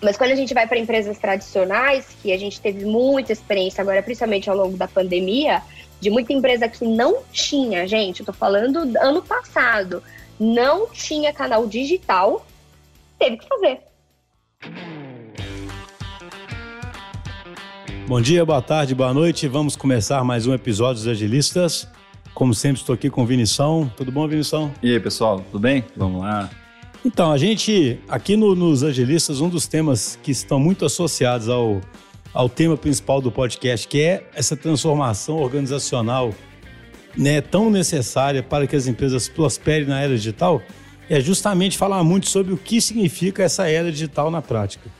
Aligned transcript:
Mas 0.00 0.16
quando 0.16 0.30
a 0.30 0.36
gente 0.36 0.54
vai 0.54 0.66
para 0.66 0.78
empresas 0.78 1.18
tradicionais, 1.18 2.06
que 2.22 2.32
a 2.32 2.38
gente 2.38 2.60
teve 2.60 2.84
muita 2.84 3.32
experiência 3.32 3.82
agora, 3.82 4.02
principalmente 4.02 4.48
ao 4.48 4.56
longo 4.56 4.76
da 4.76 4.86
pandemia, 4.86 5.60
de 6.00 6.08
muita 6.08 6.32
empresa 6.32 6.68
que 6.68 6.84
não 6.84 7.22
tinha, 7.32 7.86
gente, 7.86 8.20
eu 8.20 8.26
tô 8.26 8.32
falando 8.32 8.78
ano 9.00 9.22
passado, 9.22 10.02
não 10.38 10.86
tinha 10.88 11.32
canal 11.32 11.66
digital, 11.66 12.46
teve 13.18 13.38
que 13.38 13.48
fazer. 13.48 13.80
Bom 18.06 18.20
dia, 18.20 18.44
boa 18.46 18.62
tarde, 18.62 18.94
boa 18.94 19.12
noite. 19.12 19.48
Vamos 19.48 19.74
começar 19.74 20.22
mais 20.22 20.46
um 20.46 20.54
episódio 20.54 21.02
dos 21.02 21.08
Agilistas. 21.08 21.88
Como 22.32 22.54
sempre, 22.54 22.80
estou 22.80 22.94
aqui 22.94 23.10
com 23.10 23.22
o 23.22 23.26
Vinição. 23.26 23.92
Tudo 23.96 24.12
bom, 24.12 24.26
Vinição? 24.28 24.72
E 24.80 24.92
aí, 24.92 25.00
pessoal, 25.00 25.40
tudo 25.50 25.58
bem? 25.58 25.84
Vamos 25.96 26.20
lá. 26.20 26.48
Então, 27.04 27.30
a 27.30 27.38
gente, 27.38 27.98
aqui 28.08 28.36
no, 28.36 28.54
nos 28.54 28.82
Agilistas, 28.82 29.40
um 29.40 29.48
dos 29.48 29.66
temas 29.66 30.18
que 30.22 30.32
estão 30.32 30.58
muito 30.58 30.84
associados 30.84 31.48
ao, 31.48 31.80
ao 32.34 32.48
tema 32.48 32.76
principal 32.76 33.20
do 33.20 33.30
podcast, 33.30 33.86
que 33.86 34.00
é 34.00 34.28
essa 34.34 34.56
transformação 34.56 35.36
organizacional 35.36 36.34
né, 37.16 37.40
tão 37.40 37.70
necessária 37.70 38.42
para 38.42 38.66
que 38.66 38.74
as 38.74 38.86
empresas 38.86 39.28
prosperem 39.28 39.86
na 39.86 40.00
era 40.00 40.14
digital, 40.14 40.60
é 41.08 41.20
justamente 41.20 41.78
falar 41.78 42.02
muito 42.02 42.28
sobre 42.28 42.52
o 42.52 42.56
que 42.56 42.80
significa 42.80 43.42
essa 43.42 43.68
era 43.68 43.90
digital 43.90 44.30
na 44.30 44.42
prática. 44.42 44.90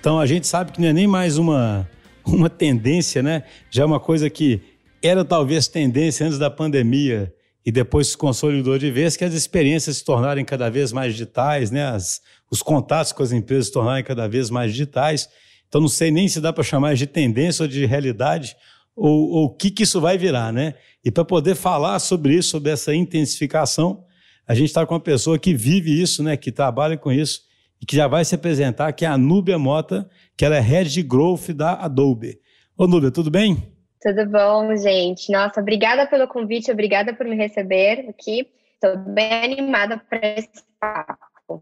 Então, 0.00 0.20
a 0.20 0.26
gente 0.26 0.46
sabe 0.46 0.72
que 0.72 0.80
não 0.80 0.88
é 0.88 0.92
nem 0.92 1.06
mais 1.06 1.38
uma, 1.38 1.88
uma 2.26 2.50
tendência, 2.50 3.22
né? 3.22 3.44
Já 3.70 3.84
é 3.84 3.86
uma 3.86 4.00
coisa 4.00 4.28
que 4.28 4.60
era 5.02 5.24
talvez 5.24 5.68
tendência 5.68 6.26
antes 6.26 6.38
da 6.38 6.50
pandemia, 6.50 7.32
e 7.66 7.72
depois 7.72 8.06
se 8.06 8.16
consolidou 8.16 8.78
de 8.78 8.92
vez 8.92 9.16
que 9.16 9.24
as 9.24 9.34
experiências 9.34 9.96
se 9.96 10.04
tornarem 10.04 10.44
cada 10.44 10.70
vez 10.70 10.92
mais 10.92 11.12
digitais, 11.12 11.68
né? 11.72 11.84
As, 11.84 12.22
os 12.48 12.62
contatos 12.62 13.10
com 13.10 13.24
as 13.24 13.32
empresas 13.32 13.66
se 13.66 13.72
tornarem 13.72 14.04
cada 14.04 14.28
vez 14.28 14.48
mais 14.50 14.70
digitais. 14.70 15.28
Então 15.66 15.80
não 15.80 15.88
sei 15.88 16.12
nem 16.12 16.28
se 16.28 16.40
dá 16.40 16.52
para 16.52 16.62
chamar 16.62 16.94
de 16.94 17.08
tendência 17.08 17.64
ou 17.64 17.68
de 17.68 17.84
realidade 17.84 18.56
ou 18.94 19.44
o 19.44 19.50
que, 19.50 19.68
que 19.70 19.82
isso 19.82 20.00
vai 20.00 20.16
virar, 20.16 20.52
né? 20.52 20.74
E 21.04 21.10
para 21.10 21.24
poder 21.24 21.56
falar 21.56 21.98
sobre 21.98 22.34
isso, 22.34 22.50
sobre 22.50 22.70
essa 22.70 22.94
intensificação, 22.94 24.04
a 24.46 24.54
gente 24.54 24.68
está 24.68 24.86
com 24.86 24.94
uma 24.94 25.00
pessoa 25.00 25.36
que 25.36 25.52
vive 25.52 26.00
isso, 26.00 26.22
né? 26.22 26.36
Que 26.36 26.52
trabalha 26.52 26.96
com 26.96 27.10
isso 27.10 27.42
e 27.82 27.84
que 27.84 27.96
já 27.96 28.06
vai 28.06 28.24
se 28.24 28.36
apresentar, 28.36 28.92
que 28.92 29.04
é 29.04 29.08
a 29.08 29.18
Núbia 29.18 29.58
Mota, 29.58 30.08
que 30.36 30.44
ela 30.44 30.56
é 30.56 30.60
Head 30.60 30.90
de 30.90 31.02
Growth 31.02 31.50
da 31.50 31.74
Adobe. 31.74 32.38
Ô 32.78 32.86
Núbia, 32.86 33.10
tudo 33.10 33.28
bem? 33.28 33.75
Tudo 34.06 34.24
bom, 34.24 34.76
gente? 34.76 35.32
Nossa, 35.32 35.60
obrigada 35.60 36.06
pelo 36.06 36.28
convite, 36.28 36.70
obrigada 36.70 37.12
por 37.12 37.26
me 37.26 37.34
receber 37.34 38.08
aqui. 38.08 38.46
Estou 38.74 38.96
bem 38.98 39.42
animada 39.42 39.98
para 39.98 40.20
esse 40.38 40.62
papo. 40.78 41.60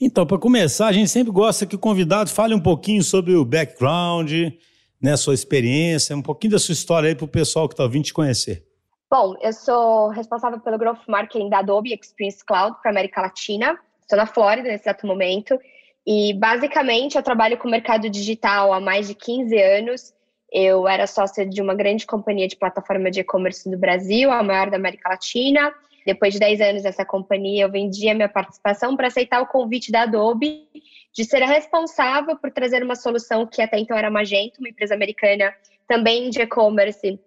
Então, 0.00 0.26
para 0.26 0.38
começar, 0.38 0.86
a 0.86 0.92
gente 0.92 1.10
sempre 1.10 1.30
gosta 1.30 1.66
que 1.66 1.76
o 1.76 1.78
convidado 1.78 2.30
fale 2.30 2.54
um 2.54 2.62
pouquinho 2.62 3.02
sobre 3.02 3.34
o 3.34 3.44
background, 3.44 4.32
né, 4.98 5.16
sua 5.18 5.34
experiência, 5.34 6.16
um 6.16 6.22
pouquinho 6.22 6.52
da 6.52 6.58
sua 6.58 6.72
história 6.72 7.10
aí 7.10 7.14
para 7.14 7.26
o 7.26 7.28
pessoal 7.28 7.68
que 7.68 7.74
está 7.74 7.86
vindo 7.86 8.04
te 8.04 8.14
conhecer. 8.14 8.64
Bom, 9.10 9.34
eu 9.42 9.52
sou 9.52 10.08
responsável 10.08 10.58
pelo 10.58 10.78
Growth 10.78 11.06
Marketing 11.06 11.50
da 11.50 11.58
Adobe 11.58 11.92
Experience 11.92 12.42
Cloud 12.42 12.78
para 12.80 12.90
América 12.90 13.20
Latina. 13.20 13.78
Estou 14.00 14.16
na 14.16 14.24
Flórida 14.24 14.66
nesse 14.66 14.84
exato 14.84 15.06
momento. 15.06 15.60
E, 16.06 16.32
basicamente, 16.32 17.16
eu 17.16 17.22
trabalho 17.22 17.58
com 17.58 17.68
o 17.68 17.70
mercado 17.70 18.08
digital 18.08 18.72
há 18.72 18.80
mais 18.80 19.08
de 19.08 19.14
15 19.14 19.60
anos 19.60 20.15
eu 20.58 20.88
era 20.88 21.06
sócia 21.06 21.44
de 21.44 21.60
uma 21.60 21.74
grande 21.74 22.06
companhia 22.06 22.48
de 22.48 22.56
plataforma 22.56 23.10
de 23.10 23.20
e-commerce 23.20 23.70
do 23.70 23.76
Brasil, 23.76 24.30
a 24.30 24.42
maior 24.42 24.70
da 24.70 24.78
América 24.78 25.10
Latina. 25.10 25.70
Depois 26.06 26.32
de 26.32 26.40
10 26.40 26.60
anos 26.62 26.82
nessa 26.82 27.04
companhia, 27.04 27.64
eu 27.64 27.70
vendi 27.70 28.08
a 28.08 28.14
minha 28.14 28.28
participação 28.28 28.96
para 28.96 29.08
aceitar 29.08 29.42
o 29.42 29.46
convite 29.46 29.92
da 29.92 30.04
Adobe 30.04 30.66
de 31.12 31.24
ser 31.24 31.42
a 31.42 31.46
responsável 31.46 32.38
por 32.38 32.50
trazer 32.50 32.82
uma 32.82 32.94
solução 32.94 33.46
que 33.46 33.60
até 33.60 33.78
então 33.78 33.94
era 33.98 34.10
Magento, 34.10 34.60
uma 34.60 34.70
empresa 34.70 34.94
americana 34.94 35.54
também 35.86 36.30
de 36.30 36.40
e-commerce, 36.40 37.20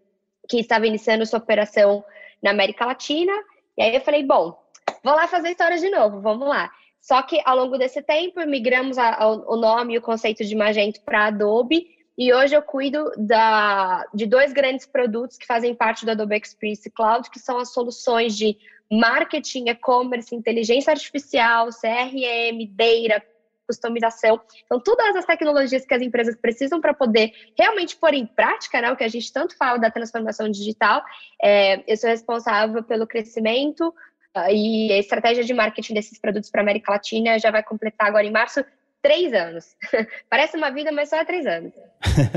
que 0.49 0.59
estava 0.59 0.87
iniciando 0.87 1.23
sua 1.23 1.37
operação 1.37 2.03
na 2.41 2.49
América 2.49 2.83
Latina. 2.83 3.33
E 3.77 3.83
aí 3.83 3.93
eu 3.93 4.01
falei, 4.01 4.25
bom, 4.25 4.59
vou 5.03 5.13
lá 5.13 5.27
fazer 5.27 5.49
história 5.49 5.77
de 5.77 5.89
novo, 5.91 6.19
vamos 6.19 6.47
lá. 6.47 6.71
Só 6.99 7.21
que 7.21 7.39
ao 7.45 7.55
longo 7.55 7.77
desse 7.77 8.01
tempo, 8.01 8.43
migramos 8.47 8.97
a, 8.97 9.13
a, 9.13 9.27
o 9.27 9.55
nome 9.55 9.93
e 9.93 9.97
o 9.99 10.01
conceito 10.01 10.43
de 10.43 10.55
Magento 10.55 10.99
para 11.01 11.27
Adobe 11.27 11.98
e 12.19 12.33
hoje 12.33 12.53
eu 12.53 12.61
cuido 12.61 13.13
da, 13.15 14.05
de 14.13 14.25
dois 14.25 14.51
grandes 14.51 14.85
produtos 14.85 15.37
que 15.37 15.45
fazem 15.45 15.73
parte 15.73 16.05
do 16.05 16.11
Adobe 16.11 16.35
Experience 16.35 16.91
Cloud, 16.91 17.29
que 17.29 17.39
são 17.39 17.57
as 17.57 17.71
soluções 17.71 18.35
de 18.35 18.57
marketing, 18.91 19.69
e-commerce, 19.69 20.35
inteligência 20.35 20.91
artificial, 20.91 21.69
CRM, 21.69 22.67
data, 22.71 23.25
customização. 23.65 24.41
Então, 24.65 24.81
todas 24.81 25.15
as 25.15 25.23
tecnologias 25.23 25.85
que 25.85 25.93
as 25.93 26.01
empresas 26.01 26.35
precisam 26.35 26.81
para 26.81 26.93
poder 26.93 27.31
realmente 27.57 27.95
pôr 27.95 28.13
em 28.13 28.25
prática 28.25 28.81
né, 28.81 28.91
o 28.91 28.97
que 28.97 29.03
a 29.05 29.07
gente 29.07 29.31
tanto 29.31 29.55
fala 29.55 29.79
da 29.79 29.89
transformação 29.89 30.49
digital. 30.49 31.01
É, 31.41 31.89
eu 31.89 31.95
sou 31.95 32.09
responsável 32.09 32.83
pelo 32.83 33.07
crescimento 33.07 33.93
uh, 34.35 34.51
e 34.51 34.91
a 34.91 34.97
estratégia 34.97 35.45
de 35.45 35.53
marketing 35.53 35.93
desses 35.93 36.19
produtos 36.19 36.49
para 36.49 36.59
a 36.59 36.63
América 36.63 36.91
Latina 36.91 37.39
já 37.39 37.49
vai 37.49 37.63
completar 37.63 38.09
agora 38.09 38.25
em 38.25 38.31
março 38.31 38.61
três 39.01 39.33
anos. 39.33 39.65
Parece 40.29 40.57
uma 40.57 40.69
vida, 40.71 40.91
mas 40.91 41.09
só 41.09 41.19
há 41.19 41.25
três 41.25 41.45
anos. 41.45 41.73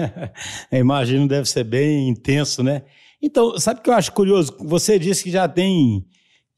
Imagino, 0.73 1.29
deve 1.29 1.49
ser 1.49 1.65
bem 1.65 2.09
intenso, 2.09 2.63
né? 2.63 2.83
Então, 3.21 3.59
sabe 3.59 3.81
o 3.81 3.83
que 3.83 3.91
eu 3.91 3.95
acho 3.95 4.13
curioso? 4.13 4.57
Você 4.61 4.99
disse 4.99 5.23
que 5.23 5.31
já 5.31 5.49
tem 5.49 6.05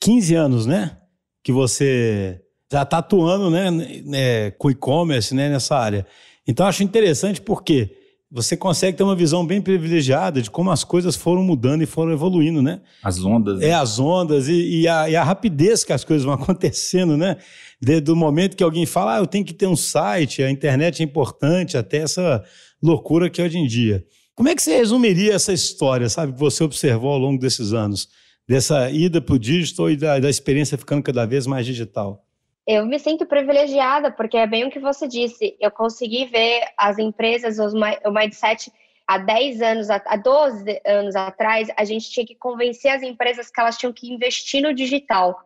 15 0.00 0.34
anos, 0.34 0.66
né? 0.66 0.96
Que 1.42 1.52
você 1.52 2.40
já 2.72 2.82
está 2.82 2.98
atuando 2.98 3.50
né, 3.50 3.70
né, 3.70 4.50
com 4.52 4.70
e-commerce 4.70 5.34
né, 5.34 5.48
nessa 5.48 5.76
área. 5.76 6.06
Então, 6.46 6.64
eu 6.64 6.70
acho 6.70 6.82
interessante 6.82 7.40
porque 7.40 8.03
você 8.34 8.56
consegue 8.56 8.98
ter 8.98 9.04
uma 9.04 9.14
visão 9.14 9.46
bem 9.46 9.62
privilegiada 9.62 10.42
de 10.42 10.50
como 10.50 10.68
as 10.72 10.82
coisas 10.82 11.14
foram 11.14 11.44
mudando 11.44 11.82
e 11.82 11.86
foram 11.86 12.10
evoluindo, 12.10 12.60
né? 12.60 12.80
As 13.00 13.24
ondas. 13.24 13.62
É, 13.62 13.68
né? 13.68 13.74
as 13.74 14.00
ondas 14.00 14.48
e, 14.48 14.80
e, 14.80 14.88
a, 14.88 15.08
e, 15.08 15.14
a, 15.14 15.22
rapidez 15.22 15.84
que 15.84 15.92
as 15.92 16.02
coisas 16.02 16.24
vão 16.24 16.34
acontecendo, 16.34 17.16
né? 17.16 17.36
Desde 17.80 18.10
o 18.10 18.16
momento 18.16 18.56
que 18.56 18.64
alguém 18.64 18.86
fala, 18.86 19.14
ah, 19.14 19.18
eu 19.20 19.26
tenho 19.28 19.44
que 19.44 19.54
ter 19.54 19.68
um 19.68 19.76
site, 19.76 20.42
a 20.42 20.50
internet 20.50 21.00
é 21.00 21.04
importante, 21.04 21.76
até 21.76 21.98
essa 21.98 22.42
loucura 22.82 23.30
que 23.30 23.40
é 23.40 23.44
hoje 23.44 23.56
em 23.56 23.68
dia. 23.68 24.04
Como 24.34 24.48
é 24.48 24.54
que 24.56 24.62
você 24.62 24.78
resumiria 24.78 25.34
essa 25.34 25.52
história, 25.52 26.08
sabe, 26.08 26.32
que 26.32 26.40
você 26.40 26.64
observou 26.64 27.12
ao 27.12 27.18
longo 27.18 27.38
desses 27.38 27.72
anos? 27.72 28.08
Dessa 28.48 28.90
ida 28.90 29.20
para 29.20 29.36
o 29.36 29.38
digital 29.38 29.88
e 29.88 29.96
da, 29.96 30.18
da 30.18 30.28
experiência 30.28 30.76
ficando 30.76 31.04
cada 31.04 31.24
vez 31.24 31.46
mais 31.46 31.64
digital? 31.64 32.23
Eu 32.66 32.86
me 32.86 32.98
sinto 32.98 33.26
privilegiada, 33.26 34.10
porque 34.10 34.36
é 34.36 34.46
bem 34.46 34.64
o 34.64 34.70
que 34.70 34.78
você 34.78 35.06
disse. 35.06 35.56
Eu 35.60 35.70
consegui 35.70 36.24
ver 36.26 36.62
as 36.78 36.98
empresas, 36.98 37.58
os, 37.58 37.74
o 37.74 38.10
mindset 38.10 38.72
há 39.06 39.18
10 39.18 39.62
anos, 39.62 39.90
há 39.90 40.16
12 40.16 40.80
anos 40.86 41.14
atrás, 41.14 41.68
a 41.76 41.84
gente 41.84 42.10
tinha 42.10 42.26
que 42.26 42.34
convencer 42.34 42.90
as 42.90 43.02
empresas 43.02 43.50
que 43.50 43.60
elas 43.60 43.76
tinham 43.76 43.92
que 43.92 44.10
investir 44.10 44.62
no 44.62 44.72
digital, 44.74 45.38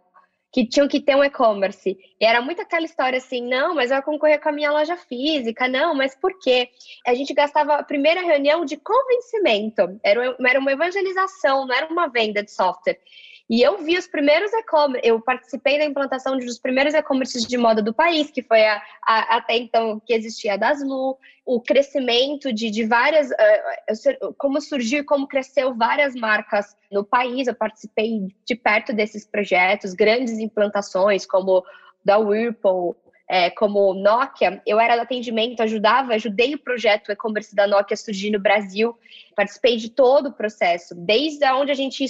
que 0.52 0.64
tinham 0.66 0.88
que 0.88 1.00
ter 1.00 1.16
um 1.16 1.24
e-commerce. 1.24 1.98
E 2.20 2.24
era 2.24 2.40
muito 2.40 2.62
aquela 2.62 2.84
história 2.84 3.18
assim, 3.18 3.42
não, 3.42 3.74
mas 3.74 3.90
vou 3.90 4.02
concorrer 4.02 4.40
com 4.40 4.48
a 4.48 4.52
minha 4.52 4.70
loja 4.70 4.96
física, 4.96 5.66
não, 5.66 5.94
mas 5.94 6.14
por 6.14 6.38
quê? 6.38 6.68
A 7.06 7.14
gente 7.14 7.34
gastava 7.34 7.74
a 7.74 7.82
primeira 7.82 8.22
reunião 8.22 8.64
de 8.64 8.76
convencimento, 8.76 9.98
era 10.04 10.60
uma 10.60 10.72
evangelização, 10.72 11.66
não 11.66 11.74
era 11.74 11.86
uma 11.88 12.06
venda 12.08 12.42
de 12.42 12.52
software. 12.52 12.98
E 13.48 13.62
eu 13.62 13.78
vi 13.78 13.96
os 13.96 14.06
primeiros 14.06 14.52
e-commerce, 14.52 15.08
eu 15.08 15.20
participei 15.22 15.78
da 15.78 15.84
implantação 15.84 16.36
de 16.36 16.44
dos 16.44 16.58
primeiros 16.58 16.92
e-commerces 16.92 17.46
de 17.46 17.56
moda 17.56 17.82
do 17.82 17.94
país, 17.94 18.30
que 18.30 18.42
foi 18.42 18.62
a, 18.66 18.82
a, 19.02 19.36
até 19.36 19.56
então 19.56 19.98
que 20.04 20.12
existia 20.12 20.54
a 20.54 20.56
Daslu, 20.56 21.16
o 21.46 21.60
crescimento 21.60 22.52
de, 22.52 22.70
de 22.70 22.84
várias, 22.84 23.30
uh, 23.30 24.34
como 24.36 24.60
surgiu 24.60 25.02
como 25.06 25.26
cresceu 25.26 25.74
várias 25.74 26.14
marcas 26.14 26.76
no 26.92 27.02
país. 27.02 27.48
Eu 27.48 27.54
participei 27.54 28.28
de 28.44 28.54
perto 28.54 28.92
desses 28.92 29.26
projetos, 29.26 29.94
grandes 29.94 30.38
implantações 30.38 31.24
como 31.24 31.64
da 32.04 32.18
Whirlpool, 32.18 32.94
é, 33.28 33.50
como 33.50 33.94
Nokia, 33.94 34.62
eu 34.66 34.80
era 34.80 34.96
do 34.96 35.02
atendimento, 35.02 35.62
ajudava, 35.62 36.14
ajudei 36.14 36.54
o 36.54 36.58
projeto 36.58 37.12
e-commerce 37.12 37.54
da 37.54 37.66
Nokia 37.66 37.96
surgir 37.96 38.30
no 38.30 38.40
Brasil, 38.40 38.96
participei 39.36 39.76
de 39.76 39.90
todo 39.90 40.30
o 40.30 40.32
processo, 40.32 40.94
desde 40.94 41.44
onde 41.52 41.70
a 41.70 41.74
gente 41.74 42.04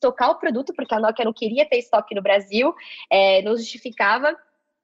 tocar 0.00 0.30
o 0.30 0.36
produto, 0.36 0.72
porque 0.74 0.94
a 0.94 1.00
Nokia 1.00 1.24
não 1.24 1.32
queria 1.32 1.68
ter 1.68 1.78
estoque 1.78 2.14
no 2.14 2.22
Brasil, 2.22 2.74
é, 3.10 3.42
não 3.42 3.56
justificava 3.56 4.36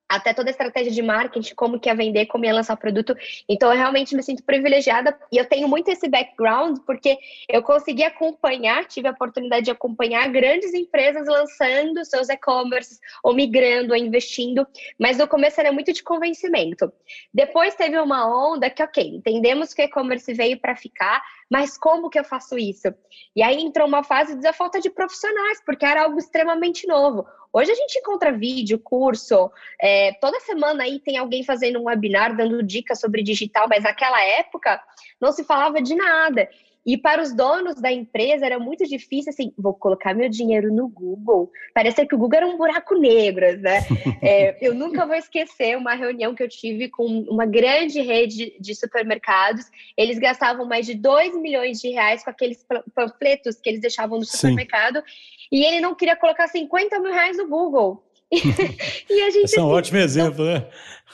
até 0.09 0.35
toda 0.35 0.51
a 0.51 0.53
estratégia 0.53 0.93
de 0.93 1.01
marketing, 1.01 1.55
como 1.55 1.81
que 1.81 1.89
ia 1.89 1.95
vender, 1.95 2.27
como 2.27 2.45
ia 2.45 2.53
lançar 2.53 2.75
o 2.75 2.79
produto. 2.79 3.17
Então, 3.49 3.71
eu 3.71 3.79
realmente 3.79 4.15
me 4.15 4.23
sinto 4.23 4.43
privilegiada 4.43 5.19
e 5.33 5.39
eu 5.39 5.45
tenho 5.47 5.67
muito 5.67 5.91
esse 5.91 6.09
background, 6.09 6.79
porque 6.87 7.17
eu 7.49 7.63
consegui 7.63 8.05
acompanhar, 8.05 8.85
tive 8.85 9.09
a 9.09 9.13
oportunidade 9.13 9.65
de 9.65 9.71
acompanhar 9.71 10.29
grandes 10.29 10.75
empresas 10.75 11.27
lançando 11.27 12.05
seus 12.05 12.29
e-commerces, 12.29 12.99
ou 13.23 13.35
migrando, 13.35 13.93
ou 13.93 13.99
investindo, 13.99 14.67
mas 14.99 15.17
no 15.17 15.27
começo 15.27 15.61
era 15.61 15.73
muito 15.73 15.93
de 15.93 16.03
convencimento. 16.03 16.93
Depois 17.33 17.75
teve 17.75 17.99
uma 17.99 18.27
onda 18.27 18.69
que, 18.69 18.83
ok, 18.83 19.03
entendemos 19.03 19.73
que 19.73 19.83
o 19.83 19.85
e-commerce 19.85 20.33
veio 20.35 20.59
para 20.61 20.77
ficar, 20.77 21.23
mas 21.51 21.77
como 21.77 22.09
que 22.09 22.19
eu 22.19 22.25
faço 22.25 22.59
isso? 22.59 22.89
E 23.35 23.43
aí 23.43 23.61
entrou 23.61 23.87
uma 23.87 24.03
fase 24.03 24.37
da 24.37 24.53
falta 24.53 24.81
de 24.81 24.91
profissionais, 24.91 25.63
porque 25.65 25.85
era 25.85 26.03
algo 26.05 26.19
extremamente 26.19 26.87
novo. 26.87 27.27
Hoje 27.53 27.71
a 27.71 27.75
gente 27.75 27.99
encontra 27.99 28.33
vídeo, 28.33 28.79
curso, 28.79 29.51
é, 29.79 30.13
toda 30.15 30.41
semana 30.41 30.85
aí 30.85 30.99
tem 30.99 31.19
alguém 31.19 31.45
fazendo 31.45 31.79
um 31.79 31.85
webinar 31.85 32.35
dando 32.35 32.63
dicas 32.63 32.99
sobre 32.99 33.23
digital, 33.23 33.69
mas 33.69 33.85
naquela 33.85 34.23
época 34.25 34.83
não 35.21 35.33
se 35.33 35.45
falava 35.45 35.81
de 35.83 35.95
nada. 35.95 36.49
E 36.85 36.97
para 36.97 37.23
os 37.23 37.33
donos 37.33 37.77
da 37.77 37.93
empresa 37.93 38.45
era 38.45 38.59
muito 38.59 38.85
difícil, 38.85 39.31
assim, 39.31 39.53
vou 39.57 39.73
colocar 39.73 40.15
meu 40.15 40.29
dinheiro 40.29 40.73
no 40.73 40.89
Google. 40.89 41.51
Parecia 41.73 42.07
que 42.07 42.15
o 42.15 42.19
Google 42.19 42.39
era 42.39 42.47
um 42.47 42.57
buraco 42.57 42.97
negro, 42.97 43.59
né? 43.59 43.81
É, 44.23 44.57
eu 44.61 44.73
nunca 44.73 45.05
vou 45.05 45.17
esquecer 45.17 45.77
uma 45.77 45.95
reunião 45.95 46.35
que 46.35 46.43
eu 46.43 46.49
tive 46.49 46.89
com 46.89 47.05
uma 47.29 47.45
grande 47.45 48.01
rede 48.01 48.57
de 48.61 48.75
supermercados. 48.75 49.65
Eles 49.97 50.19
gastavam 50.19 50.65
mais 50.65 50.87
de 50.87 50.95
2 50.95 51.37
milhões 51.41 51.81
de 51.81 51.89
reais 51.89 52.23
com 52.23 52.31
aqueles 52.31 52.65
panfletos 52.95 53.57
que 53.61 53.69
eles 53.69 53.81
deixavam 53.81 54.19
no 54.19 54.25
supermercado. 54.25 54.97
Sim. 54.99 55.03
E 55.51 55.65
ele 55.65 55.81
não 55.81 55.95
queria 55.95 56.15
colocar 56.15 56.47
50 56.47 57.01
mil 57.01 57.13
reais 57.13 57.37
no 57.37 57.49
Google. 57.49 58.03
E 58.33 59.23
a 59.23 59.31
gente, 59.31 59.45
Esse 59.45 59.59
é 59.59 59.63
um 59.63 59.67
assim, 59.67 59.75
ótimo 59.75 59.99
exemplo, 59.99 60.45
né? 60.45 60.67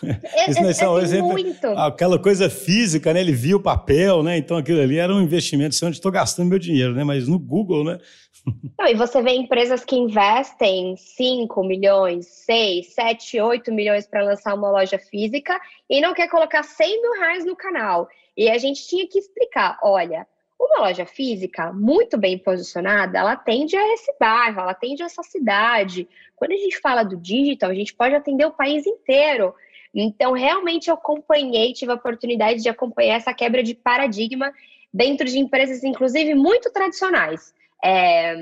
É, 0.02 0.50
Isso, 0.50 0.60
é, 0.60 0.86
é, 0.86 0.88
um 0.88 0.98
exemplo, 0.98 1.32
muito. 1.32 1.66
Aquela 1.66 2.18
coisa 2.18 2.48
física, 2.48 3.12
né? 3.12 3.20
Ele 3.20 3.32
viu 3.32 3.56
o 3.58 3.62
papel, 3.62 4.22
né? 4.22 4.38
Então 4.38 4.56
aquilo 4.56 4.80
ali 4.80 4.96
era 4.96 5.12
um 5.12 5.20
investimento, 5.20 5.74
assim, 5.74 5.86
onde 5.86 5.96
estou 5.96 6.12
gastando 6.12 6.48
meu 6.48 6.58
dinheiro, 6.58 6.94
né? 6.94 7.02
Mas 7.02 7.26
no 7.26 7.38
Google, 7.38 7.84
né? 7.84 7.98
Não, 8.78 8.86
e 8.86 8.94
você 8.94 9.20
vê 9.20 9.32
empresas 9.32 9.84
que 9.84 9.96
investem 9.96 10.94
5 10.96 11.64
milhões, 11.64 12.26
6, 12.26 12.94
7, 12.94 13.40
8 13.40 13.72
milhões 13.72 14.06
para 14.06 14.22
lançar 14.22 14.54
uma 14.54 14.70
loja 14.70 14.98
física 14.98 15.58
e 15.90 16.00
não 16.00 16.14
quer 16.14 16.28
colocar 16.28 16.62
100 16.62 17.02
mil 17.02 17.12
reais 17.20 17.44
no 17.44 17.56
canal. 17.56 18.08
E 18.36 18.48
a 18.48 18.56
gente 18.56 18.86
tinha 18.86 19.06
que 19.08 19.18
explicar, 19.18 19.78
olha, 19.82 20.26
uma 20.58 20.80
loja 20.80 21.06
física 21.06 21.72
muito 21.72 22.18
bem 22.18 22.36
posicionada, 22.36 23.18
ela 23.18 23.32
atende 23.32 23.76
a 23.76 23.94
esse 23.94 24.12
bairro, 24.18 24.60
ela 24.60 24.72
atende 24.72 25.02
a 25.02 25.06
essa 25.06 25.22
cidade. 25.22 26.08
Quando 26.34 26.52
a 26.52 26.56
gente 26.56 26.80
fala 26.80 27.04
do 27.04 27.16
digital, 27.16 27.70
a 27.70 27.74
gente 27.74 27.94
pode 27.94 28.14
atender 28.14 28.44
o 28.44 28.50
país 28.50 28.86
inteiro. 28.86 29.54
Então, 29.94 30.32
realmente, 30.32 30.88
eu 30.88 30.94
acompanhei, 30.94 31.72
tive 31.72 31.92
a 31.92 31.94
oportunidade 31.94 32.62
de 32.62 32.68
acompanhar 32.68 33.16
essa 33.16 33.32
quebra 33.32 33.62
de 33.62 33.74
paradigma 33.74 34.52
dentro 34.92 35.26
de 35.26 35.38
empresas, 35.38 35.84
inclusive, 35.84 36.34
muito 36.34 36.72
tradicionais. 36.72 37.54
É... 37.82 38.34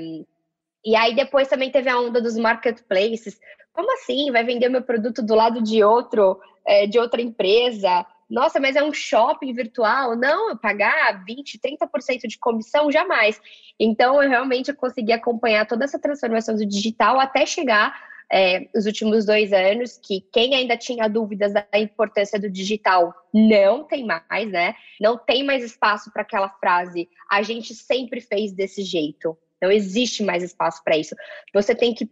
E 0.83 0.95
aí, 0.95 1.15
depois 1.15 1.47
também 1.47 1.71
teve 1.71 1.89
a 1.89 1.99
onda 1.99 2.21
dos 2.21 2.37
marketplaces. 2.37 3.39
Como 3.73 3.91
assim? 3.93 4.31
Vai 4.31 4.43
vender 4.43 4.69
meu 4.69 4.81
produto 4.81 5.21
do 5.21 5.35
lado 5.35 5.61
de 5.61 5.83
outro, 5.83 6.39
é, 6.65 6.87
de 6.87 6.97
outra 6.97 7.21
empresa? 7.21 8.05
Nossa, 8.29 8.59
mas 8.59 8.75
é 8.75 8.83
um 8.83 8.93
shopping 8.93 9.53
virtual? 9.53 10.15
Não, 10.15 10.49
eu 10.49 10.57
pagar 10.57 11.23
20, 11.23 11.59
30% 11.59 12.27
de 12.27 12.37
comissão, 12.37 12.91
jamais. 12.91 13.39
Então, 13.79 14.21
eu 14.21 14.29
realmente 14.29 14.73
consegui 14.73 15.13
acompanhar 15.13 15.65
toda 15.65 15.85
essa 15.85 15.99
transformação 15.99 16.55
do 16.55 16.65
digital 16.65 17.19
até 17.19 17.45
chegar 17.45 17.95
é, 18.31 18.67
os 18.75 18.85
últimos 18.85 19.25
dois 19.25 19.53
anos, 19.53 19.97
que 19.97 20.21
quem 20.31 20.53
ainda 20.53 20.75
tinha 20.75 21.07
dúvidas 21.07 21.53
da 21.53 21.65
importância 21.75 22.39
do 22.39 22.49
digital 22.49 23.13
não 23.33 23.83
tem 23.85 24.05
mais, 24.05 24.51
né? 24.51 24.75
Não 24.99 25.17
tem 25.17 25.43
mais 25.43 25.63
espaço 25.63 26.11
para 26.11 26.23
aquela 26.23 26.49
frase, 26.49 27.07
a 27.29 27.41
gente 27.41 27.73
sempre 27.73 28.19
fez 28.19 28.51
desse 28.51 28.81
jeito. 28.81 29.37
Não 29.61 29.71
existe 29.71 30.23
mais 30.23 30.43
espaço 30.43 30.83
para 30.83 30.97
isso. 30.97 31.15
Você 31.53 31.73
tem 31.73 31.93
que 31.93 32.09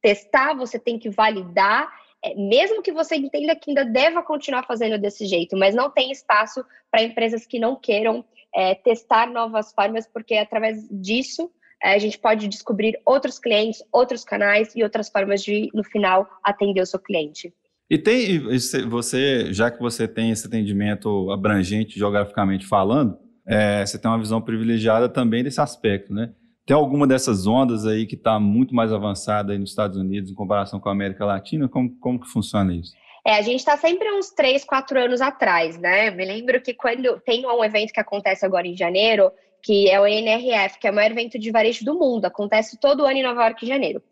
testar, 0.00 0.54
você 0.54 0.78
tem 0.78 0.98
que 0.98 1.08
validar 1.08 1.90
mesmo 2.36 2.82
que 2.82 2.92
você 2.92 3.16
entenda 3.16 3.54
que 3.54 3.70
ainda 3.70 3.84
deva 3.84 4.22
continuar 4.22 4.64
fazendo 4.64 4.98
desse 4.98 5.26
jeito, 5.26 5.56
mas 5.56 5.74
não 5.74 5.90
tem 5.90 6.10
espaço 6.10 6.64
para 6.90 7.02
empresas 7.02 7.44
que 7.44 7.58
não 7.58 7.76
queiram 7.76 8.24
é, 8.54 8.74
testar 8.74 9.30
novas 9.30 9.72
formas, 9.72 10.06
porque 10.06 10.36
através 10.36 10.88
disso 10.90 11.50
é, 11.82 11.94
a 11.94 11.98
gente 11.98 12.18
pode 12.18 12.48
descobrir 12.48 12.98
outros 13.04 13.38
clientes, 13.38 13.82
outros 13.92 14.24
canais 14.24 14.74
e 14.74 14.82
outras 14.82 15.10
formas 15.10 15.42
de, 15.42 15.68
no 15.74 15.84
final, 15.84 16.26
atender 16.42 16.80
o 16.80 16.86
seu 16.86 16.98
cliente. 16.98 17.52
E 17.90 17.98
tem, 17.98 18.40
você, 18.88 19.52
já 19.52 19.70
que 19.70 19.78
você 19.78 20.08
tem 20.08 20.30
esse 20.30 20.46
atendimento 20.46 21.30
abrangente 21.30 21.98
geograficamente 21.98 22.66
falando, 22.66 23.18
é, 23.46 23.84
você 23.84 23.98
tem 23.98 24.10
uma 24.10 24.18
visão 24.18 24.40
privilegiada 24.40 25.08
também 25.08 25.44
desse 25.44 25.60
aspecto, 25.60 26.12
né? 26.12 26.32
Tem 26.66 26.74
alguma 26.74 27.06
dessas 27.06 27.46
ondas 27.46 27.86
aí 27.86 28.06
que 28.06 28.14
está 28.14 28.40
muito 28.40 28.74
mais 28.74 28.90
avançada 28.90 29.52
aí 29.52 29.58
nos 29.58 29.70
Estados 29.70 29.98
Unidos 29.98 30.30
em 30.30 30.34
comparação 30.34 30.80
com 30.80 30.88
a 30.88 30.92
América 30.92 31.24
Latina? 31.24 31.68
Como, 31.68 31.94
como 31.98 32.18
que 32.18 32.28
funciona 32.28 32.72
isso? 32.74 32.92
É, 33.26 33.36
a 33.36 33.42
gente 33.42 33.60
está 33.60 33.76
sempre 33.76 34.10
uns 34.12 34.30
três, 34.30 34.64
quatro 34.64 34.98
anos 34.98 35.20
atrás, 35.20 35.78
né? 35.78 36.10
Me 36.10 36.24
lembro 36.24 36.60
que 36.62 36.72
quando 36.72 37.20
tem 37.20 37.46
um 37.46 37.62
evento 37.62 37.92
que 37.92 38.00
acontece 38.00 38.46
agora 38.46 38.66
em 38.66 38.76
janeiro, 38.76 39.30
que 39.62 39.90
é 39.90 40.00
o 40.00 40.06
NRF, 40.06 40.78
que 40.78 40.86
é 40.86 40.90
o 40.90 40.94
maior 40.94 41.10
evento 41.10 41.38
de 41.38 41.50
varejo 41.50 41.84
do 41.84 41.94
mundo, 41.94 42.24
acontece 42.24 42.78
todo 42.78 43.04
ano 43.04 43.18
em 43.18 43.22
Nova 43.22 43.44
York, 43.44 43.64
em 43.64 43.68
janeiro. 43.68 44.02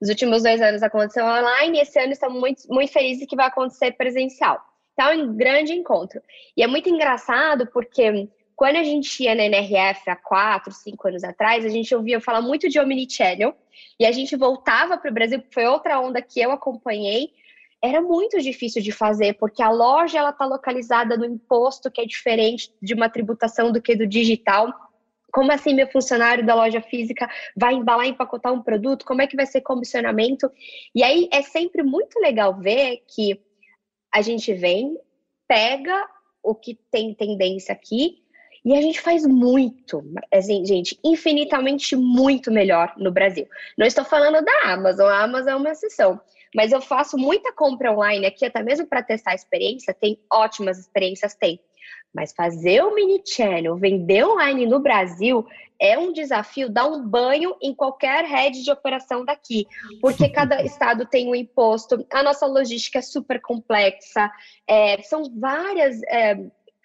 Os 0.00 0.08
últimos 0.08 0.42
dois 0.42 0.62
anos 0.62 0.82
aconteceu 0.82 1.24
online 1.24 1.78
e 1.78 1.80
esse 1.80 1.98
ano 1.98 2.12
estamos 2.12 2.38
muito, 2.40 2.62
muito 2.68 2.92
felizes 2.92 3.26
que 3.26 3.36
vai 3.36 3.46
acontecer 3.46 3.92
presencial. 3.92 4.58
Então, 4.92 5.10
é 5.10 5.16
um 5.16 5.36
grande 5.36 5.72
encontro. 5.72 6.20
E 6.56 6.62
é 6.62 6.66
muito 6.66 6.88
engraçado 6.88 7.66
porque 7.72 8.28
quando 8.58 8.74
a 8.74 8.82
gente 8.82 9.22
ia 9.22 9.36
na 9.36 9.44
NRF 9.44 10.10
há 10.10 10.16
quatro, 10.16 10.72
cinco 10.72 11.06
anos 11.06 11.22
atrás, 11.22 11.64
a 11.64 11.68
gente 11.68 11.94
ouvia 11.94 12.20
falar 12.20 12.42
muito 12.42 12.68
de 12.68 12.80
omnichannel 12.80 13.56
e 14.00 14.04
a 14.04 14.10
gente 14.10 14.34
voltava 14.34 14.98
para 14.98 15.08
o 15.08 15.14
Brasil, 15.14 15.40
foi 15.52 15.64
outra 15.64 16.00
onda 16.00 16.20
que 16.20 16.40
eu 16.40 16.50
acompanhei. 16.50 17.30
Era 17.80 18.02
muito 18.02 18.36
difícil 18.42 18.82
de 18.82 18.90
fazer, 18.90 19.34
porque 19.34 19.62
a 19.62 19.70
loja 19.70 20.18
ela 20.18 20.30
está 20.30 20.44
localizada 20.44 21.16
no 21.16 21.24
imposto 21.24 21.88
que 21.88 22.00
é 22.00 22.04
diferente 22.04 22.72
de 22.82 22.94
uma 22.94 23.08
tributação 23.08 23.70
do 23.70 23.80
que 23.80 23.94
do 23.94 24.08
digital. 24.08 24.74
Como 25.32 25.52
assim 25.52 25.72
meu 25.72 25.86
funcionário 25.86 26.44
da 26.44 26.56
loja 26.56 26.80
física 26.80 27.30
vai 27.56 27.74
embalar 27.74 28.06
e 28.06 28.10
empacotar 28.10 28.52
um 28.52 28.60
produto? 28.60 29.06
Como 29.06 29.22
é 29.22 29.28
que 29.28 29.36
vai 29.36 29.46
ser 29.46 29.60
comissionamento? 29.60 30.50
E 30.92 31.04
aí 31.04 31.28
é 31.32 31.42
sempre 31.42 31.84
muito 31.84 32.18
legal 32.18 32.58
ver 32.58 33.04
que 33.06 33.40
a 34.12 34.20
gente 34.20 34.52
vem, 34.52 34.98
pega 35.46 36.04
o 36.42 36.56
que 36.56 36.76
tem 36.90 37.14
tendência 37.14 37.72
aqui 37.72 38.26
e 38.64 38.76
a 38.76 38.80
gente 38.80 39.00
faz 39.00 39.24
muito, 39.26 40.02
assim, 40.32 40.64
gente, 40.64 40.98
infinitamente 41.04 41.96
muito 41.96 42.50
melhor 42.50 42.92
no 42.96 43.10
Brasil. 43.10 43.46
Não 43.76 43.86
estou 43.86 44.04
falando 44.04 44.44
da 44.44 44.72
Amazon, 44.72 45.08
a 45.08 45.22
Amazon 45.22 45.52
é 45.52 45.56
uma 45.56 45.70
exceção. 45.70 46.20
Mas 46.54 46.72
eu 46.72 46.80
faço 46.80 47.16
muita 47.18 47.52
compra 47.52 47.92
online 47.92 48.26
aqui, 48.26 48.44
até 48.44 48.62
mesmo 48.62 48.86
para 48.86 49.02
testar 49.02 49.32
a 49.32 49.34
experiência. 49.34 49.94
Tem 49.94 50.18
ótimas 50.32 50.78
experiências, 50.78 51.34
tem. 51.34 51.60
Mas 52.12 52.32
fazer 52.32 52.82
o 52.82 52.94
mini 52.94 53.22
channel, 53.24 53.76
vender 53.76 54.24
online 54.24 54.66
no 54.66 54.80
Brasil, 54.80 55.46
é 55.80 55.96
um 55.98 56.12
desafio 56.12 56.68
dar 56.68 56.86
um 56.86 57.06
banho 57.06 57.54
em 57.62 57.74
qualquer 57.74 58.24
rede 58.24 58.64
de 58.64 58.70
operação 58.70 59.24
daqui, 59.24 59.66
porque 60.00 60.28
cada 60.30 60.62
estado 60.62 61.06
tem 61.06 61.28
um 61.28 61.34
imposto, 61.34 62.04
a 62.10 62.22
nossa 62.22 62.46
logística 62.46 62.98
é 62.98 63.02
super 63.02 63.40
complexa, 63.40 64.30
é, 64.66 65.00
são 65.02 65.22
várias 65.38 66.02
é, 66.04 66.36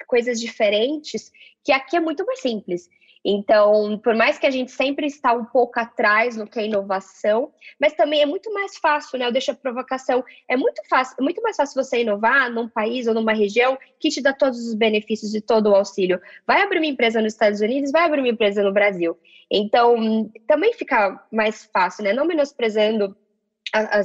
coisas 0.08 0.39
diferentes 0.39 1.32
que 1.63 1.72
aqui 1.72 1.96
é 1.96 2.00
muito 2.00 2.25
mais 2.25 2.41
simples. 2.41 2.89
Então, 3.25 3.98
por 4.00 4.13
mais 4.15 4.38
que 4.38 4.46
a 4.46 4.51
gente 4.51 4.72
sempre 4.72 5.08
está 5.08 5.32
um 5.32 5.46
pouco 5.46 5.79
atrás 5.79 6.36
no 6.36 6.46
que 6.46 6.60
é 6.60 6.65
inovação, 6.65 7.53
mas 7.79 7.93
também 7.93 8.22
é 8.22 8.25
muito 8.25 8.53
mais 8.53 8.77
fácil, 8.77 9.17
né? 9.17 9.25
Eu 9.25 9.32
deixo 9.32 9.51
a 9.51 9.55
provocação. 9.55 10.25
É 10.46 10.58
muito 10.58 10.82
fácil, 10.89 11.15
é 11.17 11.24
muito 11.24 11.41
mais 11.41 11.55
fácil 11.55 11.82
você 11.82 12.01
inovar 12.01 12.51
num 12.51 12.67
país 12.67 13.08
ou 13.08 13.13
numa 13.13 13.34
região 13.34 13.77
que 13.98 14.10
te 14.10 14.22
dá 14.22 14.34
todos 14.34 14.67
os 14.67 14.74
benefícios 14.74 15.34
e 15.34 15.39
todo 15.39 15.70
o 15.70 15.75
auxílio. 15.75 16.20
Vai 16.46 16.62
abrir 16.62 16.79
uma 16.79 16.86
empresa 16.86 17.22
nos 17.22 17.32
Estados 17.32 17.62
Unidos, 17.62 17.91
vai 17.91 18.03
abrir 18.03 18.20
uma 18.20 18.29
empresa 18.29 18.62
no 18.62 18.74
Brasil. 18.74 19.17
Então, 19.50 20.29
também 20.46 20.74
fica 20.74 21.24
mais 21.32 21.63
fácil, 21.72 22.03
né? 22.03 22.12
Não 22.12 22.25
menosprezando 22.25 23.15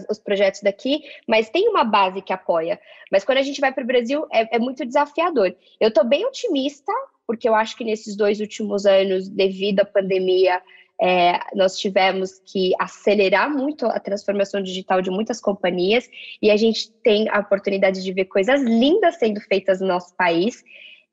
os 0.08 0.18
projetos 0.18 0.62
daqui, 0.62 1.02
mas 1.26 1.50
tem 1.50 1.68
uma 1.68 1.84
base 1.84 2.22
que 2.22 2.32
apoia. 2.32 2.80
Mas 3.12 3.24
quando 3.24 3.38
a 3.38 3.42
gente 3.42 3.60
vai 3.60 3.72
para 3.72 3.84
o 3.84 3.86
Brasil, 3.86 4.26
é, 4.32 4.56
é, 4.56 4.58
muito 4.58 4.86
desafiador. 4.86 5.54
Eu 5.78 5.88
estou 5.88 6.04
bem 6.04 6.24
otimista, 6.24 6.92
porque 7.28 7.46
eu 7.46 7.54
acho 7.54 7.76
que 7.76 7.84
nesses 7.84 8.16
dois 8.16 8.40
últimos 8.40 8.86
anos, 8.86 9.28
devido 9.28 9.80
à 9.80 9.84
pandemia, 9.84 10.62
é, 10.98 11.38
nós 11.54 11.78
tivemos 11.78 12.40
que 12.42 12.72
acelerar 12.80 13.54
muito 13.54 13.84
a 13.84 14.00
transformação 14.00 14.62
digital 14.62 15.02
de 15.02 15.10
muitas 15.10 15.38
companhias 15.38 16.08
e 16.40 16.50
a 16.50 16.56
gente 16.56 16.90
tem 17.04 17.28
a 17.28 17.40
oportunidade 17.40 18.02
de 18.02 18.12
ver 18.14 18.24
coisas 18.24 18.62
lindas 18.62 19.18
sendo 19.18 19.42
feitas 19.42 19.78
no 19.78 19.86
nosso 19.86 20.16
país. 20.16 20.64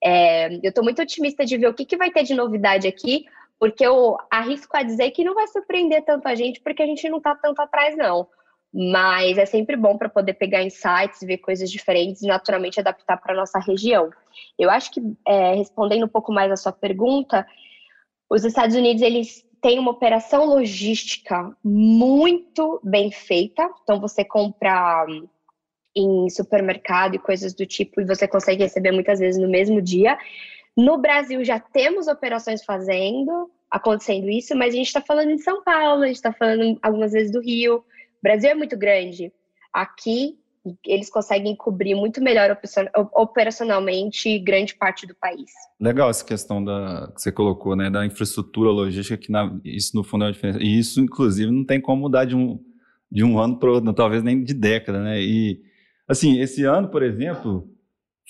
É, 0.01 0.55
eu 0.63 0.69
estou 0.69 0.86
muito 0.86 1.01
otimista 1.01 1.45
de 1.45 1.57
ver 1.57 1.67
o 1.67 1.74
que, 1.74 1.84
que 1.84 1.98
vai 1.98 2.10
ter 2.10 2.24
de 2.24 2.34
novidade 2.34 2.88
aqui, 2.88 3.25
porque 3.60 3.86
eu 3.86 4.15
arrisco 4.31 4.77
a 4.77 4.84
dizer 4.84 5.12
que 5.12 5.25
não 5.25 5.36
vai 5.36 5.48
surpreender 5.48 6.01
tanto 6.05 6.29
a 6.29 6.34
gente, 6.34 6.62
porque 6.62 6.81
a 6.81 6.86
gente 6.86 7.10
não 7.10 7.17
está 7.17 7.36
tanto 7.36 7.62
atrás, 7.62 7.98
não 7.98 8.25
mas 8.77 9.38
é 9.38 9.46
sempre 9.46 9.77
bom 9.77 9.98
para 9.98 10.10
poder 10.10 10.34
pegar 10.34 10.62
insights, 10.62 11.22
ver 11.22 11.38
coisas 11.38 11.72
diferentes 11.72 12.22
e 12.22 12.27
naturalmente 12.27 12.77
adaptar 12.77 13.15
para 13.15 13.34
a 13.34 13.38
nossa 13.38 13.58
região. 13.58 14.10
Eu 14.60 14.70
acho 14.70 14.91
que, 14.91 15.01
é, 15.25 15.53
respondendo 15.53 16.03
um 16.03 16.10
pouco 16.10 16.34
mais 16.34 16.51
a 16.51 16.58
sua 16.58 16.74
pergunta, 16.74 17.48
os 18.29 18.44
Estados 18.44 18.75
Unidos, 18.75 19.01
eles 19.01 19.46
têm 19.62 19.79
uma 19.79 19.91
operação 19.91 20.46
logística 20.46 21.55
muito 21.63 22.82
bem 22.84 23.12
feita, 23.12 23.70
então 23.82 24.01
você 24.01 24.25
compra 24.25 25.05
em 25.96 26.29
supermercado 26.29 27.15
e 27.15 27.20
coisas 27.20 27.53
do 27.53 27.65
tipo 27.65 28.01
e 28.01 28.05
você 28.05 28.27
consegue 28.27 28.63
receber 28.63 28.91
muitas 28.91 29.20
vezes 29.20 29.41
no 29.41 29.48
mesmo 29.48 29.82
dia. 29.82 30.17
No 30.75 30.98
Brasil 30.98 31.46
já 31.46 31.62
temos 31.62 32.08
operações 32.08 32.62
fazendo, 32.65 33.50
acontecendo 33.72 34.29
isso, 34.29 34.53
mas 34.53 34.74
a 34.74 34.77
gente 34.77 34.88
está 34.88 35.00
falando 35.00 35.34
de 35.34 35.41
São 35.41 35.63
Paulo, 35.63 36.03
a 36.03 36.08
gente 36.08 36.17
está 36.17 36.34
falando 36.34 36.77
algumas 36.82 37.13
vezes 37.13 37.32
do 37.32 37.39
Rio, 37.39 37.82
Brasil 38.25 38.50
é 38.50 38.55
muito 38.55 38.75
grande. 38.75 39.32
Aqui 39.72 40.39
eles 40.84 41.12
conseguem 41.12 41.55
cobrir 41.55 41.94
muito 41.94 42.20
melhor 42.20 42.58
operacionalmente 43.13 44.39
grande 44.39 44.74
parte 44.74 45.05
do 45.05 45.13
país. 45.13 45.51
Legal 45.79 46.10
essa 46.10 46.25
questão 46.25 46.63
da 46.63 47.12
que 47.13 47.22
você 47.22 47.32
colocou, 47.32 47.75
né, 47.75 47.88
da 47.88 48.03
infraestrutura 48.03 48.72
logística 48.72 49.15
que 49.15 49.32
na, 49.32 49.55
isso 49.63 49.96
no 49.96 50.03
fundo 50.03 50.24
é 50.24 50.27
uma 50.27 50.34
diferença. 50.34 50.58
E 50.60 50.79
isso 50.79 51.00
inclusive 51.00 51.51
não 51.51 51.63
tem 51.63 51.79
como 51.79 52.01
mudar 52.01 52.25
de 52.25 52.36
um 52.36 52.60
de 53.12 53.24
um 53.24 53.38
ano 53.38 53.60
para 53.60 53.70
outro, 53.70 53.94
talvez 53.94 54.24
nem 54.24 54.44
de 54.44 54.55
década, 54.55 55.00
né? 55.00 55.22
E 55.22 55.62
assim, 56.08 56.39
esse 56.39 56.63
ano, 56.63 56.89
por 56.89 57.03
exemplo, 57.03 57.70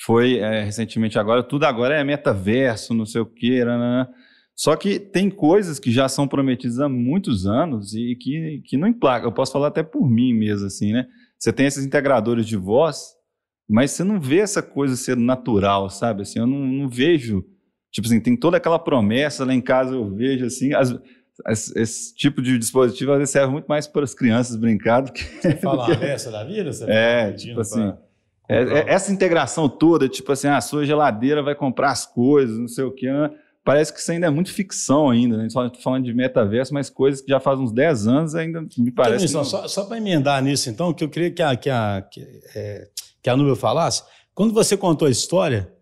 foi 0.05 0.39
é, 0.39 0.65
recentemente 0.65 1.17
agora, 1.17 1.41
tudo 1.41 1.63
agora 1.63 1.95
é 1.95 2.03
metaverso, 2.03 2.93
não 2.93 3.05
sei 3.05 3.21
o 3.21 3.25
que, 3.25 3.63
né, 3.63 3.77
né? 3.77 4.07
Só 4.55 4.75
que 4.77 4.99
tem 4.99 5.29
coisas 5.29 5.79
que 5.79 5.91
já 5.91 6.07
são 6.07 6.27
prometidas 6.27 6.79
há 6.79 6.87
muitos 6.87 7.45
anos 7.45 7.93
e 7.93 8.15
que, 8.15 8.61
que 8.65 8.77
não 8.77 8.87
emplacam. 8.87 9.27
Eu 9.27 9.33
posso 9.33 9.51
falar 9.51 9.67
até 9.67 9.83
por 9.83 10.09
mim 10.09 10.33
mesmo, 10.33 10.65
assim, 10.65 10.93
né? 10.93 11.05
Você 11.37 11.51
tem 11.51 11.65
esses 11.65 11.85
integradores 11.85 12.47
de 12.47 12.55
voz, 12.55 13.15
mas 13.69 13.91
você 13.91 14.03
não 14.03 14.19
vê 14.19 14.39
essa 14.39 14.63
coisa 14.63 14.95
ser 14.95 15.17
natural, 15.17 15.89
sabe? 15.89 16.21
Assim, 16.21 16.39
eu 16.39 16.47
não, 16.47 16.59
não 16.59 16.89
vejo. 16.89 17.43
Tipo 17.91 18.07
assim, 18.07 18.21
tem 18.21 18.37
toda 18.37 18.55
aquela 18.55 18.79
promessa 18.79 19.43
lá 19.43 19.53
em 19.53 19.61
casa, 19.61 19.93
eu 19.93 20.09
vejo 20.15 20.45
assim. 20.45 20.73
As, 20.73 20.97
as, 21.45 21.75
esse 21.75 22.15
tipo 22.15 22.41
de 22.41 22.57
dispositivo 22.57 23.11
às 23.11 23.17
vezes 23.17 23.33
serve 23.33 23.51
muito 23.51 23.65
mais 23.65 23.87
para 23.87 24.05
as 24.05 24.13
crianças 24.13 24.55
brincar 24.55 25.01
do 25.01 25.11
que. 25.11 25.23
Você 25.41 25.57
fala 25.57 25.91
a 25.91 25.97
peça 25.97 26.31
da 26.31 26.45
vida? 26.45 26.71
Você 26.71 26.85
é, 26.89 27.33
tipo 27.33 27.59
assim. 27.59 27.93
É, 28.47 28.61
é, 28.61 28.89
essa 28.89 29.11
integração 29.11 29.67
toda, 29.67 30.07
tipo 30.07 30.31
assim, 30.31 30.47
a 30.47 30.61
sua 30.61 30.85
geladeira 30.85 31.41
vai 31.43 31.55
comprar 31.55 31.91
as 31.91 32.05
coisas, 32.05 32.57
não 32.57 32.67
sei 32.67 32.85
o 32.85 32.91
que, 32.91 33.11
né? 33.11 33.31
Parece 33.65 33.91
que 33.91 33.99
isso 33.99 34.11
ainda 34.11 34.27
é 34.27 34.29
muito 34.29 34.53
ficção 34.53 35.09
ainda, 35.09 35.35
né? 35.35 35.49
Só 35.49 35.69
falando 35.81 36.05
de 36.05 36.13
metaverso, 36.13 36.71
mas 36.71 36.87
coisas 36.87 37.19
que 37.19 37.29
já 37.29 37.39
faz 37.39 37.59
uns 37.59 37.73
10 37.73 38.07
anos 38.07 38.35
ainda 38.35 38.61
me 38.77 38.91
parece. 38.91 39.25
Então, 39.25 39.43
Só, 39.43 39.67
só 39.67 39.83
para 39.85 39.97
emendar 39.97 40.41
nisso, 40.41 40.69
então, 40.69 40.93
que 40.93 41.03
eu 41.03 41.09
queria 41.09 41.31
que 41.31 41.41
a, 41.41 41.55
que 41.55 41.69
a, 41.69 42.07
que, 42.09 42.21
é, 42.55 42.87
que 43.23 43.29
a 43.29 43.35
Nubia 43.35 43.55
falasse, 43.55 44.03
quando 44.35 44.53
você 44.53 44.77
contou 44.77 45.07
a 45.07 45.11
história, 45.11 45.73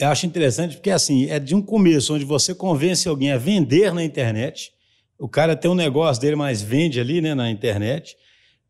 eu 0.00 0.08
acho 0.08 0.24
interessante 0.24 0.76
porque 0.76 0.90
assim, 0.90 1.28
é 1.28 1.38
de 1.38 1.54
um 1.54 1.60
começo 1.60 2.14
onde 2.14 2.24
você 2.24 2.54
convence 2.54 3.06
alguém 3.06 3.32
a 3.32 3.38
vender 3.38 3.92
na 3.92 4.02
internet, 4.02 4.72
o 5.18 5.28
cara 5.28 5.54
tem 5.54 5.70
um 5.70 5.74
negócio 5.74 6.20
dele, 6.20 6.36
mas 6.36 6.62
vende 6.62 6.98
ali 6.98 7.20
né, 7.20 7.34
na 7.34 7.50
internet, 7.50 8.16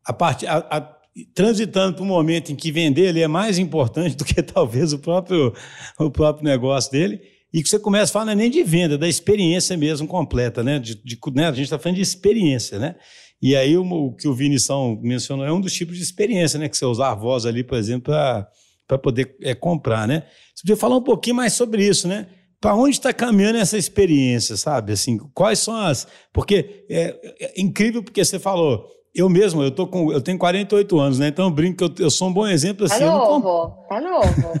a 0.05 0.11
parte, 0.11 0.45
a, 0.45 0.57
a, 0.57 0.97
transitando 1.33 1.95
para 1.95 2.03
um 2.03 2.07
momento 2.07 2.51
em 2.51 2.55
que 2.55 2.69
vender 2.69 3.07
ele 3.07 3.21
é 3.21 3.27
mais 3.29 3.57
importante 3.57 4.15
do 4.17 4.25
que 4.25 4.43
talvez 4.43 4.91
o 4.91 4.99
próprio, 4.99 5.53
o 5.97 6.11
próprio 6.11 6.43
negócio 6.43 6.91
dele 6.91 7.36
e 7.57 7.63
que 7.63 7.69
você 7.69 7.79
começa 7.79 8.11
a 8.11 8.13
falar 8.13 8.25
não 8.25 8.33
é 8.33 8.35
nem 8.35 8.51
de 8.51 8.61
venda, 8.61 8.99
da 8.99 9.07
experiência 9.07 9.75
mesmo 9.75 10.07
completa, 10.07 10.63
né? 10.63 10.77
De, 10.77 10.93
de 10.93 11.19
né? 11.33 11.47
A 11.47 11.51
gente 11.51 11.63
está 11.63 11.79
falando 11.79 11.95
de 11.95 12.03
experiência, 12.03 12.77
né? 12.77 12.95
E 13.41 13.55
aí 13.55 13.75
o, 13.75 13.83
o, 13.83 14.15
que 14.15 14.27
o 14.27 14.33
Vinição 14.35 14.95
mencionou 15.01 15.43
é 15.43 15.51
um 15.51 15.59
dos 15.59 15.73
tipos 15.73 15.97
de 15.97 16.03
experiência, 16.03 16.59
né? 16.59 16.69
Que 16.69 16.77
você 16.77 16.85
usar 16.85 17.09
a 17.09 17.15
voz 17.15 17.47
ali, 17.47 17.63
por 17.63 17.75
exemplo, 17.75 18.13
para 18.13 18.97
poder 18.99 19.35
é, 19.41 19.55
comprar, 19.55 20.07
né? 20.07 20.21
Você 20.53 20.61
podia 20.61 20.77
falar 20.77 20.97
um 20.97 21.03
pouquinho 21.03 21.35
mais 21.35 21.53
sobre 21.53 21.83
isso, 21.83 22.07
né? 22.07 22.27
Para 22.61 22.75
onde 22.75 22.91
está 22.91 23.11
caminhando 23.11 23.57
essa 23.57 23.75
experiência, 23.75 24.55
sabe? 24.55 24.93
Assim, 24.93 25.17
quais 25.33 25.57
são 25.57 25.75
as. 25.75 26.07
Porque 26.31 26.85
é, 26.87 27.15
é 27.39 27.59
incrível 27.59 28.03
porque 28.03 28.23
você 28.23 28.37
falou 28.37 28.87
eu 29.17 29.27
mesmo, 29.27 29.63
eu, 29.63 29.71
tô 29.71 29.87
com, 29.87 30.11
eu 30.11 30.21
tenho 30.21 30.37
48 30.37 30.99
anos, 30.99 31.17
né? 31.17 31.29
Então 31.29 31.45
eu 31.45 31.51
brinco 31.51 31.77
que 31.77 32.01
eu, 32.01 32.05
eu 32.05 32.11
sou 32.11 32.27
um 32.27 32.33
bom 32.33 32.47
exemplo 32.47 32.87
tá 32.87 32.93
assim. 32.93 33.03
Tá 33.03 33.11
novo, 33.11 33.41
comp... 33.41 33.89
tá 33.89 33.99
novo. 33.99 34.53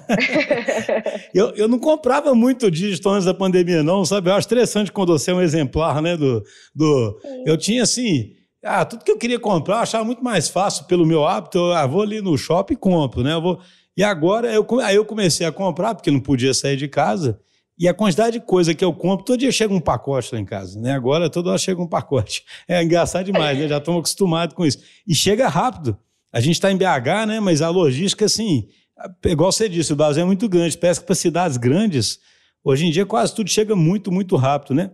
eu, 1.31 1.49
eu 1.51 1.67
não 1.67 1.77
comprava 1.77 2.33
muito 2.33 2.71
dígito 2.71 3.07
antes 3.07 3.25
da 3.25 3.35
pandemia, 3.35 3.83
não, 3.83 4.03
sabe? 4.03 4.31
Eu 4.31 4.33
acho 4.33 4.47
interessante 4.47 4.91
quando 4.91 5.09
você 5.09 5.29
é 5.29 5.33
um 5.35 5.41
exemplar, 5.41 6.01
né? 6.01 6.17
Do, 6.17 6.43
do... 6.73 7.19
Eu 7.45 7.55
tinha 7.55 7.83
assim. 7.83 8.31
Ah, 8.63 8.83
tudo 8.83 9.03
que 9.03 9.11
eu 9.11 9.17
queria 9.19 9.39
comprar, 9.39 9.75
eu 9.75 9.81
achava 9.81 10.03
muito 10.03 10.23
mais 10.23 10.49
fácil 10.49 10.85
pelo 10.85 11.05
meu 11.05 11.23
hábito. 11.23 11.59
Eu 11.59 11.73
ah, 11.73 11.85
vou 11.85 12.01
ali 12.01 12.19
no 12.19 12.35
shopping 12.35 12.73
e 12.73 12.77
compro, 12.77 13.21
né? 13.21 13.33
Eu 13.33 13.41
vou... 13.41 13.59
E 13.95 14.03
agora 14.03 14.51
eu, 14.51 14.65
aí 14.81 14.95
eu 14.95 15.05
comecei 15.05 15.45
a 15.45 15.51
comprar, 15.51 15.93
porque 15.93 16.09
não 16.09 16.19
podia 16.19 16.53
sair 16.53 16.77
de 16.77 16.87
casa. 16.87 17.39
E 17.79 17.87
a 17.87 17.93
quantidade 17.93 18.39
de 18.39 18.45
coisa 18.45 18.73
que 18.73 18.83
eu 18.83 18.91
compro, 18.91 19.23
todo 19.23 19.39
dia 19.39 19.51
chega 19.51 19.73
um 19.73 19.79
pacote 19.79 20.33
lá 20.33 20.39
em 20.39 20.45
casa, 20.45 20.79
né? 20.79 20.93
Agora 20.93 21.29
toda 21.29 21.49
hora 21.49 21.59
chega 21.59 21.81
um 21.81 21.87
pacote. 21.87 22.43
É 22.67 22.81
engraçado 22.81 23.25
demais, 23.25 23.57
né? 23.57 23.67
Já 23.67 23.77
estamos 23.77 23.99
acostumados 23.99 24.55
com 24.55 24.65
isso. 24.65 24.79
E 25.07 25.13
chega 25.13 25.47
rápido. 25.47 25.97
A 26.33 26.39
gente 26.39 26.55
está 26.55 26.71
em 26.71 26.77
BH, 26.77 27.27
né? 27.27 27.39
Mas 27.39 27.61
a 27.61 27.69
logística, 27.69 28.25
assim, 28.25 28.67
igual 29.25 29.51
você 29.51 29.69
disse, 29.69 29.93
o 29.93 29.95
Brasil 29.95 30.23
é 30.23 30.25
muito 30.25 30.49
grande. 30.49 30.77
Parece 30.77 30.99
que 30.99 31.05
para 31.05 31.15
cidades 31.15 31.57
grandes, 31.57 32.19
hoje 32.63 32.87
em 32.87 32.91
dia 32.91 33.05
quase 33.05 33.33
tudo 33.35 33.49
chega 33.49 33.75
muito, 33.75 34.11
muito 34.11 34.35
rápido, 34.35 34.73
né? 34.73 34.91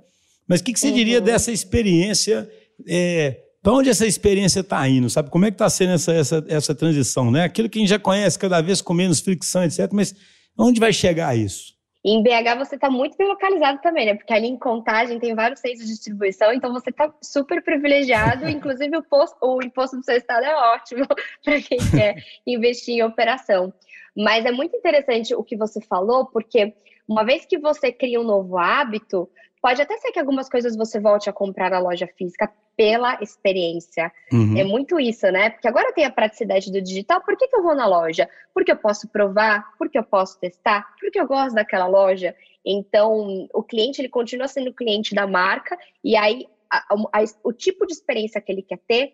Mas 0.47 0.59
o 0.59 0.63
que, 0.65 0.73
que 0.73 0.79
você 0.79 0.89
uhum. 0.89 0.93
diria 0.93 1.21
dessa 1.21 1.51
experiência? 1.51 2.49
É, 2.85 3.39
para 3.61 3.71
onde 3.71 3.89
essa 3.89 4.05
experiência 4.05 4.59
está 4.59 4.87
indo, 4.89 5.09
sabe? 5.09 5.29
Como 5.29 5.45
é 5.45 5.51
que 5.51 5.55
está 5.55 5.69
sendo 5.69 5.93
essa, 5.93 6.11
essa, 6.11 6.45
essa 6.49 6.75
transição, 6.75 7.31
né? 7.31 7.45
Aquilo 7.45 7.69
que 7.69 7.79
a 7.79 7.81
gente 7.81 7.89
já 7.89 7.99
conhece 7.99 8.37
cada 8.37 8.59
vez 8.59 8.81
com 8.81 8.93
menos 8.93 9.21
fricção, 9.21 9.63
etc. 9.63 9.89
Mas 9.93 10.13
onde 10.57 10.81
vai 10.81 10.91
chegar 10.91 11.37
isso? 11.37 11.72
E 12.03 12.11
em 12.11 12.21
BH 12.21 12.57
você 12.57 12.75
está 12.75 12.89
muito 12.89 13.17
bem 13.17 13.27
localizado 13.27 13.79
também, 13.81 14.05
né? 14.05 14.15
Porque 14.15 14.33
ali 14.33 14.47
em 14.47 14.57
Contagem 14.57 15.19
tem 15.19 15.33
vários 15.33 15.61
centros 15.61 15.87
de 15.87 15.93
distribuição, 15.93 16.51
então 16.51 16.73
você 16.73 16.89
está 16.89 17.13
super 17.21 17.63
privilegiado. 17.63 18.47
Inclusive 18.49 18.97
o, 18.97 19.03
posto, 19.03 19.37
o 19.41 19.63
imposto 19.63 19.97
do 19.97 20.03
seu 20.03 20.17
estado 20.17 20.43
é 20.43 20.55
ótimo 20.73 21.07
para 21.43 21.61
quem 21.61 21.79
quer 21.91 22.15
investir 22.45 22.95
em 22.95 23.03
operação. 23.03 23.73
Mas 24.15 24.45
é 24.45 24.51
muito 24.51 24.75
interessante 24.75 25.33
o 25.33 25.43
que 25.43 25.55
você 25.55 25.79
falou, 25.81 26.25
porque 26.25 26.73
uma 27.07 27.23
vez 27.23 27.45
que 27.45 27.57
você 27.57 27.91
cria 27.91 28.19
um 28.19 28.25
novo 28.25 28.57
hábito, 28.57 29.29
pode 29.63 29.81
até 29.81 29.97
ser 29.97 30.11
que 30.11 30.19
algumas 30.19 30.49
coisas 30.49 30.75
você 30.75 30.99
volte 30.99 31.29
a 31.29 31.33
comprar 31.33 31.71
na 31.71 31.79
loja 31.79 32.05
física 32.05 32.51
pela 32.75 33.17
experiência. 33.21 34.11
Uhum. 34.29 34.57
É 34.57 34.63
muito 34.65 34.99
isso, 34.99 35.25
né? 35.31 35.51
Porque 35.51 35.69
agora 35.69 35.93
tem 35.93 36.03
a 36.03 36.11
praticidade 36.11 36.69
do 36.69 36.81
digital, 36.81 37.21
por 37.21 37.37
que, 37.37 37.47
que 37.47 37.55
eu 37.55 37.63
vou 37.63 37.73
na 37.73 37.87
loja? 37.87 38.27
Porque 38.53 38.73
eu 38.73 38.75
posso 38.75 39.07
provar, 39.07 39.71
porque 39.79 39.97
eu 39.97 40.03
posso 40.03 40.37
testar, 40.37 40.93
porque 40.99 41.17
eu 41.17 41.25
gosto 41.25 41.55
daquela 41.55 41.87
loja. 41.87 42.35
Então, 42.65 43.47
o 43.53 43.63
cliente 43.63 44.01
ele 44.01 44.09
continua 44.09 44.49
sendo 44.49 44.73
cliente 44.73 45.15
da 45.15 45.25
marca, 45.25 45.77
e 46.03 46.17
aí 46.17 46.45
a, 46.69 46.83
a, 47.13 47.23
o 47.41 47.53
tipo 47.53 47.87
de 47.87 47.93
experiência 47.93 48.41
que 48.41 48.51
ele 48.51 48.63
quer 48.63 48.79
ter 48.85 49.13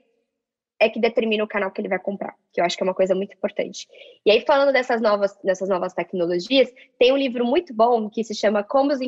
é 0.80 0.90
que 0.90 1.00
determina 1.00 1.44
o 1.44 1.48
canal 1.48 1.72
que 1.72 1.82
ele 1.82 1.90
vai 1.90 2.00
comprar, 2.00 2.34
que 2.54 2.62
eu 2.62 2.66
acho 2.66 2.78
que 2.78 2.84
é 2.84 2.86
uma 2.86 2.94
coisa 2.94 3.14
muito 3.14 3.36
importante. 3.36 3.88
E 4.26 4.32
aí, 4.32 4.42
falando 4.42 4.72
dessas 4.72 5.02
novas, 5.02 5.38
dessas 5.44 5.68
novas 5.68 5.94
tecnologias, 5.94 6.74
tem 6.98 7.12
um 7.12 7.18
livro 7.18 7.46
muito 7.46 7.74
bom 7.74 8.10
que 8.10 8.24
se 8.24 8.34
chama 8.34 8.64
Como 8.64 8.92
os 8.92 9.00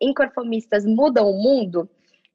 Inconformistas 0.00 0.86
Mudam 0.86 1.30
o 1.30 1.42
Mundo, 1.42 1.88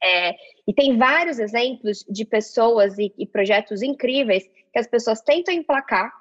é, 0.03 0.35
e 0.67 0.73
tem 0.73 0.97
vários 0.97 1.39
exemplos 1.39 2.05
de 2.09 2.25
pessoas 2.25 2.99
e, 2.99 3.13
e 3.17 3.25
projetos 3.25 3.81
incríveis 3.81 4.43
que 4.71 4.77
as 4.77 4.85
pessoas 4.85 5.21
tentam 5.21 5.53
emplacar 5.53 6.11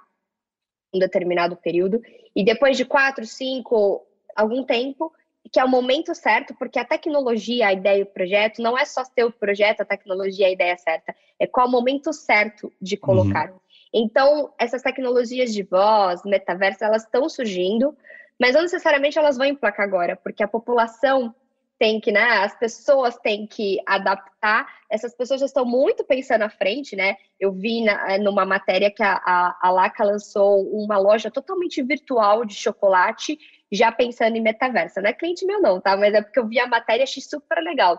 um 0.94 0.98
determinado 0.98 1.56
período, 1.56 2.00
e 2.34 2.44
depois 2.44 2.76
de 2.76 2.84
quatro, 2.84 3.26
cinco, 3.26 4.06
algum 4.36 4.62
tempo, 4.62 5.12
que 5.52 5.60
é 5.60 5.64
o 5.64 5.68
momento 5.68 6.14
certo, 6.14 6.54
porque 6.54 6.78
a 6.78 6.84
tecnologia, 6.84 7.66
a 7.66 7.72
ideia 7.74 7.98
e 7.98 8.02
o 8.02 8.06
projeto, 8.06 8.62
não 8.62 8.76
é 8.76 8.86
só 8.86 9.04
ter 9.04 9.24
o 9.24 9.30
projeto, 9.30 9.82
a 9.82 9.84
tecnologia, 9.84 10.46
a 10.46 10.50
ideia 10.50 10.78
certa, 10.78 11.14
é 11.38 11.46
qual 11.46 11.68
o 11.68 11.70
momento 11.70 12.10
certo 12.10 12.72
de 12.80 12.96
colocar. 12.96 13.50
Uhum. 13.50 13.58
Então, 13.92 14.54
essas 14.58 14.80
tecnologias 14.80 15.52
de 15.52 15.62
voz, 15.62 16.22
metaverso, 16.24 16.82
elas 16.82 17.02
estão 17.02 17.28
surgindo, 17.28 17.94
mas 18.40 18.54
não 18.54 18.62
necessariamente 18.62 19.18
elas 19.18 19.36
vão 19.36 19.46
emplacar 19.46 19.86
agora, 19.86 20.16
porque 20.16 20.42
a 20.42 20.48
população 20.48 21.34
tem 21.78 22.00
que, 22.00 22.10
né, 22.10 22.22
as 22.22 22.56
pessoas 22.58 23.18
têm 23.18 23.46
que 23.46 23.78
adaptar, 23.84 24.66
essas 24.88 25.14
pessoas 25.14 25.40
já 25.40 25.46
estão 25.46 25.66
muito 25.66 26.04
pensando 26.04 26.42
à 26.42 26.48
frente, 26.48 26.96
né, 26.96 27.16
eu 27.38 27.52
vi 27.52 27.84
na, 27.84 28.16
numa 28.18 28.46
matéria 28.46 28.90
que 28.90 29.02
a, 29.02 29.20
a, 29.22 29.58
a 29.60 29.70
Laca 29.70 30.04
lançou 30.04 30.62
uma 30.72 30.96
loja 30.96 31.30
totalmente 31.30 31.82
virtual 31.82 32.44
de 32.44 32.54
chocolate, 32.54 33.36
já 33.72 33.90
pensando 33.90 34.36
em 34.36 34.42
metaverso, 34.42 35.00
não 35.00 35.10
é 35.10 35.12
cliente 35.12 35.46
meu 35.46 35.60
não, 35.60 35.80
tá, 35.80 35.96
mas 35.96 36.14
é 36.14 36.22
porque 36.22 36.38
eu 36.38 36.46
vi 36.46 36.60
a 36.60 36.66
matéria 36.66 37.02
e 37.02 37.04
achei 37.04 37.22
super 37.22 37.58
legal. 37.62 37.98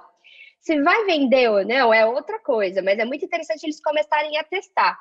Se 0.62 0.82
vai 0.82 1.04
vender 1.06 1.50
ou 1.50 1.66
não 1.66 1.94
é 1.94 2.06
outra 2.06 2.40
coisa, 2.40 2.82
mas 2.82 3.00
é 3.00 3.04
muito 3.04 3.26
interessante 3.26 3.66
eles 3.66 3.82
começarem 3.82 4.38
a 4.38 4.44
testar 4.44 4.98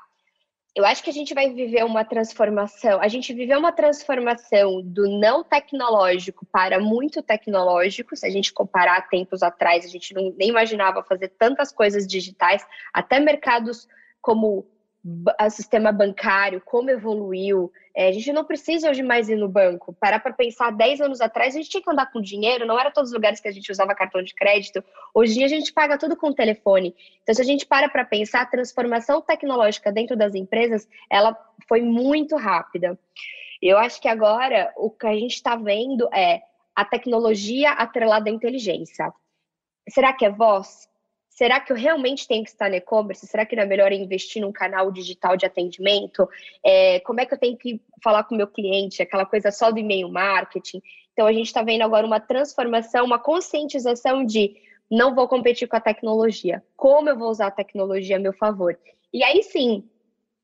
eu 0.74 0.86
acho 0.86 1.02
que 1.02 1.10
a 1.10 1.12
gente 1.12 1.34
vai 1.34 1.52
viver 1.52 1.84
uma 1.84 2.02
transformação. 2.02 2.98
A 3.00 3.08
gente 3.08 3.34
viveu 3.34 3.58
uma 3.58 3.72
transformação 3.72 4.80
do 4.82 5.06
não 5.18 5.44
tecnológico 5.44 6.46
para 6.50 6.80
muito 6.80 7.22
tecnológico. 7.22 8.16
Se 8.16 8.26
a 8.26 8.30
gente 8.30 8.52
comparar 8.52 9.08
tempos 9.08 9.42
atrás, 9.42 9.84
a 9.84 9.88
gente 9.88 10.14
não, 10.14 10.34
nem 10.36 10.48
imaginava 10.48 11.02
fazer 11.02 11.28
tantas 11.38 11.70
coisas 11.70 12.06
digitais, 12.06 12.66
até 12.92 13.20
mercados 13.20 13.86
como 14.20 14.66
o 15.04 15.50
sistema 15.50 15.90
bancário, 15.90 16.62
como 16.64 16.90
evoluiu. 16.90 17.72
É, 17.94 18.08
a 18.08 18.12
gente 18.12 18.32
não 18.32 18.44
precisa 18.44 18.88
hoje 18.88 19.02
mais 19.02 19.28
ir 19.28 19.36
no 19.36 19.48
banco. 19.48 19.92
Parar 19.92 20.20
para 20.20 20.32
pensar, 20.32 20.70
10 20.70 21.00
anos 21.00 21.20
atrás, 21.20 21.54
a 21.54 21.58
gente 21.58 21.70
tinha 21.70 21.82
que 21.82 21.90
andar 21.90 22.10
com 22.12 22.20
dinheiro, 22.20 22.66
não 22.66 22.78
era 22.78 22.90
todos 22.90 23.10
os 23.10 23.14
lugares 23.14 23.40
que 23.40 23.48
a 23.48 23.52
gente 23.52 23.70
usava 23.70 23.94
cartão 23.94 24.22
de 24.22 24.32
crédito. 24.32 24.82
Hoje 25.12 25.32
em 25.32 25.36
dia, 25.38 25.46
a 25.46 25.48
gente 25.48 25.72
paga 25.72 25.98
tudo 25.98 26.16
com 26.16 26.28
o 26.28 26.34
telefone. 26.34 26.94
Então, 27.22 27.34
se 27.34 27.42
a 27.42 27.44
gente 27.44 27.66
para 27.66 27.88
para 27.88 28.04
pensar, 28.04 28.42
a 28.42 28.46
transformação 28.46 29.20
tecnológica 29.20 29.90
dentro 29.90 30.16
das 30.16 30.34
empresas, 30.34 30.88
ela 31.10 31.36
foi 31.68 31.82
muito 31.82 32.36
rápida. 32.36 32.96
Eu 33.60 33.78
acho 33.78 34.00
que 34.00 34.08
agora, 34.08 34.72
o 34.76 34.88
que 34.88 35.06
a 35.06 35.14
gente 35.14 35.34
está 35.34 35.56
vendo 35.56 36.08
é 36.14 36.42
a 36.74 36.84
tecnologia 36.84 37.72
atrelada 37.72 38.30
à 38.30 38.32
inteligência. 38.32 39.12
Será 39.88 40.12
que 40.12 40.24
é 40.24 40.30
voz? 40.30 40.88
Será 41.42 41.58
que 41.58 41.72
eu 41.72 41.76
realmente 41.76 42.28
tenho 42.28 42.44
que 42.44 42.50
estar 42.50 42.70
no 42.70 42.76
e-commerce? 42.76 43.26
Será 43.26 43.44
que 43.44 43.56
não 43.56 43.64
é 43.64 43.66
melhor 43.66 43.90
investir 43.90 44.40
num 44.40 44.52
canal 44.52 44.92
digital 44.92 45.36
de 45.36 45.44
atendimento? 45.44 46.28
É, 46.64 47.00
como 47.00 47.20
é 47.20 47.26
que 47.26 47.34
eu 47.34 47.38
tenho 47.38 47.56
que 47.56 47.80
falar 48.00 48.22
com 48.22 48.36
o 48.36 48.38
meu 48.38 48.46
cliente? 48.46 49.02
Aquela 49.02 49.26
coisa 49.26 49.50
só 49.50 49.72
do 49.72 49.80
e-mail 49.80 50.08
marketing. 50.08 50.80
Então, 51.12 51.26
a 51.26 51.32
gente 51.32 51.46
está 51.46 51.60
vendo 51.60 51.82
agora 51.82 52.06
uma 52.06 52.20
transformação, 52.20 53.04
uma 53.04 53.18
conscientização 53.18 54.24
de 54.24 54.54
não 54.88 55.16
vou 55.16 55.26
competir 55.26 55.66
com 55.66 55.74
a 55.74 55.80
tecnologia. 55.80 56.62
Como 56.76 57.08
eu 57.08 57.18
vou 57.18 57.28
usar 57.28 57.48
a 57.48 57.50
tecnologia 57.50 58.18
a 58.18 58.20
meu 58.20 58.32
favor? 58.32 58.78
E 59.12 59.24
aí 59.24 59.42
sim, 59.42 59.82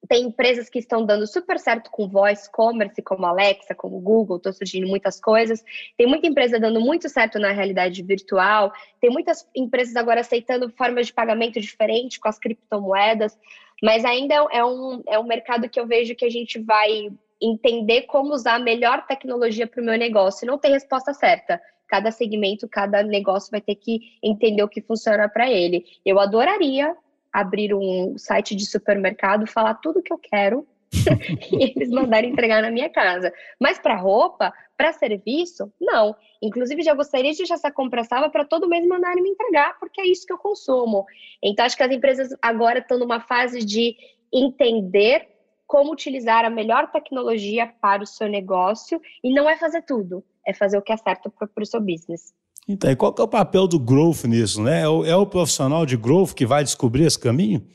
tem 0.07 0.25
empresas 0.25 0.69
que 0.69 0.79
estão 0.79 1.05
dando 1.05 1.27
super 1.27 1.59
certo 1.59 1.91
com 1.91 2.09
voice 2.09 2.51
commerce, 2.51 3.03
como 3.03 3.27
Alexa, 3.27 3.75
como 3.75 4.01
Google, 4.01 4.37
estão 4.37 4.53
surgindo 4.53 4.87
muitas 4.87 5.21
coisas. 5.21 5.65
Tem 5.97 6.07
muita 6.07 6.27
empresa 6.27 6.61
dando 6.61 6.81
muito 6.81 7.09
certo 7.09 7.39
na 7.39 7.51
realidade 7.51 8.03
virtual. 8.03 8.73
Tem 9.01 9.11
muitas 9.11 9.49
empresas 9.55 9.97
agora 9.97 10.21
aceitando 10.21 10.71
formas 10.71 11.09
de 11.09 11.13
pagamento 11.13 11.61
diferentes 11.61 12.19
com 12.19 12.29
as 12.29 12.39
criptomoedas. 12.39 13.37
Mas 13.83 14.05
ainda 14.05 14.35
é 14.35 14.65
um, 14.65 15.03
é 15.09 15.19
um 15.19 15.27
mercado 15.27 15.69
que 15.69 15.79
eu 15.79 15.87
vejo 15.87 16.15
que 16.15 16.25
a 16.25 16.31
gente 16.31 16.59
vai 16.61 17.11
entender 17.41 18.03
como 18.03 18.33
usar 18.33 18.55
a 18.55 18.61
melhor 18.61 19.07
tecnologia 19.07 19.67
para 19.67 19.81
o 19.81 19.85
meu 19.85 19.99
negócio. 19.99 20.47
Não 20.47 20.59
tem 20.59 20.73
resposta 20.73 21.13
certa. 21.13 21.61
Cada 21.87 22.11
segmento, 22.11 22.69
cada 22.69 23.03
negócio 23.03 23.51
vai 23.51 23.61
ter 23.61 23.75
que 23.75 24.01
entender 24.23 24.63
o 24.63 24.69
que 24.69 24.83
funciona 24.83 25.29
para 25.29 25.51
ele. 25.51 25.85
Eu 26.05 26.19
adoraria 26.19 26.95
abrir 27.41 27.75
um 27.75 28.17
site 28.17 28.55
de 28.55 28.67
supermercado, 28.67 29.47
falar 29.47 29.75
tudo 29.75 30.03
que 30.03 30.13
eu 30.13 30.19
quero 30.19 30.67
e 31.53 31.73
eles 31.77 31.91
mandarem 31.91 32.31
entregar 32.31 32.63
na 32.63 32.71
minha 32.71 32.89
casa. 32.89 33.33
Mas 33.61 33.79
para 33.79 33.97
roupa, 33.97 34.53
para 34.77 34.93
serviço, 34.93 35.73
não. 35.81 36.15
Inclusive, 36.41 36.83
já 36.83 36.95
gostaria 36.95 37.33
de 37.33 37.39
deixar 37.39 37.55
essa 37.55 37.71
compra 37.71 38.05
salva 38.05 38.31
para 38.31 38.45
todo 38.45 38.69
mês 38.69 38.87
mandarem 38.87 39.23
me 39.23 39.31
entregar, 39.31 39.79
porque 39.79 40.01
é 40.01 40.07
isso 40.07 40.27
que 40.27 40.33
eu 40.33 40.39
consumo. 40.39 41.05
Então, 41.43 41.67
acho 41.67 41.77
que 41.77 41.83
as 41.83 41.91
empresas 41.91 42.29
agora 42.41 42.79
estão 42.79 42.99
numa 42.99 43.21
fase 43.21 43.65
de 43.65 43.97
entender 44.33 45.29
como 45.67 45.93
utilizar 45.93 46.45
a 46.45 46.51
melhor 46.51 46.91
tecnologia 46.91 47.67
para 47.67 48.03
o 48.03 48.07
seu 48.07 48.27
negócio 48.27 49.01
e 49.23 49.33
não 49.33 49.49
é 49.49 49.57
fazer 49.57 49.83
tudo, 49.83 50.25
é 50.47 50.55
fazer 50.55 50.79
o 50.79 50.83
que 50.83 50.93
é 50.93 50.97
certo 50.97 51.31
para 51.31 51.63
o 51.63 51.67
seu 51.67 51.81
business. 51.81 52.33
Então, 52.69 52.91
e 52.91 52.97
qual 52.97 53.15
é 53.19 53.23
o 53.23 53.29
papel 53.29 53.67
do 53.67 53.79
growth 53.79 54.25
nisso? 54.25 54.63
Né? 54.63 54.83
É, 54.83 54.89
o, 54.89 55.05
é 55.05 55.17
o 55.17 55.27
profissional 55.27 55.87
de 55.87 55.97
growth 55.97 56.35
que 56.35 56.45
vai 56.45 56.63
descobrir 56.63 57.05
esse 57.05 57.19
caminho? 57.19 57.67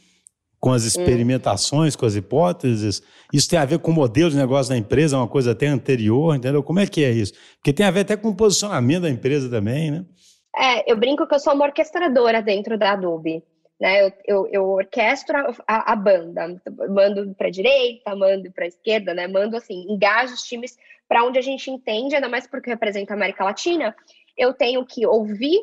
Com 0.59 0.71
as 0.71 0.83
experimentações, 0.83 1.95
hum. 1.95 1.97
com 1.97 2.05
as 2.05 2.15
hipóteses? 2.15 3.01
Isso 3.33 3.49
tem 3.49 3.59
a 3.59 3.65
ver 3.65 3.79
com 3.79 3.91
o 3.91 3.93
modelo 3.93 4.29
de 4.29 4.37
negócio 4.37 4.71
da 4.71 4.77
empresa, 4.77 5.17
uma 5.17 5.27
coisa 5.27 5.51
até 5.51 5.67
anterior, 5.67 6.35
entendeu? 6.35 6.61
Como 6.61 6.79
é 6.79 6.85
que 6.85 7.03
é 7.03 7.11
isso? 7.11 7.33
Porque 7.55 7.73
tem 7.73 7.85
a 7.85 7.91
ver 7.91 8.01
até 8.01 8.15
com 8.15 8.29
o 8.29 8.35
posicionamento 8.35 9.01
da 9.01 9.09
empresa 9.09 9.49
também, 9.49 9.91
né? 9.91 10.05
É, 10.55 10.89
eu 10.89 10.95
brinco 10.95 11.27
que 11.27 11.33
eu 11.33 11.39
sou 11.39 11.53
uma 11.53 11.65
orquestradora 11.65 12.41
dentro 12.41 12.77
da 12.77 12.91
Adobe. 12.91 13.43
Né? 13.81 14.05
Eu, 14.05 14.13
eu, 14.25 14.47
eu 14.51 14.69
orquestro 14.69 15.35
a, 15.67 15.91
a 15.91 15.95
banda, 15.95 16.61
mando 16.89 17.33
para 17.35 17.47
a 17.47 17.51
direita, 17.51 18.15
mando 18.15 18.51
para 18.51 18.65
a 18.65 18.67
esquerda, 18.67 19.13
né? 19.13 19.27
mando 19.27 19.57
assim, 19.57 19.85
engajo 19.89 20.33
os 20.33 20.43
times 20.43 20.77
para 21.07 21.25
onde 21.25 21.37
a 21.37 21.41
gente 21.41 21.69
entende, 21.69 22.15
ainda 22.15 22.29
mais 22.29 22.47
porque 22.47 22.69
representa 22.69 23.13
a 23.13 23.15
América 23.15 23.43
Latina, 23.43 23.95
eu 24.37 24.53
tenho 24.53 24.85
que 24.85 25.05
ouvir 25.05 25.59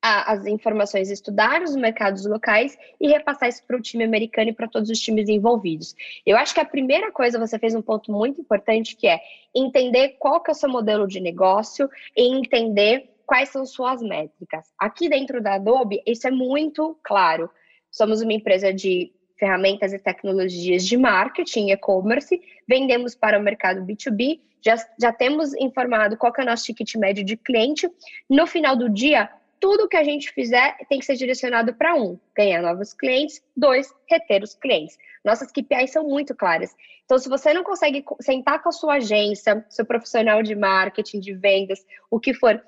a, 0.00 0.32
as 0.32 0.46
informações, 0.46 1.10
estudar 1.10 1.62
os 1.62 1.74
mercados 1.74 2.24
locais 2.24 2.78
e 3.00 3.08
repassar 3.08 3.48
isso 3.48 3.64
para 3.66 3.76
o 3.76 3.82
time 3.82 4.04
americano 4.04 4.50
e 4.50 4.52
para 4.52 4.68
todos 4.68 4.90
os 4.90 4.98
times 4.98 5.28
envolvidos. 5.28 5.94
Eu 6.24 6.36
acho 6.36 6.54
que 6.54 6.60
a 6.60 6.64
primeira 6.64 7.10
coisa, 7.10 7.38
você 7.38 7.58
fez 7.58 7.74
um 7.74 7.82
ponto 7.82 8.12
muito 8.12 8.40
importante, 8.40 8.96
que 8.96 9.06
é 9.06 9.20
entender 9.54 10.16
qual 10.18 10.40
que 10.40 10.50
é 10.50 10.52
o 10.52 10.56
seu 10.56 10.68
modelo 10.68 11.06
de 11.06 11.20
negócio 11.20 11.88
e 12.16 12.34
entender 12.34 13.10
quais 13.26 13.50
são 13.50 13.66
suas 13.66 14.00
métricas. 14.00 14.66
Aqui 14.78 15.08
dentro 15.08 15.42
da 15.42 15.54
Adobe, 15.54 16.02
isso 16.06 16.26
é 16.26 16.30
muito 16.30 16.98
claro. 17.02 17.50
Somos 17.90 18.22
uma 18.22 18.32
empresa 18.32 18.72
de 18.72 19.12
ferramentas 19.38 19.92
e 19.92 19.98
tecnologias 19.98 20.84
de 20.84 20.96
marketing, 20.96 21.70
e-commerce, 21.70 22.40
vendemos 22.66 23.14
para 23.14 23.38
o 23.38 23.42
mercado 23.42 23.82
B2B, 23.82 24.40
já, 24.64 24.76
já 25.00 25.12
temos 25.12 25.54
informado 25.54 26.16
qual 26.16 26.32
é 26.36 26.42
o 26.42 26.46
nosso 26.46 26.64
ticket 26.64 26.94
médio 26.96 27.24
de 27.24 27.36
cliente. 27.36 27.88
No 28.28 28.46
final 28.46 28.76
do 28.76 28.88
dia, 28.88 29.30
tudo 29.60 29.88
que 29.88 29.96
a 29.96 30.04
gente 30.04 30.32
fizer 30.32 30.76
tem 30.88 30.98
que 30.98 31.04
ser 31.04 31.16
direcionado 31.16 31.74
para 31.74 31.94
um, 31.94 32.18
ganhar 32.36 32.62
novos 32.62 32.92
clientes, 32.92 33.42
dois, 33.56 33.92
reter 34.08 34.42
os 34.42 34.54
clientes. 34.54 34.96
Nossas 35.24 35.50
KPIs 35.50 35.90
são 35.92 36.04
muito 36.04 36.34
claras. 36.34 36.74
Então, 37.04 37.18
se 37.18 37.28
você 37.28 37.52
não 37.52 37.64
consegue 37.64 38.04
sentar 38.20 38.62
com 38.62 38.68
a 38.68 38.72
sua 38.72 38.94
agência, 38.94 39.64
seu 39.68 39.84
profissional 39.84 40.42
de 40.42 40.54
marketing, 40.54 41.20
de 41.20 41.34
vendas, 41.34 41.84
o 42.10 42.20
que 42.20 42.34
for, 42.34 42.62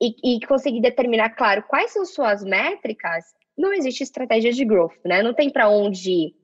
e, 0.00 0.36
e 0.36 0.46
conseguir 0.46 0.80
determinar, 0.80 1.30
claro, 1.30 1.62
quais 1.62 1.92
são 1.92 2.04
suas 2.04 2.42
métricas, 2.42 3.24
não 3.56 3.72
existe 3.72 4.02
estratégia 4.02 4.52
de 4.52 4.64
growth, 4.64 4.96
né? 5.04 5.22
Não 5.22 5.34
tem 5.34 5.50
para 5.50 5.68
onde 5.68 6.10
ir. 6.10 6.34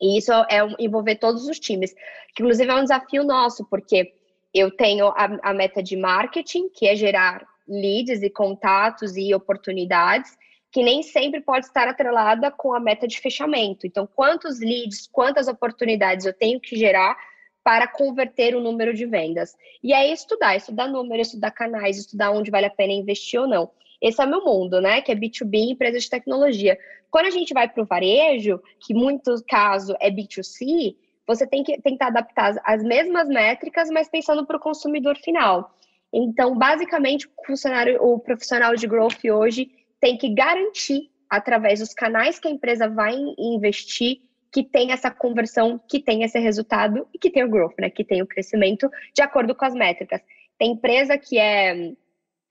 E 0.00 0.18
isso 0.18 0.32
é 0.32 0.58
envolver 0.78 1.16
todos 1.16 1.46
os 1.46 1.58
times, 1.60 1.94
que 2.34 2.42
inclusive 2.42 2.70
é 2.70 2.74
um 2.74 2.82
desafio 2.82 3.22
nosso, 3.22 3.64
porque 3.68 4.12
eu 4.52 4.70
tenho 4.70 5.06
a, 5.08 5.38
a 5.42 5.54
meta 5.54 5.82
de 5.82 5.96
marketing, 5.96 6.68
que 6.68 6.86
é 6.86 6.96
gerar 6.96 7.46
leads 7.68 8.22
e 8.22 8.28
contatos 8.28 9.16
e 9.16 9.32
oportunidades, 9.34 10.36
que 10.72 10.82
nem 10.82 11.02
sempre 11.02 11.40
pode 11.40 11.66
estar 11.66 11.86
atrelada 11.86 12.50
com 12.50 12.74
a 12.74 12.80
meta 12.80 13.06
de 13.06 13.20
fechamento. 13.20 13.86
Então, 13.86 14.06
quantos 14.06 14.58
leads, 14.58 15.06
quantas 15.06 15.46
oportunidades 15.46 16.26
eu 16.26 16.32
tenho 16.32 16.58
que 16.60 16.76
gerar 16.76 17.16
para 17.62 17.86
converter 17.86 18.56
o 18.56 18.60
número 18.60 18.92
de 18.92 19.06
vendas? 19.06 19.54
E 19.82 19.92
aí 19.92 20.12
estudar, 20.12 20.56
estudar 20.56 20.88
números, 20.88 21.28
estudar 21.28 21.50
canais, 21.50 21.98
estudar 21.98 22.32
onde 22.32 22.50
vale 22.50 22.66
a 22.66 22.70
pena 22.70 22.92
investir 22.92 23.40
ou 23.40 23.46
não. 23.46 23.70
Esse 24.02 24.20
é 24.20 24.26
o 24.26 24.28
meu 24.28 24.44
mundo, 24.44 24.80
né? 24.80 25.00
Que 25.00 25.12
é 25.12 25.14
B2B, 25.14 25.70
empresa 25.70 25.98
de 25.98 26.10
tecnologia. 26.10 26.76
Quando 27.08 27.26
a 27.26 27.30
gente 27.30 27.54
vai 27.54 27.68
para 27.68 27.82
o 27.82 27.86
varejo, 27.86 28.60
que 28.80 28.92
muito 28.92 29.32
caso 29.46 29.94
é 30.00 30.10
B2C, 30.10 30.96
você 31.26 31.46
tem 31.46 31.62
que 31.62 31.80
tentar 31.80 32.08
adaptar 32.08 32.60
as 32.64 32.82
mesmas 32.82 33.28
métricas, 33.28 33.88
mas 33.90 34.08
pensando 34.08 34.44
para 34.44 34.56
o 34.56 34.60
consumidor 34.60 35.16
final. 35.18 35.72
Então, 36.12 36.58
basicamente, 36.58 37.26
o 37.26 37.46
funcionário, 37.46 38.02
o 38.02 38.18
profissional 38.18 38.74
de 38.74 38.86
growth 38.86 39.24
hoje 39.24 39.70
tem 40.00 40.18
que 40.18 40.34
garantir, 40.34 41.10
através 41.30 41.78
dos 41.78 41.94
canais 41.94 42.38
que 42.38 42.48
a 42.48 42.50
empresa 42.50 42.88
vai 42.88 43.14
investir, 43.38 44.20
que 44.52 44.62
tem 44.62 44.92
essa 44.92 45.10
conversão, 45.10 45.80
que 45.88 45.98
tem 45.98 46.24
esse 46.24 46.38
resultado 46.38 47.06
e 47.14 47.18
que 47.18 47.30
tem 47.30 47.44
o 47.44 47.48
growth, 47.48 47.78
né? 47.78 47.88
Que 47.88 48.04
tem 48.04 48.20
o 48.20 48.26
crescimento 48.26 48.90
de 49.14 49.22
acordo 49.22 49.54
com 49.54 49.64
as 49.64 49.74
métricas. 49.74 50.20
Tem 50.58 50.72
empresa 50.72 51.16
que 51.16 51.38
é 51.38 51.92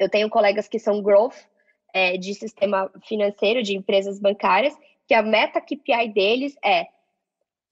eu 0.04 0.10
tenho 0.10 0.30
colegas 0.30 0.68
que 0.68 0.80
são 0.80 1.02
growth 1.02 1.36
é, 1.94 2.18
de 2.18 2.34
sistema 2.34 2.90
financeiro, 3.08 3.62
de 3.62 3.76
empresas 3.76 4.20
bancárias, 4.20 4.74
que 5.08 5.14
a 5.14 5.22
meta 5.22 5.62
KPI 5.62 6.14
deles 6.14 6.56
é 6.64 6.88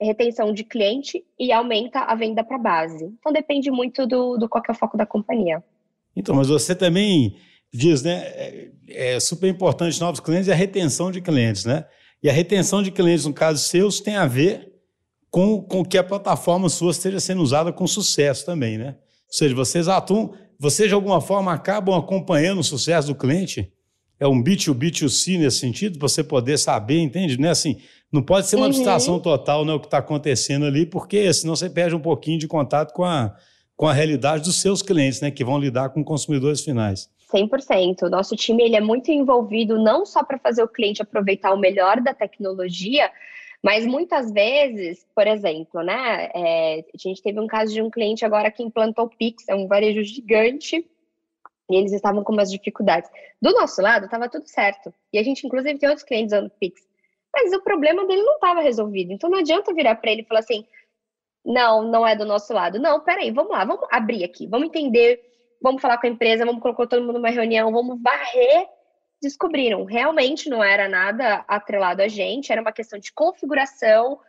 retenção 0.02 0.54
de 0.54 0.64
cliente 0.64 1.26
e 1.38 1.52
aumenta 1.52 2.00
a 2.02 2.16
venda 2.16 2.44
para 2.44 2.58
base. 2.58 3.06
Então 3.06 3.34
depende 3.34 3.70
muito 3.70 4.08
do, 4.08 4.38
do 4.38 4.48
qual 4.48 4.64
é 4.68 4.72
o 4.72 4.76
foco 4.76 4.98
da 4.98 5.06
companhia. 5.06 5.64
Então, 6.16 6.36
mas 6.36 6.48
você 6.48 6.74
também 6.74 7.36
diz, 7.74 8.02
né? 8.02 8.24
É, 8.26 8.72
é 8.90 9.20
super 9.20 9.48
importante 9.48 10.00
novos 10.00 10.20
clientes 10.20 10.48
e 10.48 10.52
a 10.52 10.56
retenção 10.56 11.12
de 11.12 11.22
clientes, 11.22 11.66
né? 11.66 11.86
E 12.22 12.30
a 12.30 12.34
retenção 12.34 12.82
de 12.82 12.92
clientes, 12.92 13.26
no 13.26 13.34
caso 13.34 13.60
seus, 13.60 14.00
tem 14.00 14.16
a 14.16 14.26
ver 14.26 14.74
com, 15.30 15.62
com 15.62 15.86
que 15.86 15.98
a 15.98 16.04
plataforma 16.04 16.70
sua 16.70 16.92
esteja 16.92 17.20
sendo 17.20 17.42
usada 17.42 17.72
com 17.72 17.86
sucesso 17.88 18.46
também, 18.46 18.78
né? 18.78 18.96
Ou 19.28 19.34
seja, 19.34 19.56
vocês 19.56 19.88
atuam 19.88 20.34
vocês, 20.60 20.90
de 20.90 20.94
alguma 20.94 21.22
forma, 21.22 21.54
acabam 21.54 21.96
acompanhando 21.98 22.60
o 22.60 22.64
sucesso 22.64 23.08
do 23.08 23.16
cliente? 23.16 23.72
É 24.20 24.28
um 24.28 24.44
B2B, 24.44 24.92
B2C 24.92 25.40
nesse 25.40 25.60
sentido, 25.60 25.98
para 25.98 26.10
você 26.10 26.22
poder 26.22 26.58
saber, 26.58 27.00
entende? 27.00 27.40
Não 27.40 27.48
é 27.48 27.52
assim, 27.52 27.78
não 28.12 28.22
pode 28.22 28.48
ser 28.48 28.58
uma 28.58 28.66
uhum. 28.66 28.72
abstração 28.72 29.20
total 29.20 29.64
né, 29.64 29.72
o 29.72 29.80
que 29.80 29.88
está 29.88 30.00
acontecendo 30.00 30.66
ali, 30.66 30.86
porque 30.86 31.32
senão 31.32 31.56
você 31.56 31.70
perde 31.70 31.96
um 31.96 32.02
pouquinho 32.02 32.38
de 32.38 32.46
contato 32.46 32.92
com 32.92 33.06
a, 33.06 33.34
com 33.78 33.88
a 33.88 33.94
realidade 33.94 34.44
dos 34.44 34.60
seus 34.60 34.82
clientes, 34.82 35.22
né, 35.22 35.32
que 35.32 35.46
vão 35.46 35.58
lidar 35.58 35.92
com 35.92 36.04
consumidores 36.04 36.62
finais. 36.62 37.10
100%. 37.34 38.04
O 38.04 38.10
nosso 38.10 38.36
time 38.36 38.64
ele 38.64 38.76
é 38.76 38.82
muito 38.82 39.10
envolvido 39.12 39.82
não 39.82 40.06
só 40.06 40.24
para 40.24 40.38
fazer 40.38 40.64
o 40.64 40.68
cliente 40.68 41.02
aproveitar 41.02 41.54
o 41.54 41.58
melhor 41.58 42.02
da 42.02 42.14
tecnologia, 42.14 43.10
mas 43.64 43.86
muitas 43.86 44.32
vezes, 44.32 45.06
por 45.14 45.28
exemplo, 45.28 45.82
né, 45.84 46.30
é, 46.34 46.80
a 46.80 46.98
gente 46.98 47.22
teve 47.22 47.40
um 47.40 47.48
caso 47.48 47.74
de 47.74 47.82
um 47.82 47.90
cliente 47.90 48.24
agora 48.26 48.50
que 48.50 48.64
implantou 48.64 49.10
Pix, 49.10 49.48
é 49.50 49.56
um 49.56 49.68
varejo 49.68 50.02
gigante, 50.04 50.86
e 51.70 51.76
eles 51.76 51.92
estavam 51.92 52.24
com 52.24 52.34
umas 52.34 52.50
dificuldades. 52.50 53.10
Do 53.42 53.52
nosso 53.52 53.82
lado, 53.82 54.06
estava 54.06 54.30
tudo 54.30 54.48
certo. 54.48 54.94
E 55.14 55.20
a 55.20 55.24
gente, 55.24 55.46
inclusive, 55.46 55.78
tem 55.78 55.90
outros 55.90 56.08
clientes 56.08 56.34
usando 56.34 56.50
Pix. 56.50 56.82
Mas 57.32 57.54
o 57.54 57.62
problema 57.62 58.08
dele 58.08 58.24
não 58.24 58.36
estava 58.36 58.62
resolvido. 58.62 59.12
Então 59.14 59.30
não 59.30 59.38
adianta 59.38 59.74
virar 59.74 59.96
para 59.96 60.12
ele 60.12 60.22
e 60.24 60.26
falar 60.26 60.40
assim: 60.40 60.66
não, 61.46 61.84
não 61.84 62.08
é 62.08 62.16
do 62.16 62.26
nosso 62.26 62.52
lado. 62.54 62.80
Não, 62.80 63.02
peraí, 63.02 63.30
vamos 63.30 63.52
lá, 63.52 63.64
vamos 63.66 63.88
abrir 63.92 64.24
aqui, 64.24 64.48
vamos 64.48 64.68
entender, 64.68 65.22
vamos 65.62 65.80
falar 65.80 66.00
com 66.00 66.08
a 66.08 66.10
empresa, 66.10 66.46
vamos 66.46 66.62
colocar 66.62 66.88
todo 66.88 67.02
mundo 67.02 67.14
numa 67.14 67.30
reunião, 67.30 67.72
vamos 67.72 68.02
varrer 68.02 68.68
descobriram. 69.22 69.86
Realmente 69.86 70.50
não 70.50 70.64
era 70.64 70.88
nada 70.88 71.44
atrelado 71.48 72.02
a 72.02 72.08
gente, 72.08 72.52
era 72.52 72.62
uma 72.62 72.72
questão 72.72 73.00
de 73.00 73.12
configuração. 73.12 74.20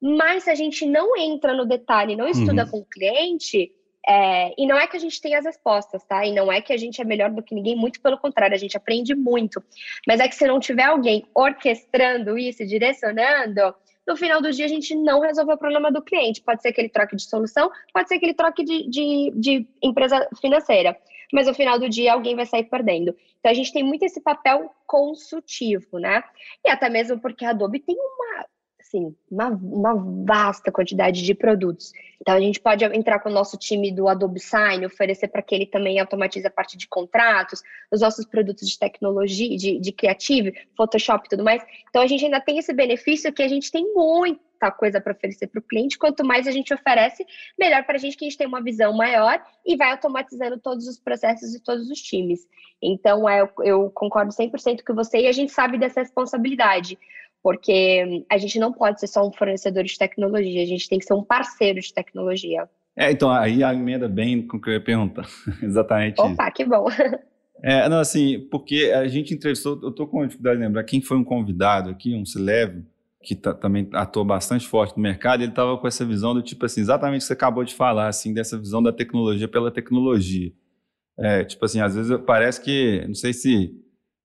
Mas 0.00 0.44
se 0.44 0.50
a 0.50 0.54
gente 0.54 0.84
não 0.86 1.16
entra 1.16 1.54
no 1.54 1.64
detalhe, 1.64 2.16
não 2.16 2.28
estuda 2.28 2.64
uhum. 2.64 2.70
com 2.70 2.78
o 2.78 2.84
cliente, 2.84 3.70
É, 4.06 4.52
e 4.58 4.66
não 4.66 4.76
é 4.76 4.86
que 4.86 4.98
a 4.98 5.00
gente 5.00 5.18
tem 5.18 5.34
as 5.34 5.46
respostas, 5.46 6.04
tá? 6.04 6.26
E 6.26 6.30
não 6.30 6.52
é 6.52 6.60
que 6.60 6.74
a 6.74 6.76
gente 6.76 7.00
é 7.00 7.04
melhor 7.06 7.30
do 7.30 7.42
que 7.42 7.54
ninguém, 7.54 7.74
muito 7.74 8.02
pelo 8.02 8.18
contrário, 8.18 8.54
a 8.54 8.58
gente 8.58 8.76
aprende 8.76 9.14
muito. 9.14 9.64
Mas 10.06 10.20
é 10.20 10.28
que 10.28 10.34
se 10.34 10.46
não 10.46 10.60
tiver 10.60 10.84
alguém 10.84 11.24
orquestrando 11.34 12.36
isso, 12.36 12.66
direcionando, 12.66 13.74
no 14.06 14.16
final 14.16 14.40
do 14.40 14.50
dia 14.50 14.64
a 14.64 14.68
gente 14.68 14.94
não 14.94 15.20
resolveu 15.20 15.54
o 15.54 15.58
problema 15.58 15.90
do 15.90 16.02
cliente. 16.02 16.42
Pode 16.42 16.62
ser 16.62 16.72
que 16.72 16.80
ele 16.80 16.88
troque 16.88 17.16
de 17.16 17.22
solução, 17.22 17.70
pode 17.92 18.08
ser 18.08 18.18
que 18.18 18.26
ele 18.26 18.34
troque 18.34 18.64
de, 18.64 18.88
de, 18.88 19.32
de 19.34 19.66
empresa 19.82 20.28
financeira. 20.40 20.96
Mas 21.32 21.46
no 21.46 21.54
final 21.54 21.78
do 21.78 21.88
dia 21.88 22.12
alguém 22.12 22.36
vai 22.36 22.46
sair 22.46 22.64
perdendo. 22.64 23.16
Então 23.38 23.50
a 23.50 23.54
gente 23.54 23.72
tem 23.72 23.82
muito 23.82 24.04
esse 24.04 24.20
papel 24.20 24.70
consultivo, 24.86 25.98
né? 25.98 26.22
E 26.64 26.70
até 26.70 26.88
mesmo 26.88 27.18
porque 27.18 27.44
a 27.44 27.50
Adobe 27.50 27.80
tem 27.80 27.96
uma 27.96 28.46
assim, 28.94 29.14
uma, 29.30 29.48
uma 29.48 29.94
vasta 30.24 30.70
quantidade 30.70 31.22
de 31.22 31.34
produtos. 31.34 31.92
Então, 32.20 32.34
a 32.34 32.40
gente 32.40 32.60
pode 32.60 32.84
entrar 32.84 33.18
com 33.18 33.28
o 33.28 33.32
nosso 33.32 33.58
time 33.58 33.92
do 33.92 34.08
Adobe 34.08 34.40
Sign, 34.40 34.86
oferecer 34.86 35.28
para 35.28 35.42
que 35.42 35.54
ele 35.54 35.66
também 35.66 35.98
automatize 35.98 36.46
a 36.46 36.50
parte 36.50 36.78
de 36.78 36.86
contratos, 36.88 37.60
os 37.92 38.00
nossos 38.00 38.24
produtos 38.24 38.68
de 38.68 38.78
tecnologia, 38.78 39.56
de, 39.56 39.78
de 39.78 39.92
Creative, 39.92 40.54
Photoshop 40.76 41.26
e 41.26 41.30
tudo 41.30 41.44
mais. 41.44 41.62
Então, 41.90 42.00
a 42.00 42.06
gente 42.06 42.24
ainda 42.24 42.40
tem 42.40 42.58
esse 42.58 42.72
benefício 42.72 43.32
que 43.32 43.42
a 43.42 43.48
gente 43.48 43.70
tem 43.70 43.92
muita 43.92 44.70
coisa 44.70 45.00
para 45.00 45.12
oferecer 45.12 45.48
para 45.48 45.58
o 45.58 45.62
cliente. 45.62 45.98
Quanto 45.98 46.24
mais 46.24 46.46
a 46.46 46.50
gente 46.50 46.72
oferece, 46.72 47.26
melhor 47.58 47.84
para 47.84 47.96
a 47.96 47.98
gente, 47.98 48.16
que 48.16 48.24
a 48.24 48.28
gente 48.28 48.38
tem 48.38 48.46
uma 48.46 48.62
visão 48.62 48.92
maior 48.94 49.44
e 49.66 49.76
vai 49.76 49.90
automatizando 49.90 50.58
todos 50.58 50.86
os 50.86 50.98
processos 50.98 51.54
e 51.54 51.60
todos 51.60 51.90
os 51.90 52.00
times. 52.00 52.46
Então, 52.80 53.28
é, 53.28 53.46
eu 53.62 53.90
concordo 53.90 54.32
100% 54.32 54.82
com 54.86 54.94
você 54.94 55.20
e 55.22 55.26
a 55.26 55.32
gente 55.32 55.52
sabe 55.52 55.78
dessa 55.78 56.00
responsabilidade 56.00 56.98
porque 57.44 58.24
a 58.30 58.38
gente 58.38 58.58
não 58.58 58.72
pode 58.72 58.98
ser 58.98 59.06
só 59.06 59.28
um 59.28 59.30
fornecedor 59.30 59.84
de 59.84 59.98
tecnologia, 59.98 60.62
a 60.62 60.66
gente 60.66 60.88
tem 60.88 60.98
que 60.98 61.04
ser 61.04 61.12
um 61.12 61.22
parceiro 61.22 61.78
de 61.78 61.92
tecnologia. 61.92 62.66
É, 62.96 63.10
então 63.10 63.30
aí 63.30 63.62
a 63.62 63.74
emenda 63.74 64.08
bem 64.08 64.46
com 64.46 64.56
o 64.56 64.60
que 64.60 64.70
eu 64.70 64.72
ia 64.72 64.80
perguntar. 64.82 65.28
Exatamente 65.62 66.18
Opa, 66.18 66.44
isso. 66.44 66.52
que 66.54 66.64
bom. 66.64 66.86
É, 67.66 67.88
não, 67.88 67.98
assim, 67.98 68.46
porque 68.50 68.92
a 68.94 69.08
gente 69.08 69.32
entrevistou, 69.32 69.80
eu 69.82 69.88
estou 69.88 70.06
com 70.06 70.26
dificuldade 70.26 70.58
de 70.58 70.66
lembrar 70.66 70.84
quem 70.84 71.00
foi 71.00 71.16
um 71.16 71.24
convidado 71.24 71.88
aqui, 71.88 72.14
um 72.14 72.26
Celeve, 72.26 72.84
que 73.22 73.34
tá, 73.34 73.54
também 73.54 73.88
atua 73.94 74.22
bastante 74.22 74.68
forte 74.68 74.94
no 74.94 75.02
mercado, 75.02 75.42
ele 75.42 75.50
estava 75.50 75.78
com 75.78 75.86
essa 75.86 76.04
visão 76.04 76.34
do 76.34 76.42
tipo 76.42 76.66
assim, 76.66 76.82
exatamente 76.82 77.20
o 77.20 77.22
que 77.22 77.26
você 77.28 77.32
acabou 77.32 77.64
de 77.64 77.72
falar, 77.72 78.08
assim, 78.08 78.34
dessa 78.34 78.58
visão 78.58 78.82
da 78.82 78.92
tecnologia 78.92 79.48
pela 79.48 79.70
tecnologia. 79.70 80.52
É, 81.16 81.42
tipo 81.42 81.64
assim, 81.64 81.80
às 81.80 81.94
vezes 81.94 82.14
parece 82.26 82.60
que, 82.60 83.02
não 83.06 83.14
sei 83.14 83.32
se 83.32 83.74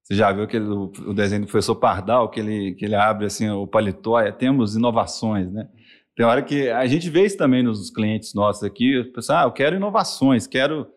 você 0.10 0.18
já 0.18 0.32
viu 0.32 0.44
aquele, 0.44 0.66
o, 0.66 1.14
desenho 1.14 1.42
do 1.44 1.48
professor 1.48 1.76
Pardal, 1.76 2.30
que 2.30 2.40
ele, 2.40 2.74
que 2.74 2.84
ele 2.84 2.96
abre 2.96 3.28
assim 3.28 3.48
o 3.48 3.68
paletó, 3.68 4.20
é, 4.20 4.32
temos 4.32 4.76
inovações, 4.76 5.52
né? 5.52 5.70
Tem 6.16 6.26
hora 6.26 6.42
que 6.42 6.68
a 6.68 6.86
gente 6.88 7.10
vê 7.12 7.26
isso 7.26 7.38
também 7.38 7.62
nos 7.62 7.92
clientes 7.92 8.34
nossos 8.34 8.64
aqui, 8.64 9.04
pessoal, 9.14 9.40
ah, 9.40 9.44
eu 9.44 9.52
quero 9.52 9.76
inovações, 9.76 10.48
quero 10.48 10.88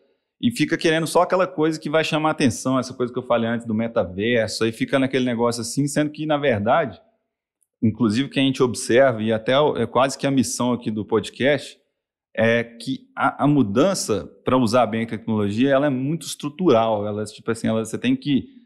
e 0.41 0.51
fica 0.51 0.75
querendo 0.75 1.07
só 1.07 1.21
aquela 1.21 1.47
coisa 1.47 1.79
que 1.79 1.89
vai 1.89 2.03
chamar 2.03 2.31
atenção, 2.31 2.77
essa 2.77 2.93
coisa 2.93 3.13
que 3.13 3.19
eu 3.19 3.23
falei 3.23 3.47
antes 3.47 3.67
do 3.67 3.73
metaverso, 3.73 4.63
aí 4.63 4.71
fica 4.71 4.97
naquele 4.97 5.23
negócio 5.23 5.61
assim, 5.61 5.87
sendo 5.87 6.09
que 6.09 6.25
na 6.25 6.37
verdade, 6.37 6.99
inclusive 7.81 8.29
que 8.29 8.39
a 8.39 8.43
gente 8.43 8.63
observa 8.63 9.21
e 9.21 9.31
até 9.31 9.53
é 9.77 9.85
quase 9.85 10.17
que 10.17 10.25
a 10.25 10.31
missão 10.31 10.73
aqui 10.73 10.89
do 10.89 11.05
podcast 11.05 11.79
é 12.35 12.63
que 12.63 13.07
a, 13.15 13.43
a 13.43 13.47
mudança 13.47 14.27
para 14.43 14.57
usar 14.57 14.87
bem 14.87 15.03
a 15.03 15.07
tecnologia, 15.07 15.69
ela 15.69 15.85
é 15.85 15.89
muito 15.89 16.25
estrutural, 16.25 17.05
ela 17.07 17.23
tipo 17.25 17.51
assim, 17.51 17.67
ela, 17.67 17.85
você 17.85 17.97
tem 17.97 18.15
que 18.15 18.62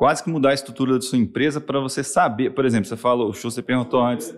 quase 0.00 0.24
que 0.24 0.30
mudar 0.30 0.52
a 0.52 0.54
estrutura 0.54 0.94
da 0.94 1.00
sua 1.02 1.18
empresa 1.18 1.60
para 1.60 1.78
você 1.78 2.02
saber. 2.02 2.54
Por 2.54 2.64
exemplo, 2.64 2.86
você 2.86 2.96
falou, 2.96 3.28
o 3.28 3.34
show 3.34 3.50
você 3.50 3.60
perguntou 3.60 4.02
antes. 4.02 4.32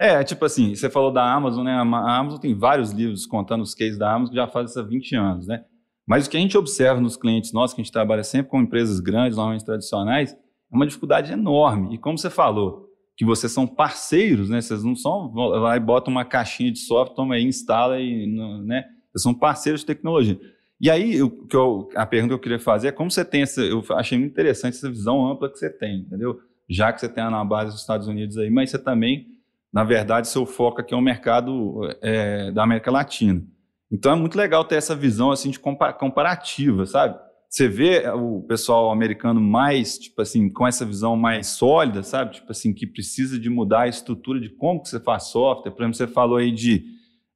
É, 0.00 0.24
tipo 0.24 0.46
assim, 0.46 0.74
você 0.74 0.88
falou 0.88 1.12
da 1.12 1.30
Amazon, 1.30 1.62
né? 1.62 1.72
A 1.72 2.16
Amazon 2.16 2.40
tem 2.40 2.54
vários 2.54 2.90
livros 2.90 3.26
contando 3.26 3.60
os 3.60 3.74
cases 3.74 3.98
da 3.98 4.10
Amazon 4.10 4.30
que 4.30 4.40
já 4.40 4.48
faz 4.48 4.70
isso 4.70 4.80
há 4.80 4.82
20 4.82 5.14
anos, 5.14 5.46
né? 5.46 5.62
Mas 6.08 6.26
o 6.26 6.30
que 6.30 6.38
a 6.38 6.40
gente 6.40 6.56
observa 6.56 6.98
nos 7.02 7.18
clientes 7.18 7.52
nossos, 7.52 7.74
que 7.74 7.82
a 7.82 7.84
gente 7.84 7.92
trabalha 7.92 8.24
sempre 8.24 8.50
com 8.50 8.62
empresas 8.62 8.98
grandes, 8.98 9.36
normalmente 9.36 9.62
tradicionais, 9.62 10.32
é 10.32 10.36
uma 10.74 10.86
dificuldade 10.86 11.30
enorme. 11.30 11.94
E 11.94 11.98
como 11.98 12.16
você 12.16 12.30
falou, 12.30 12.86
que 13.18 13.26
vocês 13.26 13.52
são 13.52 13.66
parceiros, 13.66 14.48
né? 14.48 14.62
Vocês 14.62 14.82
não 14.82 14.96
são 14.96 15.30
lá 15.34 15.76
e 15.76 15.80
botam 15.80 16.10
uma 16.10 16.24
caixinha 16.24 16.72
de 16.72 16.78
software, 16.78 17.14
toma 17.14 17.34
aí, 17.34 17.44
instala 17.44 18.00
e, 18.00 18.26
né? 18.64 18.86
Vocês 19.12 19.22
são 19.22 19.34
parceiros 19.34 19.82
de 19.82 19.86
tecnologia. 19.88 20.40
E 20.80 20.88
aí, 20.88 21.16
eu, 21.16 21.30
que 21.30 21.54
eu, 21.54 21.90
a 21.94 22.06
pergunta 22.06 22.30
que 22.30 22.34
eu 22.34 22.38
queria 22.38 22.58
fazer 22.58 22.88
é 22.88 22.92
como 22.92 23.10
você 23.10 23.24
tem 23.24 23.42
essa. 23.42 23.60
Eu 23.60 23.84
achei 23.90 24.16
muito 24.18 24.32
interessante 24.32 24.76
essa 24.76 24.88
visão 24.88 25.30
ampla 25.30 25.50
que 25.50 25.58
você 25.58 25.68
tem, 25.68 26.00
entendeu? 26.00 26.40
Já 26.68 26.92
que 26.92 27.00
você 27.00 27.08
tem 27.08 27.22
a 27.22 27.44
base 27.44 27.72
dos 27.72 27.80
Estados 27.80 28.06
Unidos 28.06 28.38
aí, 28.38 28.48
mas 28.48 28.70
você 28.70 28.78
também, 28.78 29.26
na 29.72 29.84
verdade, 29.84 30.28
seu 30.28 30.46
foco 30.46 30.80
aqui 30.80 30.94
é 30.94 30.96
o 30.96 31.02
mercado 31.02 31.80
é, 32.00 32.50
da 32.52 32.62
América 32.62 32.90
Latina. 32.90 33.44
Então 33.92 34.12
é 34.12 34.16
muito 34.16 34.38
legal 34.38 34.64
ter 34.64 34.76
essa 34.76 34.94
visão 34.94 35.30
assim 35.30 35.50
de 35.50 35.58
comparativa, 35.58 36.86
sabe? 36.86 37.18
Você 37.48 37.66
vê 37.68 38.08
o 38.08 38.42
pessoal 38.42 38.92
americano 38.92 39.40
mais, 39.40 39.98
tipo 39.98 40.22
assim, 40.22 40.48
com 40.48 40.66
essa 40.66 40.86
visão 40.86 41.16
mais 41.16 41.48
sólida, 41.48 42.02
sabe? 42.04 42.34
Tipo 42.34 42.52
assim, 42.52 42.72
que 42.72 42.86
precisa 42.86 43.38
de 43.38 43.50
mudar 43.50 43.82
a 43.82 43.88
estrutura 43.88 44.40
de 44.40 44.48
como 44.48 44.80
que 44.80 44.88
você 44.88 45.00
faz 45.00 45.24
software. 45.24 45.72
Por 45.72 45.82
exemplo, 45.82 45.96
você 45.96 46.06
falou 46.06 46.36
aí 46.36 46.52
de 46.52 46.84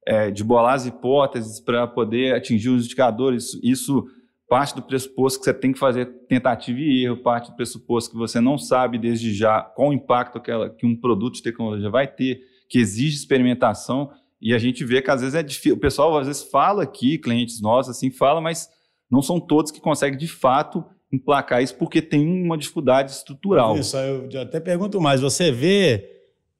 é, 0.05 0.29
de 0.29 0.43
bolar 0.43 0.75
as 0.75 0.85
hipóteses 0.85 1.59
para 1.59 1.87
poder 1.87 2.35
atingir 2.35 2.69
os 2.69 2.85
indicadores. 2.85 3.59
Isso 3.63 4.05
parte 4.47 4.75
do 4.75 4.81
pressuposto 4.81 5.39
que 5.39 5.45
você 5.45 5.53
tem 5.53 5.73
que 5.73 5.79
fazer 5.79 6.05
tentativa 6.27 6.79
e 6.79 7.05
erro, 7.05 7.17
parte 7.17 7.49
do 7.49 7.55
pressuposto 7.55 8.11
que 8.11 8.17
você 8.17 8.39
não 8.39 8.57
sabe 8.57 8.99
desde 8.99 9.33
já 9.33 9.61
qual 9.61 9.89
o 9.89 9.93
impacto 9.93 10.39
que 10.39 10.85
um 10.85 10.95
produto 10.95 11.35
de 11.35 11.43
tecnologia 11.43 11.89
vai 11.89 12.07
ter, 12.07 12.41
que 12.69 12.77
exige 12.77 13.15
experimentação. 13.17 14.11
E 14.39 14.53
a 14.53 14.59
gente 14.59 14.85
vê 14.85 15.01
que 15.01 15.09
às 15.09 15.21
vezes 15.21 15.33
é 15.33 15.41
difícil. 15.41 15.75
O 15.75 15.79
pessoal 15.79 16.15
às 16.17 16.27
vezes 16.27 16.43
fala 16.43 16.83
aqui, 16.83 17.17
clientes 17.17 17.59
nossos, 17.59 17.97
assim, 17.97 18.11
fala, 18.11 18.39
mas 18.39 18.69
não 19.09 19.21
são 19.21 19.39
todos 19.39 19.71
que 19.71 19.81
conseguem 19.81 20.17
de 20.17 20.27
fato 20.27 20.85
emplacar 21.11 21.63
isso 21.63 21.75
porque 21.75 22.01
tem 22.01 22.27
uma 22.43 22.57
dificuldade 22.57 23.11
estrutural. 23.11 23.77
Isso, 23.77 23.97
eu 23.97 24.41
até 24.41 24.59
pergunto 24.59 25.01
mais. 25.01 25.21
Você 25.21 25.51
vê 25.51 26.14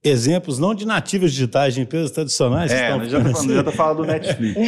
exemplos 0.06 0.60
não 0.60 0.76
de 0.76 0.86
nativos 0.86 1.32
digitais, 1.32 1.74
de 1.74 1.82
empresas 1.82 2.12
tradicionais. 2.12 2.72
É, 2.72 2.91
estão... 2.91 3.06
já 3.10 3.60
está 3.60 3.72
falando, 3.72 3.98
do 3.98 4.06
Netflix. 4.06 4.56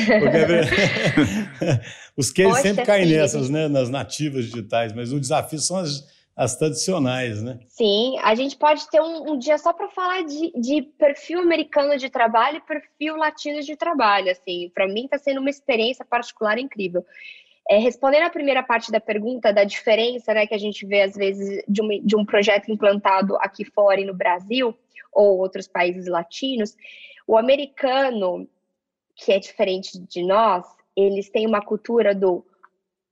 É 1.67 1.81
os 2.17 2.31
que 2.31 2.51
sempre 2.55 2.85
caem 2.85 3.05
nessas, 3.05 3.49
né, 3.49 3.67
nas 3.67 3.89
nativas 3.89 4.45
digitais, 4.45 4.93
mas 4.93 5.13
o 5.13 5.19
desafio 5.19 5.59
são 5.59 5.77
as, 5.77 6.03
as 6.35 6.55
tradicionais, 6.55 7.41
né? 7.41 7.59
Sim, 7.67 8.17
a 8.23 8.35
gente 8.35 8.55
pode 8.57 8.87
ter 8.89 9.01
um, 9.01 9.31
um 9.31 9.39
dia 9.39 9.57
só 9.57 9.73
para 9.73 9.89
falar 9.89 10.23
de, 10.23 10.51
de, 10.55 10.83
perfil 10.97 11.39
americano 11.39 11.97
de 11.97 12.09
trabalho 12.09 12.57
e 12.57 12.61
perfil 12.61 13.15
latino 13.15 13.61
de 13.61 13.75
trabalho. 13.75 14.31
Assim, 14.31 14.71
para 14.73 14.87
mim 14.87 15.05
está 15.05 15.17
sendo 15.17 15.39
uma 15.39 15.49
experiência 15.49 16.05
particular 16.05 16.59
incrível. 16.59 17.03
É, 17.69 17.77
respondendo 17.77 18.23
à 18.23 18.29
primeira 18.29 18.63
parte 18.63 18.91
da 18.91 18.99
pergunta, 18.99 19.51
da 19.51 19.63
diferença 19.63 20.33
né, 20.33 20.47
que 20.47 20.53
a 20.53 20.57
gente 20.57 20.85
vê, 20.85 21.01
às 21.01 21.15
vezes, 21.15 21.63
de 21.67 21.81
um, 21.81 21.87
de 22.01 22.15
um 22.15 22.25
projeto 22.25 22.71
implantado 22.71 23.35
aqui 23.37 23.65
fora 23.65 23.99
e 23.99 24.05
no 24.05 24.13
Brasil, 24.13 24.73
ou 25.11 25.39
outros 25.39 25.67
países 25.67 26.07
latinos, 26.07 26.75
o 27.25 27.37
americano, 27.37 28.47
que 29.15 29.33
é 29.33 29.39
diferente 29.39 29.99
de 29.99 30.23
nós, 30.23 30.65
eles 30.95 31.29
têm 31.29 31.45
uma 31.45 31.61
cultura 31.61 32.15
do 32.15 32.45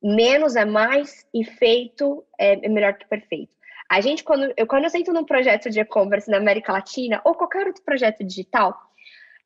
menos 0.02 0.56
é 0.56 0.65
mais 0.65 1.26
e 1.34 1.44
feito 1.44 2.24
é, 2.39 2.56
melhor 2.70 2.94
que 2.94 3.08
perfeito. 3.08 3.54
A 3.89 4.02
gente, 4.02 4.24
quando 4.24 4.54
eu, 4.56 4.68
quando 4.68 4.84
eu 4.84 4.89
sento 4.89 5.12
num 5.12 5.26
projeto 5.26 5.70
de 5.70 5.80
e-commerce 5.80 6.30
na 6.30 6.38
América 6.38 6.72
Latina 6.72 7.22
ou 7.24 7.36
qualquer 7.36 7.68
outro 7.68 7.84
projeto 7.84 8.24
digital, 8.24 8.85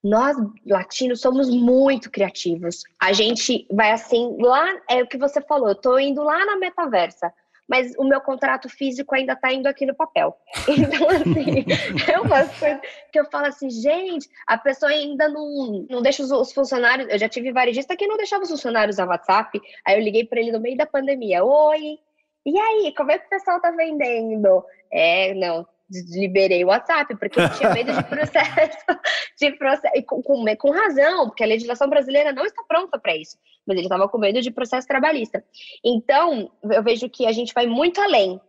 nós 0.03 0.35
latinos 0.65 1.21
somos 1.21 1.49
muito 1.49 2.09
criativos. 2.09 2.83
A 2.99 3.11
gente 3.13 3.67
vai 3.71 3.91
assim, 3.91 4.37
lá 4.39 4.65
é 4.89 5.01
o 5.01 5.07
que 5.07 5.17
você 5.17 5.41
falou, 5.41 5.69
eu 5.69 5.75
tô 5.75 5.99
indo 5.99 6.23
lá 6.23 6.45
na 6.45 6.55
metaversa 6.55 7.33
mas 7.69 7.93
o 7.99 8.03
meu 8.03 8.19
contrato 8.19 8.67
físico 8.67 9.13
ainda 9.13 9.33
está 9.33 9.53
indo 9.53 9.67
aqui 9.67 9.85
no 9.85 9.93
papel. 9.93 10.35
Então, 10.67 11.07
assim, 11.07 11.65
é 12.11 12.19
uma 12.19 12.47
coisa 12.47 12.81
que 13.11 13.19
eu 13.19 13.25
falo 13.25 13.45
assim, 13.45 13.69
gente, 13.69 14.27
a 14.47 14.57
pessoa 14.57 14.91
ainda 14.91 15.29
não, 15.29 15.85
não 15.87 16.01
deixa 16.01 16.23
os, 16.23 16.31
os 16.31 16.51
funcionários. 16.51 17.07
Eu 17.09 17.19
já 17.19 17.29
tive 17.29 17.51
varejista 17.51 17.95
que 17.95 18.07
não 18.07 18.17
deixava 18.17 18.43
os 18.43 18.49
funcionários 18.49 18.97
a 18.97 19.05
WhatsApp. 19.05 19.61
Aí 19.85 19.95
eu 19.95 20.03
liguei 20.03 20.25
para 20.25 20.39
ele 20.39 20.51
no 20.51 20.59
meio 20.59 20.75
da 20.75 20.87
pandemia: 20.87 21.43
Oi, 21.43 21.99
e 22.43 22.59
aí, 22.59 22.93
como 22.97 23.11
é 23.11 23.19
que 23.19 23.27
o 23.27 23.29
pessoal 23.29 23.61
tá 23.61 23.69
vendendo? 23.69 24.65
É, 24.91 25.35
não, 25.35 25.67
liberei 25.89 26.63
o 26.63 26.67
WhatsApp, 26.67 27.15
porque 27.17 27.39
eu 27.39 27.49
tinha 27.51 27.73
medo 27.73 27.91
de 27.93 28.03
processo, 28.07 28.85
de 29.39 29.51
processo 29.53 29.93
e 29.95 30.03
com, 30.03 30.21
com, 30.21 30.45
com, 30.57 30.71
razão, 30.71 31.27
porque 31.27 31.43
a 31.43 31.47
legislação 31.47 31.89
brasileira 31.89 32.31
não 32.31 32.45
está 32.45 32.63
pronta 32.67 32.99
para 32.99 33.15
isso, 33.15 33.37
mas 33.65 33.77
ele 33.77 33.85
estava 33.85 34.07
com 34.07 34.17
medo 34.17 34.41
de 34.41 34.51
processo 34.51 34.87
trabalhista. 34.87 35.43
Então, 35.83 36.51
eu 36.71 36.83
vejo 36.83 37.09
que 37.09 37.25
a 37.25 37.31
gente 37.31 37.53
vai 37.53 37.65
muito 37.67 37.99
além. 38.01 38.39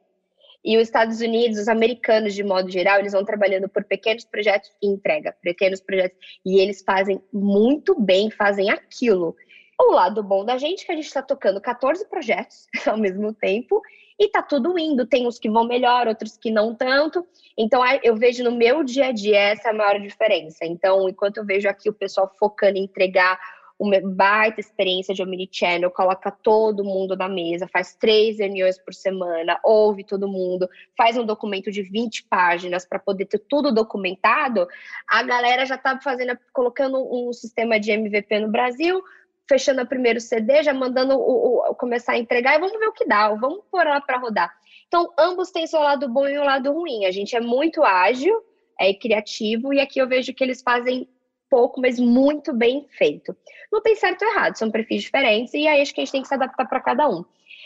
E 0.62 0.76
os 0.76 0.82
Estados 0.82 1.22
Unidos, 1.22 1.58
os 1.58 1.68
americanos, 1.68 2.34
de 2.34 2.44
modo 2.44 2.70
geral, 2.70 2.98
eles 2.98 3.12
vão 3.12 3.24
trabalhando 3.24 3.68
por 3.68 3.82
pequenos 3.84 4.24
projetos 4.24 4.70
e 4.82 4.88
entrega, 4.88 5.34
pequenos 5.40 5.80
projetos, 5.80 6.18
e 6.44 6.60
eles 6.60 6.82
fazem 6.82 7.22
muito 7.32 7.98
bem, 7.98 8.30
fazem 8.30 8.70
aquilo. 8.70 9.34
O 9.82 9.92
lado 9.92 10.22
bom 10.22 10.44
da 10.44 10.58
gente 10.58 10.82
é 10.82 10.86
que 10.86 10.92
a 10.92 10.94
gente 10.94 11.06
está 11.06 11.22
tocando 11.22 11.58
14 11.58 12.06
projetos 12.06 12.66
ao 12.86 12.98
mesmo 12.98 13.32
tempo 13.32 13.80
e 14.18 14.28
tá 14.28 14.42
tudo 14.42 14.78
indo. 14.78 15.06
Tem 15.06 15.26
uns 15.26 15.38
que 15.38 15.48
vão 15.48 15.66
melhor, 15.66 16.06
outros 16.06 16.36
que 16.36 16.50
não 16.50 16.74
tanto. 16.74 17.26
Então, 17.56 17.82
eu 18.02 18.14
vejo 18.14 18.44
no 18.44 18.52
meu 18.52 18.84
dia 18.84 19.06
a 19.06 19.12
dia 19.12 19.38
essa 19.38 19.70
é 19.70 19.72
maior 19.72 19.98
diferença. 19.98 20.66
Então, 20.66 21.08
enquanto 21.08 21.38
eu 21.38 21.46
vejo 21.46 21.66
aqui 21.66 21.88
o 21.88 21.94
pessoal 21.94 22.30
focando 22.38 22.76
em 22.76 22.84
entregar 22.84 23.40
uma 23.78 23.98
baita 24.02 24.60
experiência 24.60 25.14
de 25.14 25.22
omnichannel, 25.22 25.90
coloca 25.90 26.30
todo 26.30 26.84
mundo 26.84 27.16
na 27.16 27.30
mesa, 27.30 27.66
faz 27.66 27.94
três 27.94 28.38
reuniões 28.38 28.78
por 28.78 28.92
semana, 28.92 29.58
ouve 29.64 30.04
todo 30.04 30.28
mundo, 30.28 30.68
faz 30.94 31.16
um 31.16 31.24
documento 31.24 31.70
de 31.70 31.82
20 31.82 32.24
páginas 32.24 32.84
para 32.84 32.98
poder 32.98 33.24
ter 33.24 33.38
tudo 33.38 33.72
documentado, 33.72 34.68
a 35.08 35.22
galera 35.22 35.64
já 35.64 35.76
está 35.76 35.98
fazendo, 35.98 36.38
colocando 36.52 36.98
um 37.10 37.32
sistema 37.32 37.80
de 37.80 37.90
MVP 37.90 38.40
no 38.40 38.48
Brasil, 38.48 39.02
fechando 39.50 39.82
o 39.82 39.86
primeiro 39.86 40.20
CD, 40.20 40.62
já 40.62 40.72
mandando 40.72 41.18
o, 41.18 41.70
o, 41.70 41.74
começar 41.74 42.12
a 42.12 42.18
entregar 42.18 42.54
e 42.54 42.60
vamos 42.60 42.78
ver 42.78 42.86
o 42.86 42.92
que 42.92 43.04
dá, 43.04 43.34
vamos 43.34 43.64
pôr 43.68 43.84
lá 43.84 44.00
para 44.00 44.16
rodar. 44.16 44.54
Então, 44.86 45.12
ambos 45.18 45.50
têm 45.50 45.66
seu 45.66 45.80
lado 45.80 46.08
bom 46.08 46.28
e 46.28 46.38
o 46.38 46.44
lado 46.44 46.72
ruim. 46.72 47.04
A 47.04 47.10
gente 47.10 47.34
é 47.34 47.40
muito 47.40 47.82
ágil, 47.82 48.40
é 48.78 48.94
criativo, 48.94 49.74
e 49.74 49.80
aqui 49.80 49.98
eu 49.98 50.06
vejo 50.06 50.32
que 50.32 50.44
eles 50.44 50.62
fazem 50.62 51.08
pouco, 51.50 51.80
mas 51.80 51.98
muito 51.98 52.52
bem 52.52 52.86
feito. 52.90 53.36
Não 53.72 53.82
tem 53.82 53.96
certo 53.96 54.24
ou 54.24 54.30
errado, 54.30 54.56
são 54.56 54.70
perfis 54.70 55.02
diferentes, 55.02 55.52
e 55.52 55.66
aí 55.66 55.82
acho 55.82 55.92
que 55.92 56.00
a 56.00 56.04
gente 56.04 56.12
tem 56.12 56.22
que 56.22 56.28
se 56.28 56.34
adaptar 56.34 56.68
para 56.68 56.80
cada 56.80 57.08
um. 57.08 57.24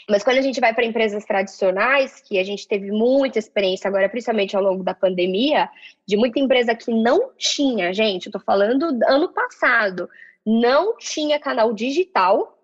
Mas 0.09 0.23
quando 0.23 0.39
a 0.39 0.43
gente 0.43 0.61
vai 0.61 0.75
para 0.75 0.85
empresas 0.85 1.25
tradicionais, 1.25 2.21
que 2.21 2.39
a 2.39 2.45
gente 2.45 2.67
teve 2.67 2.91
muita 2.91 3.39
experiência 3.39 3.89
agora, 3.89 4.09
principalmente 4.09 4.57
ao 4.57 4.63
longo 4.63 4.83
da 4.83 4.95
pandemia, 4.95 5.69
de 6.07 6.17
muita 6.17 6.41
empresa 6.41 6.75
que 6.75 6.91
não 6.91 7.31
tinha, 7.37 7.93
gente, 7.93 8.27
eu 8.27 8.33
tô 8.33 8.41
falando 8.41 8.85
ano 9.07 9.33
passado, 9.33 10.09
não 10.47 10.97
tinha 10.97 11.41
canal 11.41 11.73
digital, 11.73 12.59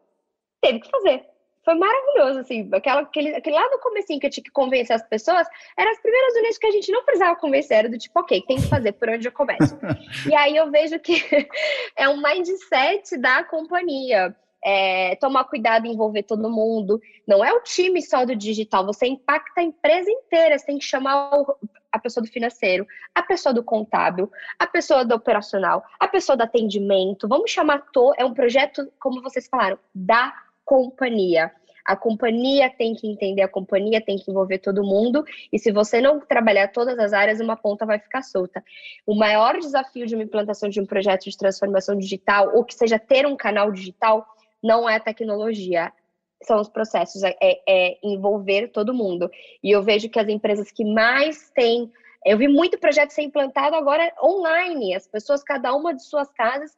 teve 0.61 0.81
que 0.81 0.91
fazer. 0.91 1.25
Foi 1.65 1.75
maravilhoso, 1.75 2.41
assim, 2.41 2.69
aquela, 2.73 3.03
aquele, 3.03 3.35
aquele 3.35 3.57
lá 3.57 3.69
no 3.71 3.79
comecinho 3.79 4.19
que 4.19 4.27
eu 4.27 4.31
tinha 4.31 4.45
que 4.45 4.51
convencer 4.51 4.97
as 4.97 5.07
pessoas, 5.07 5.47
eram 5.79 5.91
as 5.91 6.01
primeiras 6.01 6.33
unidades 6.33 6.59
que 6.59 6.67
a 6.67 6.71
gente 6.71 6.91
não 6.91 7.05
precisava 7.05 7.37
convencer, 7.37 7.79
era 7.79 7.89
do 7.89 7.99
tipo, 7.99 8.19
ok, 8.19 8.43
tem 8.47 8.57
que 8.57 8.69
fazer, 8.69 8.93
por 8.93 9.11
onde 9.11 9.29
eu 9.29 9.33
começo? 9.33 9.79
e 10.29 10.35
aí 10.35 10.57
eu 10.57 10.71
vejo 10.71 10.99
que 10.99 11.23
é 11.97 12.09
um 12.09 12.21
mindset 12.21 13.17
da 13.19 13.45
companhia. 13.45 14.35
É, 14.63 15.17
tomar 15.17 15.45
cuidado 15.45 15.87
envolver 15.87 16.23
todo 16.23 16.51
mundo. 16.51 17.01
Não 17.27 17.43
é 17.43 17.51
o 17.51 17.63
time 17.63 18.03
só 18.03 18.27
do 18.27 18.37
digital, 18.37 18.85
você 18.85 19.07
impacta 19.07 19.63
a 19.63 19.65
empresa 19.65 20.11
inteira. 20.11 20.59
Você 20.59 20.67
tem 20.67 20.79
que 20.79 20.85
chamar 20.85 21.31
o, 21.33 21.57
pessoa 22.01 22.25
do 22.25 22.31
financeiro, 22.31 22.87
a 23.15 23.23
pessoa 23.23 23.53
do 23.53 23.63
contábil, 23.63 24.31
a 24.59 24.67
pessoa 24.67 25.05
do 25.05 25.15
operacional, 25.15 25.85
a 25.99 26.09
pessoa 26.09 26.37
do 26.37 26.43
atendimento. 26.43 27.29
Vamos 27.29 27.51
chamar 27.51 27.87
to, 27.93 28.13
é 28.17 28.25
um 28.25 28.35
projeto, 28.35 28.91
como 28.99 29.23
vocês 29.23 29.47
falaram, 29.49 29.79
da 29.95 30.33
companhia. 30.65 31.53
A 31.85 31.97
companhia 31.97 32.71
tem 32.71 32.95
que 32.95 33.09
entender, 33.09 33.43
a 33.43 33.49
companhia 33.49 34.01
tem 34.01 34.17
que 34.17 34.31
envolver 34.31 34.59
todo 34.59 34.85
mundo, 34.85 35.25
e 35.53 35.59
se 35.59 35.73
você 35.73 36.01
não 36.01 36.21
trabalhar 36.21 36.69
todas 36.69 36.99
as 36.99 37.13
áreas, 37.13 37.41
uma 37.41 37.57
ponta 37.57 37.87
vai 37.87 37.99
ficar 37.99 38.23
solta. 38.23 38.63
O 39.07 39.15
maior 39.15 39.59
desafio 39.59 40.07
de 40.07 40.15
uma 40.15 40.23
implantação 40.23 40.69
de 40.69 40.81
um 40.81 40.87
projeto 40.87 41.25
de 41.25 41.37
transformação 41.37 41.97
digital, 41.97 42.55
ou 42.55 42.65
que 42.65 42.75
seja 42.75 42.99
ter 42.99 43.27
um 43.27 43.37
canal 43.37 43.73
digital, 43.73 44.27
não 44.63 44.89
é 44.89 44.97
a 44.97 45.01
tecnologia, 45.01 45.93
são 46.43 46.61
os 46.61 46.69
processos, 46.69 47.23
é, 47.23 47.37
é, 47.41 47.99
envolver 48.03 48.69
todo 48.69 48.95
mundo. 48.95 49.31
E 49.63 49.71
eu 49.71 49.83
vejo 49.83 50.09
que 50.09 50.19
as 50.19 50.29
empresas 50.29 50.71
que 50.71 50.85
mais 50.85 51.51
têm. 51.51 51.91
Eu 52.25 52.39
vi 52.39 52.49
muito 52.49 52.79
projeto 52.79 53.11
ser 53.11 53.23
implantado 53.23 53.77
agora 53.77 54.13
online, 54.23 54.95
as 54.95 55.07
pessoas, 55.07 55.43
cada 55.43 55.75
uma 55.75 55.95
de 55.95 56.03
suas 56.03 56.31
casas, 56.33 56.77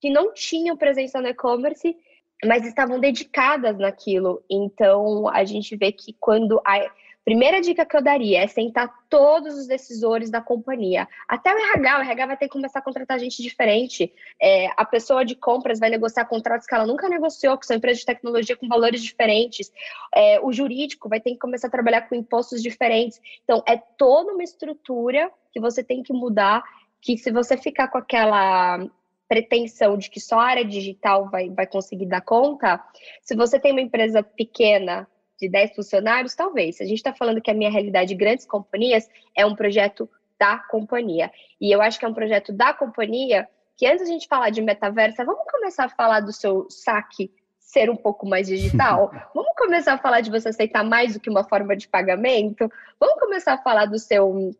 que 0.00 0.10
não 0.10 0.32
tinham 0.34 0.76
presença 0.76 1.20
no 1.20 1.28
e-commerce, 1.28 1.96
mas 2.44 2.66
estavam 2.66 2.98
dedicadas 2.98 3.78
naquilo. 3.78 4.42
Então, 4.50 5.28
a 5.28 5.44
gente 5.44 5.76
vê 5.76 5.92
que 5.92 6.14
quando 6.18 6.60
a, 6.64 6.90
Primeira 7.24 7.60
dica 7.60 7.86
que 7.86 7.96
eu 7.96 8.02
daria 8.02 8.42
é 8.42 8.48
sentar 8.48 8.92
todos 9.08 9.54
os 9.54 9.66
decisores 9.68 10.28
da 10.28 10.40
companhia. 10.40 11.06
Até 11.28 11.54
o 11.54 11.58
RH, 11.58 11.98
o 11.98 12.02
RH 12.02 12.26
vai 12.26 12.36
ter 12.36 12.46
que 12.46 12.52
começar 12.52 12.80
a 12.80 12.82
contratar 12.82 13.18
gente 13.20 13.40
diferente. 13.40 14.12
É, 14.40 14.68
a 14.76 14.84
pessoa 14.84 15.24
de 15.24 15.36
compras 15.36 15.78
vai 15.78 15.88
negociar 15.88 16.24
contratos 16.24 16.66
que 16.66 16.74
ela 16.74 16.86
nunca 16.86 17.08
negociou, 17.08 17.56
que 17.56 17.66
são 17.66 17.76
empresas 17.76 18.00
de 18.00 18.06
tecnologia 18.06 18.56
com 18.56 18.66
valores 18.66 19.02
diferentes. 19.02 19.72
É, 20.12 20.40
o 20.40 20.52
jurídico 20.52 21.08
vai 21.08 21.20
ter 21.20 21.30
que 21.30 21.38
começar 21.38 21.68
a 21.68 21.70
trabalhar 21.70 22.08
com 22.08 22.16
impostos 22.16 22.60
diferentes. 22.60 23.20
Então, 23.44 23.62
é 23.68 23.76
toda 23.76 24.32
uma 24.32 24.42
estrutura 24.42 25.30
que 25.52 25.60
você 25.60 25.84
tem 25.84 26.02
que 26.02 26.12
mudar, 26.12 26.64
que 27.00 27.16
se 27.16 27.30
você 27.30 27.56
ficar 27.56 27.86
com 27.86 27.98
aquela 27.98 28.84
pretensão 29.28 29.96
de 29.96 30.10
que 30.10 30.20
só 30.20 30.40
a 30.40 30.44
área 30.44 30.64
digital 30.64 31.30
vai, 31.30 31.48
vai 31.48 31.66
conseguir 31.66 32.06
dar 32.06 32.20
conta, 32.20 32.82
se 33.22 33.34
você 33.34 33.58
tem 33.58 33.72
uma 33.72 33.80
empresa 33.80 34.22
pequena, 34.22 35.08
de 35.42 35.48
10 35.48 35.74
funcionários, 35.74 36.34
talvez. 36.34 36.76
Se 36.76 36.82
a 36.82 36.86
gente 36.86 36.98
está 36.98 37.12
falando 37.12 37.40
que 37.40 37.50
a 37.50 37.54
minha 37.54 37.70
realidade 37.70 38.08
de 38.08 38.14
grandes 38.14 38.46
companhias 38.46 39.08
é 39.36 39.44
um 39.44 39.54
projeto 39.54 40.08
da 40.38 40.56
companhia. 40.58 41.30
E 41.60 41.70
eu 41.70 41.82
acho 41.82 41.98
que 41.98 42.04
é 42.04 42.08
um 42.08 42.14
projeto 42.14 42.52
da 42.52 42.72
companhia 42.72 43.48
que 43.76 43.86
antes 43.86 44.02
a 44.02 44.06
gente 44.06 44.28
falar 44.28 44.50
de 44.50 44.62
metaversa, 44.62 45.24
vamos 45.24 45.44
começar 45.50 45.84
a 45.84 45.88
falar 45.88 46.20
do 46.20 46.32
seu 46.32 46.66
saque 46.70 47.32
ser 47.58 47.90
um 47.90 47.96
pouco 47.96 48.26
mais 48.26 48.46
digital? 48.46 49.10
vamos 49.34 49.52
começar 49.56 49.94
a 49.94 49.98
falar 49.98 50.20
de 50.20 50.30
você 50.30 50.50
aceitar 50.50 50.84
mais 50.84 51.14
do 51.14 51.20
que 51.20 51.30
uma 51.30 51.42
forma 51.42 51.76
de 51.76 51.88
pagamento? 51.88 52.70
Vamos 53.00 53.18
começar 53.18 53.54
a 53.54 53.58
falar 53.58 53.86
do 53.86 53.98
seu 53.98 54.52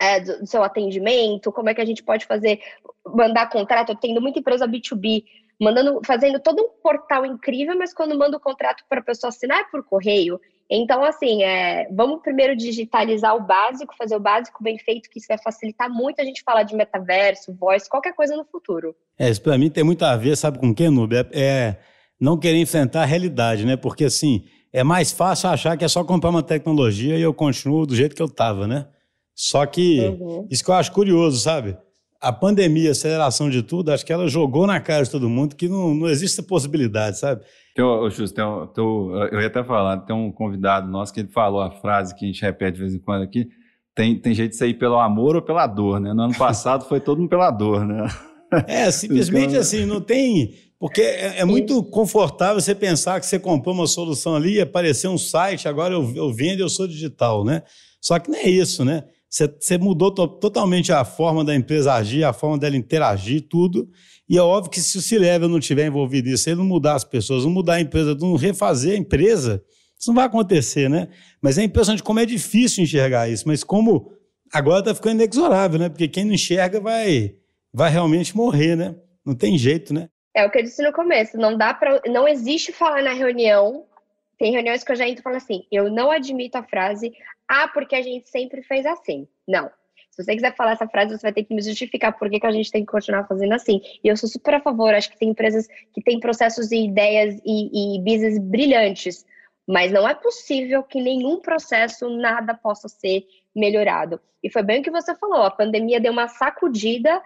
é, 0.00 0.20
do 0.20 0.46
seu 0.46 0.62
atendimento, 0.64 1.52
como 1.52 1.68
é 1.68 1.74
que 1.74 1.80
a 1.80 1.84
gente 1.84 2.02
pode 2.02 2.26
fazer, 2.26 2.60
mandar 3.06 3.48
contrato, 3.48 3.90
eu 3.90 3.96
tendo 3.96 4.20
muita 4.20 4.40
empresa 4.40 4.66
B2B, 4.66 5.24
mandando, 5.60 6.00
fazendo 6.04 6.38
todo 6.40 6.62
um 6.62 6.68
portal 6.82 7.24
incrível, 7.24 7.76
mas 7.76 7.92
quando 7.92 8.18
manda 8.18 8.36
o 8.36 8.40
contrato 8.40 8.84
para 8.88 9.00
a 9.00 9.04
pessoa 9.04 9.28
assinar 9.28 9.60
é 9.60 9.64
por 9.64 9.84
correio. 9.84 10.40
Então, 10.70 11.04
assim, 11.04 11.42
é, 11.42 11.88
vamos 11.92 12.22
primeiro 12.22 12.56
digitalizar 12.56 13.36
o 13.36 13.40
básico, 13.40 13.94
fazer 13.96 14.16
o 14.16 14.20
básico 14.20 14.62
bem 14.62 14.78
feito, 14.78 15.10
que 15.10 15.18
isso 15.18 15.28
vai 15.28 15.38
facilitar 15.38 15.90
muito 15.90 16.20
a 16.20 16.24
gente 16.24 16.42
falar 16.42 16.62
de 16.62 16.74
metaverso, 16.74 17.52
voice, 17.54 17.88
qualquer 17.88 18.14
coisa 18.14 18.34
no 18.36 18.44
futuro. 18.44 18.96
É, 19.18 19.28
isso 19.28 19.42
para 19.42 19.58
mim 19.58 19.70
tem 19.70 19.84
muito 19.84 20.04
a 20.04 20.16
ver, 20.16 20.36
sabe 20.36 20.58
com 20.58 20.70
o 20.70 20.74
que, 20.74 20.88
Nube? 20.88 21.16
É, 21.16 21.26
é 21.34 21.76
não 22.18 22.38
querer 22.38 22.58
enfrentar 22.58 23.02
a 23.02 23.06
realidade, 23.06 23.66
né? 23.66 23.76
Porque, 23.76 24.04
assim, 24.04 24.44
é 24.72 24.82
mais 24.82 25.12
fácil 25.12 25.50
achar 25.50 25.76
que 25.76 25.84
é 25.84 25.88
só 25.88 26.02
comprar 26.02 26.30
uma 26.30 26.42
tecnologia 26.42 27.16
e 27.16 27.22
eu 27.22 27.34
continuo 27.34 27.86
do 27.86 27.94
jeito 27.94 28.16
que 28.16 28.22
eu 28.22 28.26
estava, 28.26 28.66
né? 28.66 28.86
Só 29.34 29.66
que 29.66 30.00
uhum. 30.00 30.46
isso 30.50 30.64
que 30.64 30.70
eu 30.70 30.74
acho 30.74 30.92
curioso, 30.92 31.38
sabe? 31.38 31.76
A 32.24 32.32
pandemia, 32.32 32.88
a 32.88 32.92
aceleração 32.92 33.50
de 33.50 33.62
tudo, 33.62 33.90
acho 33.90 34.04
que 34.04 34.12
ela 34.12 34.26
jogou 34.26 34.66
na 34.66 34.80
cara 34.80 35.04
de 35.04 35.10
todo 35.10 35.28
mundo 35.28 35.54
que 35.54 35.68
não, 35.68 35.94
não 35.94 36.08
existe 36.08 36.42
possibilidade, 36.42 37.18
sabe? 37.18 37.42
Oh, 37.78 38.08
Justo, 38.08 38.34
tem, 38.34 38.44
eu 39.32 39.40
ia 39.40 39.48
até 39.48 39.62
falar, 39.62 39.98
tem 39.98 40.14
um 40.14 40.32
convidado 40.32 40.88
nosso 40.88 41.12
que 41.12 41.20
ele 41.20 41.28
falou 41.28 41.60
a 41.60 41.70
frase 41.70 42.14
que 42.14 42.24
a 42.24 42.28
gente 42.28 42.40
repete 42.40 42.72
de 42.72 42.80
vez 42.80 42.94
em 42.94 42.98
quando 42.98 43.22
aqui, 43.22 43.46
tem, 43.94 44.18
tem 44.18 44.34
jeito 44.34 44.52
de 44.52 44.56
sair 44.56 44.74
pelo 44.74 44.98
amor 44.98 45.36
ou 45.36 45.42
pela 45.42 45.66
dor, 45.66 46.00
né? 46.00 46.12
No 46.14 46.22
ano 46.22 46.36
passado 46.36 46.84
foi 46.86 47.00
todo 47.00 47.18
mundo 47.18 47.28
pela 47.28 47.50
dor, 47.50 47.84
né? 47.84 48.08
É, 48.66 48.90
simplesmente 48.90 49.56
assim, 49.56 49.84
não 49.84 50.00
tem... 50.00 50.54
Porque 50.78 51.00
é, 51.00 51.40
é, 51.40 51.44
muito 51.44 51.82
confortável 51.82 52.60
você 52.60 52.74
pensar 52.74 53.18
que 53.18 53.26
você 53.26 53.38
comprou 53.38 53.74
uma 53.74 53.86
solução 53.86 54.34
ali 54.34 54.54
e 54.54 54.60
aparecer 54.60 55.08
um 55.08 55.18
site, 55.18 55.66
agora 55.66 55.94
eu, 55.94 56.12
eu 56.14 56.32
vendo 56.32 56.60
eu 56.60 56.68
sou 56.68 56.86
digital, 56.86 57.44
né? 57.44 57.62
Só 58.00 58.18
que 58.18 58.30
não 58.30 58.38
é 58.38 58.48
isso, 58.48 58.84
né? 58.84 59.04
Você, 59.34 59.76
mudou 59.76 60.12
to, 60.12 60.28
totalmente 60.28 60.92
a 60.92 61.04
forma 61.04 61.44
da 61.44 61.56
empresa 61.56 61.94
agir, 61.94 62.22
a 62.22 62.32
forma 62.32 62.56
dela 62.56 62.76
interagir, 62.76 63.48
tudo. 63.48 63.88
E 64.28 64.38
é 64.38 64.40
óbvio 64.40 64.70
que 64.70 64.80
se 64.80 64.96
o 64.96 65.02
C-Level 65.02 65.48
não 65.48 65.58
tiver 65.58 65.86
envolvido 65.86 66.28
nisso, 66.28 66.48
ele 66.48 66.58
não 66.58 66.64
mudar 66.64 66.94
as 66.94 67.02
pessoas, 67.02 67.44
não 67.44 67.50
mudar 67.50 67.74
a 67.74 67.80
empresa, 67.80 68.14
não 68.14 68.36
refazer 68.36 68.92
a 68.92 68.96
empresa, 68.96 69.60
isso 69.98 70.10
não 70.10 70.14
vai 70.14 70.26
acontecer, 70.26 70.88
né? 70.88 71.08
Mas 71.42 71.58
é 71.58 71.64
impressionante 71.64 72.02
como 72.02 72.20
é 72.20 72.26
difícil 72.26 72.84
enxergar 72.84 73.28
isso, 73.28 73.42
mas 73.48 73.64
como 73.64 74.12
agora 74.52 74.78
está 74.78 74.94
ficando 74.94 75.16
inexorável, 75.16 75.80
né? 75.80 75.88
Porque 75.88 76.06
quem 76.06 76.24
não 76.24 76.34
enxerga 76.34 76.80
vai, 76.80 77.34
vai 77.72 77.90
realmente 77.90 78.36
morrer, 78.36 78.76
né? 78.76 78.94
Não 79.26 79.34
tem 79.34 79.58
jeito, 79.58 79.92
né? 79.92 80.08
É 80.32 80.46
o 80.46 80.50
que 80.50 80.58
eu 80.58 80.62
disse 80.62 80.80
no 80.80 80.92
começo, 80.92 81.36
não 81.36 81.58
dá 81.58 81.74
para, 81.74 82.00
não 82.06 82.28
existe 82.28 82.70
falar 82.70 83.02
na 83.02 83.12
reunião. 83.12 83.84
Tem 84.38 84.52
reuniões 84.52 84.84
que 84.84 84.92
eu 84.92 84.96
já 84.96 85.08
entro 85.08 85.20
e 85.20 85.24
falo 85.24 85.36
assim, 85.36 85.64
eu 85.72 85.90
não 85.90 86.10
admito 86.10 86.56
a 86.56 86.62
frase, 86.62 87.12
ah, 87.48 87.68
porque 87.68 87.94
a 87.94 88.02
gente 88.02 88.28
sempre 88.28 88.62
fez 88.62 88.86
assim. 88.86 89.28
Não. 89.46 89.70
Se 90.10 90.22
você 90.22 90.34
quiser 90.34 90.54
falar 90.54 90.72
essa 90.72 90.86
frase, 90.86 91.16
você 91.16 91.22
vai 91.22 91.32
ter 91.32 91.42
que 91.42 91.52
me 91.52 91.60
justificar 91.60 92.16
por 92.16 92.30
que, 92.30 92.38
que 92.38 92.46
a 92.46 92.52
gente 92.52 92.70
tem 92.70 92.84
que 92.84 92.92
continuar 92.92 93.26
fazendo 93.26 93.52
assim. 93.52 93.80
E 94.02 94.08
eu 94.08 94.16
sou 94.16 94.28
super 94.28 94.54
a 94.54 94.60
favor, 94.60 94.94
acho 94.94 95.10
que 95.10 95.18
tem 95.18 95.30
empresas 95.30 95.66
que 95.92 96.00
têm 96.02 96.20
processos 96.20 96.70
e 96.70 96.84
ideias 96.84 97.40
e, 97.44 97.96
e 97.96 97.98
business 97.98 98.38
brilhantes, 98.38 99.26
mas 99.66 99.90
não 99.90 100.08
é 100.08 100.14
possível 100.14 100.84
que 100.84 101.02
nenhum 101.02 101.40
processo, 101.40 102.08
nada 102.08 102.54
possa 102.54 102.88
ser 102.88 103.24
melhorado. 103.54 104.20
E 104.42 104.50
foi 104.50 104.62
bem 104.62 104.80
o 104.80 104.82
que 104.84 104.90
você 104.90 105.16
falou, 105.16 105.42
a 105.42 105.50
pandemia 105.50 106.00
deu 106.00 106.12
uma 106.12 106.28
sacudida 106.28 107.20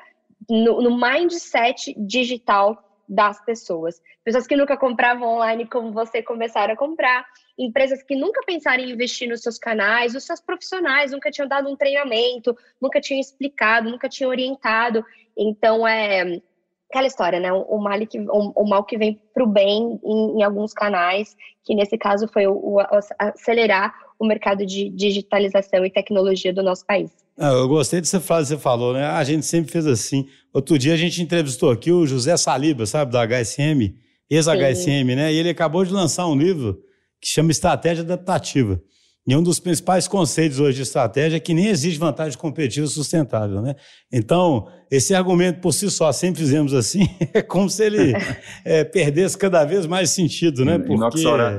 no, 0.48 0.80
no 0.80 0.98
mindset 0.98 1.94
digital 1.98 2.82
das 3.08 3.44
pessoas. 3.44 4.00
Pessoas 4.24 4.46
que 4.46 4.56
nunca 4.56 4.76
compravam 4.76 5.28
online 5.28 5.66
como 5.66 5.92
você 5.92 6.22
começaram 6.22 6.74
a 6.74 6.76
comprar, 6.76 7.26
empresas 7.58 8.02
que 8.02 8.14
nunca 8.14 8.40
pensaram 8.46 8.84
em 8.84 8.90
investir 8.90 9.28
nos 9.28 9.42
seus 9.42 9.58
canais, 9.58 10.14
os 10.14 10.24
seus 10.24 10.40
profissionais 10.40 11.10
nunca 11.10 11.30
tinham 11.30 11.48
dado 11.48 11.68
um 11.68 11.76
treinamento, 11.76 12.56
nunca 12.80 13.00
tinham 13.00 13.20
explicado, 13.20 13.90
nunca 13.90 14.08
tinham 14.08 14.30
orientado. 14.30 15.04
Então, 15.36 15.86
é, 15.86 16.40
aquela 16.88 17.06
história, 17.06 17.40
né? 17.40 17.52
O 17.52 17.78
mal 17.78 17.98
que, 18.06 18.18
o, 18.20 18.68
mal 18.68 18.84
que 18.84 18.96
vem 18.96 19.20
para 19.34 19.42
o 19.42 19.46
bem 19.46 19.98
em, 20.04 20.38
em, 20.38 20.42
alguns 20.42 20.72
canais, 20.72 21.36
que 21.64 21.74
nesse 21.74 21.98
caso 21.98 22.28
foi 22.28 22.46
o, 22.46 22.52
o, 22.52 22.78
acelerar 23.18 23.92
o 24.18 24.26
mercado 24.26 24.64
de 24.64 24.88
digitalização 24.90 25.84
e 25.84 25.90
tecnologia 25.90 26.52
do 26.52 26.62
nosso 26.62 26.86
país. 26.86 27.10
Ah, 27.36 27.52
eu 27.52 27.68
gostei 27.68 28.00
dessa 28.00 28.20
frase 28.20 28.48
que 28.48 28.56
você 28.56 28.62
falou, 28.62 28.92
né? 28.92 29.04
A 29.04 29.22
gente 29.22 29.46
sempre 29.46 29.70
fez 29.70 29.86
assim. 29.86 30.26
Outro 30.52 30.78
dia 30.78 30.94
a 30.94 30.96
gente 30.96 31.22
entrevistou 31.22 31.70
aqui 31.70 31.92
o 31.92 32.06
José 32.06 32.36
Saliba, 32.36 32.84
sabe, 32.84 33.12
da 33.12 33.24
HSM, 33.24 33.94
ex-HSM, 34.28 35.14
né? 35.14 35.32
E 35.32 35.38
ele 35.38 35.50
acabou 35.50 35.84
de 35.84 35.92
lançar 35.92 36.26
um 36.26 36.36
livro 36.36 36.82
que 37.20 37.28
chama 37.28 37.50
Estratégia 37.50 38.02
Adaptativa. 38.02 38.80
E 39.28 39.36
um 39.36 39.42
dos 39.42 39.60
principais 39.60 40.08
conceitos 40.08 40.58
hoje 40.58 40.76
de 40.76 40.84
estratégia 40.84 41.36
é 41.36 41.40
que 41.40 41.52
nem 41.52 41.66
existe 41.66 41.98
vantagem 41.98 42.38
competitiva 42.38 42.86
sustentável. 42.86 43.60
Né? 43.60 43.76
Então, 44.10 44.66
esse 44.90 45.14
argumento 45.14 45.60
por 45.60 45.72
si 45.72 45.90
só, 45.90 46.10
sempre 46.12 46.40
fizemos 46.40 46.72
assim, 46.72 47.06
é 47.34 47.42
como 47.42 47.68
se 47.68 47.84
ele 47.84 48.14
é, 48.64 48.84
perdesse 48.84 49.36
cada 49.36 49.66
vez 49.66 49.84
mais 49.84 50.08
sentido. 50.08 50.64
Né? 50.64 50.78
Porque, 50.78 50.96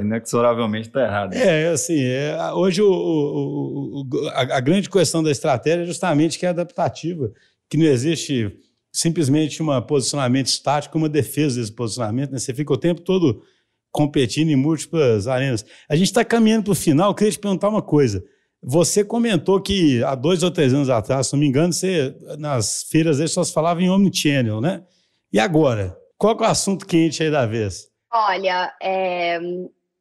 inexoravelmente 0.01 0.87
está 0.87 1.03
errado. 1.03 1.33
É, 1.35 1.67
assim, 1.67 2.01
é, 2.01 2.35
hoje 2.53 2.81
o, 2.81 2.91
o, 2.91 4.01
o, 4.01 4.29
a, 4.29 4.57
a, 4.57 4.59
grande 4.59 4.89
questão 4.89 5.21
da 5.21 5.29
estratégia 5.29 5.83
é 5.83 5.85
justamente 5.85 6.39
que 6.39 6.47
é 6.47 6.49
adaptativa, 6.49 7.31
que 7.69 7.77
não 7.77 7.85
existe 7.85 8.51
simplesmente 8.91 9.61
um 9.61 9.81
posicionamento 9.83 10.47
estático, 10.47 10.97
uma 10.97 11.07
defesa 11.07 11.59
desse 11.59 11.71
posicionamento. 11.71 12.31
Né? 12.31 12.39
Você 12.39 12.51
fica 12.51 12.73
o 12.73 12.77
tempo 12.77 13.01
todo 13.01 13.43
competindo 13.91 14.49
em 14.49 14.55
múltiplas 14.55 15.27
arenas. 15.27 15.65
A 15.89 15.95
gente 15.95 16.07
está 16.07 16.23
caminhando 16.23 16.65
para 16.65 16.71
o 16.73 16.75
final, 16.75 17.09
eu 17.09 17.15
queria 17.15 17.31
te 17.31 17.39
perguntar 17.39 17.69
uma 17.69 17.81
coisa. 17.81 18.23
Você 18.61 19.03
comentou 19.03 19.61
que 19.61 20.03
há 20.03 20.15
dois 20.15 20.43
ou 20.43 20.51
três 20.51 20.73
anos 20.73 20.89
atrás, 20.89 21.27
se 21.27 21.33
não 21.33 21.39
me 21.39 21.47
engano, 21.47 21.71
você, 21.71 22.13
nas 22.37 22.83
feiras 22.91 23.19
aí 23.21 23.27
só 23.27 23.43
se 23.43 23.53
falava 23.53 23.81
em 23.81 23.89
Omnichannel, 23.89 24.59
né? 24.59 24.83
E 25.31 25.39
agora? 25.39 25.97
Qual 26.17 26.37
é 26.37 26.41
o 26.41 26.43
assunto 26.43 26.85
quente 26.85 27.23
aí 27.23 27.31
da 27.31 27.45
vez? 27.45 27.87
Olha, 28.11 28.73
é, 28.81 29.39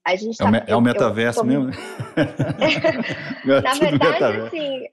a 0.05 0.17
gente 0.17 0.37
tá, 0.37 0.47
é, 0.47 0.49
o, 0.49 0.53
tá 0.53 0.65
é 0.67 0.77
o 0.77 0.81
metaverso 0.81 1.41
tô... 1.41 1.47
mesmo, 1.47 1.67
né? 1.67 1.75
Na 3.63 3.75
verdade, 3.79 4.41
assim, 4.41 4.87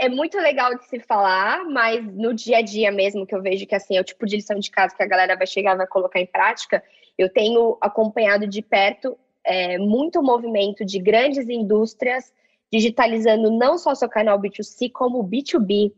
é 0.00 0.08
muito 0.08 0.36
legal 0.38 0.74
de 0.76 0.84
se 0.86 0.98
falar, 1.00 1.64
mas 1.64 2.04
no 2.04 2.34
dia 2.34 2.58
a 2.58 2.62
dia 2.62 2.90
mesmo, 2.90 3.26
que 3.26 3.34
eu 3.34 3.42
vejo 3.42 3.66
que 3.66 3.74
assim, 3.74 3.96
é 3.96 4.00
o 4.00 4.04
tipo 4.04 4.26
de 4.26 4.36
lição 4.36 4.58
de 4.58 4.70
casa 4.70 4.96
que 4.96 5.02
a 5.02 5.06
galera 5.06 5.36
vai 5.36 5.46
chegar 5.46 5.74
e 5.74 5.78
vai 5.78 5.86
colocar 5.86 6.18
em 6.18 6.26
prática, 6.26 6.82
eu 7.18 7.28
tenho 7.28 7.76
acompanhado 7.80 8.46
de 8.46 8.62
perto 8.62 9.18
é, 9.44 9.78
muito 9.78 10.22
movimento 10.22 10.84
de 10.84 10.98
grandes 10.98 11.48
indústrias 11.48 12.32
digitalizando 12.70 13.50
não 13.50 13.78
só 13.78 13.94
seu 13.94 14.08
canal 14.08 14.38
B2C, 14.38 14.92
como 14.92 15.24
B2B. 15.24 15.92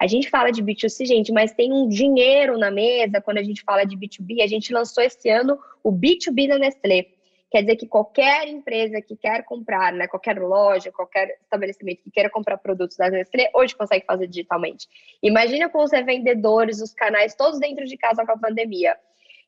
A 0.00 0.06
gente 0.06 0.28
fala 0.28 0.50
de 0.50 0.62
B2C, 0.62 1.06
gente, 1.06 1.30
mas 1.30 1.52
tem 1.52 1.72
um 1.72 1.86
dinheiro 1.86 2.58
na 2.58 2.70
mesa 2.70 3.20
quando 3.20 3.38
a 3.38 3.42
gente 3.42 3.62
fala 3.62 3.84
de 3.84 3.96
B2B. 3.96 4.42
A 4.42 4.46
gente 4.46 4.72
lançou 4.72 5.04
esse 5.04 5.28
ano 5.28 5.58
o 5.82 5.92
B2B 5.92 6.48
da 6.48 6.58
Nestlé. 6.58 7.06
Quer 7.50 7.60
dizer 7.60 7.76
que 7.76 7.86
qualquer 7.86 8.48
empresa 8.48 9.00
que 9.00 9.16
quer 9.16 9.44
comprar, 9.44 9.92
né, 9.92 10.08
qualquer 10.08 10.40
loja, 10.40 10.90
qualquer 10.90 11.38
estabelecimento 11.42 12.02
que 12.02 12.10
queira 12.10 12.28
comprar 12.28 12.58
produtos 12.58 12.96
da 12.96 13.08
Nestlé, 13.08 13.48
hoje 13.54 13.76
consegue 13.76 14.04
fazer 14.04 14.26
digitalmente. 14.26 14.88
Imagina 15.22 15.68
com 15.68 15.84
os 15.84 15.92
revendedores, 15.92 16.80
os 16.80 16.92
canais 16.92 17.34
todos 17.36 17.60
dentro 17.60 17.84
de 17.84 17.96
casa 17.96 18.26
com 18.26 18.32
a 18.32 18.38
pandemia. 18.38 18.96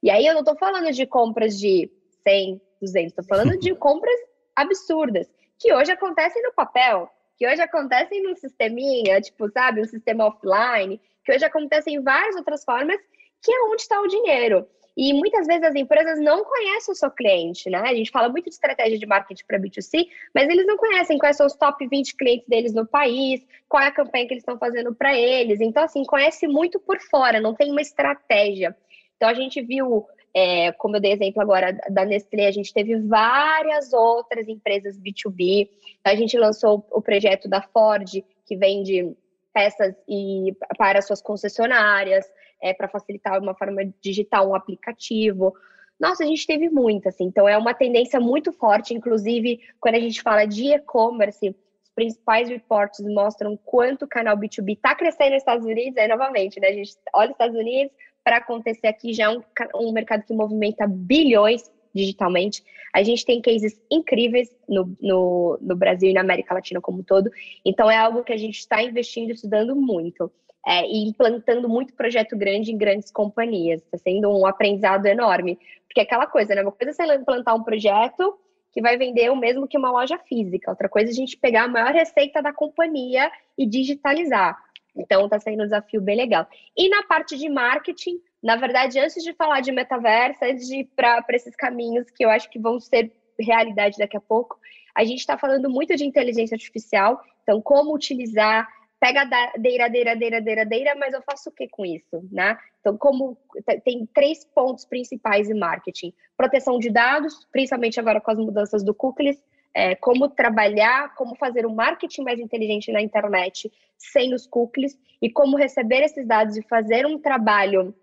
E 0.03 0.11
aí 0.11 0.27
eu 0.27 0.35
não 0.35 0.41
estou 0.41 0.57
falando 0.57 0.93
de 0.93 1.07
compras 1.07 1.59
de 1.59 1.91
100, 2.27 2.61
200, 2.81 3.09
estou 3.09 3.25
falando 3.25 3.59
de 3.59 3.75
compras 3.77 4.19
absurdas, 4.55 5.29
que 5.59 5.73
hoje 5.73 5.93
acontecem 5.93 6.43
no 6.43 6.53
papel, 6.53 7.11
que 7.37 7.47
hoje 7.47 7.61
acontecem 7.61 8.23
num 8.23 8.35
sisteminha, 8.35 9.21
tipo, 9.21 9.51
sabe, 9.51 9.81
um 9.81 9.85
sistema 9.85 10.27
offline, 10.27 11.01
que 11.25 11.33
hoje 11.33 11.45
acontecem 11.45 11.97
em 11.97 12.03
várias 12.03 12.37
outras 12.37 12.65
formas, 12.65 12.99
que 13.43 13.53
é 13.53 13.63
onde 13.65 13.83
está 13.83 14.01
o 14.01 14.09
dinheiro. 14.09 14.67
E 14.97 15.13
muitas 15.13 15.47
vezes 15.47 15.63
as 15.63 15.75
empresas 15.75 16.19
não 16.19 16.43
conhecem 16.43 16.91
o 16.91 16.97
seu 16.97 17.11
cliente, 17.11 17.69
né? 17.69 17.81
A 17.81 17.95
gente 17.95 18.11
fala 18.11 18.31
muito 18.31 18.47
de 18.47 18.55
estratégia 18.55 18.99
de 18.99 19.05
marketing 19.05 19.45
para 19.47 19.61
B2C, 19.61 20.09
mas 20.35 20.49
eles 20.49 20.67
não 20.67 20.79
conhecem 20.79 21.19
quais 21.19 21.37
são 21.37 21.47
os 21.47 21.55
top 21.55 21.87
20 21.87 22.17
clientes 22.17 22.49
deles 22.49 22.73
no 22.73 22.87
país, 22.87 23.47
qual 23.69 23.83
é 23.83 23.89
a 23.89 23.93
campanha 23.93 24.27
que 24.27 24.33
eles 24.33 24.43
estão 24.43 24.59
fazendo 24.59 24.95
para 24.95 25.15
eles. 25.15 25.61
Então, 25.61 25.83
assim, 25.83 26.03
conhece 26.05 26.49
muito 26.49 26.81
por 26.81 26.99
fora, 26.99 27.41
não 27.41 27.55
tem 27.55 27.71
uma 27.71 27.83
estratégia. 27.83 28.75
Então, 29.17 29.29
a 29.29 29.35
gente 29.35 29.63
viu, 29.63 30.07
é, 30.35 30.73
como 30.73 30.97
eu 30.97 31.01
dei 31.01 31.13
exemplo 31.13 31.41
agora 31.43 31.73
da 31.91 32.05
Nestlé, 32.05 32.47
a 32.47 32.53
gente 32.53 32.73
teve 32.73 32.97
várias 33.01 33.93
outras 33.93 34.47
empresas 34.49 34.99
B2B. 34.99 35.69
Então, 36.01 36.13
a 36.13 36.17
gente 36.17 36.37
lançou 36.37 36.87
o 36.91 37.01
projeto 37.01 37.49
da 37.49 37.63
Ford, 37.63 38.23
que 38.47 38.57
vende 38.57 39.17
peças 39.53 39.95
e, 40.07 40.55
para 40.77 41.01
suas 41.01 41.23
concessionárias, 41.23 42.27
é, 42.63 42.75
para 42.75 42.89
facilitar 42.89 43.41
uma 43.41 43.55
forma 43.55 43.83
digital, 44.03 44.51
um 44.51 44.55
aplicativo. 44.55 45.55
Nossa, 45.99 46.25
a 46.25 46.27
gente 46.27 46.47
teve 46.47 46.69
muito, 46.69 47.09
assim. 47.09 47.25
Então, 47.25 47.49
é 47.49 47.57
uma 47.57 47.73
tendência 47.73 48.21
muito 48.21 48.53
forte, 48.53 48.93
inclusive, 48.93 49.61
quando 49.81 49.95
a 49.95 50.01
gente 50.01 50.21
fala 50.21 50.45
de 50.45 50.75
e-commerce, 50.75 51.49
os 51.83 51.91
principais 51.95 52.51
reportes 52.51 53.01
mostram 53.07 53.57
quanto 53.65 54.05
o 54.05 54.09
canal 54.09 54.37
B2B 54.37 54.75
está 54.75 54.95
crescendo 54.95 55.31
nos 55.31 55.39
Estados 55.39 55.65
Unidos, 55.65 55.97
aí, 55.97 56.07
novamente, 56.07 56.61
né? 56.61 56.69
A 56.69 56.75
gente 56.75 56.93
olha 57.15 57.29
os 57.29 57.35
Estados 57.35 57.57
Unidos, 57.57 57.95
para 58.27 58.39
acontecer 58.39 58.89
aqui 58.89 59.15
já 59.15 59.27
é 59.27 59.29
um, 59.29 59.41
um 59.77 59.93
mercado 59.93 60.25
que 60.25 60.35
movimenta 60.35 60.85
bilhões 60.85 61.71
digitalmente. 61.95 62.61
A 62.93 63.01
gente 63.05 63.25
tem 63.25 63.41
cases 63.41 63.81
incríveis 63.89 64.51
no, 64.69 64.97
no, 65.01 65.57
no, 65.63 65.77
Brasil 65.77 66.11
e 66.11 66.13
na 66.13 66.23
América 66.23 66.53
Latina 66.53 66.81
como 66.81 66.99
um 66.99 67.03
todo. 67.05 67.31
Então, 67.65 67.89
é 67.89 67.97
algo 67.97 68.25
que 68.25 68.33
a 68.33 68.37
gente 68.37 68.59
está 68.59 68.83
investindo, 68.83 69.31
estudando 69.31 69.77
muito. 69.77 70.29
É, 70.67 70.85
e 70.85 71.09
implantando 71.09 71.69
muito 71.69 71.95
projeto 71.95 72.37
grande 72.37 72.73
em 72.73 72.77
grandes 72.77 73.13
companhias. 73.13 73.81
Está 73.83 73.99
sendo 73.99 74.29
um 74.29 74.45
aprendizado 74.45 75.07
enorme. 75.07 75.57
Porque 75.87 76.01
é 76.01 76.03
aquela 76.03 76.27
coisa, 76.27 76.53
né? 76.53 76.63
Uma 76.63 76.73
coisa 76.73 76.91
é 76.91 77.07
você 77.07 77.15
implantar 77.15 77.55
um 77.55 77.63
projeto 77.63 78.37
que 78.73 78.83
vai 78.83 78.99
vender 78.99 79.31
o 79.31 79.37
mesmo 79.37 79.69
que 79.69 79.79
uma 79.79 79.93
loja 79.93 80.19
física. 80.19 80.73
Outra 80.73 80.89
coisa 80.89 81.11
é 81.11 81.13
a 81.13 81.15
gente 81.15 81.37
pegar 81.37 81.63
a 81.63 81.69
maior 81.69 81.93
receita 81.93 82.43
da 82.43 82.53
companhia 82.53 83.31
e 83.57 83.65
digitalizar. 83.65 84.66
Então, 84.97 85.25
está 85.25 85.39
sendo 85.39 85.63
um 85.63 85.67
desafio 85.67 86.01
bem 86.01 86.17
legal. 86.17 86.47
E 86.77 86.89
na 86.89 87.03
parte 87.03 87.37
de 87.37 87.49
marketing, 87.49 88.21
na 88.43 88.57
verdade, 88.57 88.99
antes 88.99 89.23
de 89.23 89.33
falar 89.35 89.61
de 89.61 89.73
metaverso, 89.73 90.45
antes 90.45 90.67
de 90.67 90.81
ir 90.81 90.91
para 90.97 91.25
esses 91.31 91.55
caminhos 91.55 92.11
que 92.11 92.25
eu 92.25 92.31
acho 92.31 92.49
que 92.49 92.59
vão 92.59 92.81
ser 92.81 93.13
realidade 93.39 93.99
daqui 93.99 94.17
a 94.17 94.21
pouco, 94.21 94.59
a 94.95 95.05
gente 95.05 95.19
está 95.19 95.37
falando 95.37 95.69
muito 95.69 95.95
de 95.95 96.05
inteligência 96.05 96.55
artificial. 96.55 97.21
Então, 97.43 97.61
como 97.61 97.95
utilizar 97.95 98.67
pega 98.99 99.25
deira, 99.59 99.89
deira, 99.89 100.17
deira, 100.17 100.41
deira, 100.41 100.65
deira, 100.65 100.95
mas 100.95 101.13
eu 101.13 101.23
faço 101.23 101.51
o 101.51 101.53
que 101.53 101.69
com 101.69 101.85
isso, 101.85 102.27
né? 102.33 102.57
Então, 102.81 102.97
como 102.97 103.37
tem 103.85 104.07
três 104.15 104.45
pontos 104.45 104.85
principais 104.85 105.51
em 105.51 105.59
marketing: 105.59 106.13
proteção 106.37 106.79
de 106.79 106.91
dados, 106.91 107.47
principalmente 107.53 108.01
agora 108.01 108.21
com 108.21 108.31
as 108.31 108.39
mudanças 108.39 108.83
do 108.83 108.95
cookies, 108.95 109.43
é, 109.77 109.95
como 109.95 110.27
trabalhar, 110.31 111.15
como 111.15 111.37
fazer 111.37 111.67
um 111.67 111.75
marketing 111.75 112.23
mais 112.23 112.41
inteligente 112.41 112.91
na 112.91 113.03
internet 113.03 113.71
sem 113.99 114.33
os 114.33 114.47
cookies 114.47 114.99
e 115.21 115.31
como 115.31 115.59
receber 115.59 116.03
esses 116.03 116.27
dados 116.27 116.57
e 116.57 116.63
fazer 116.63 117.05
um 117.05 117.19
trabalho 117.19 117.95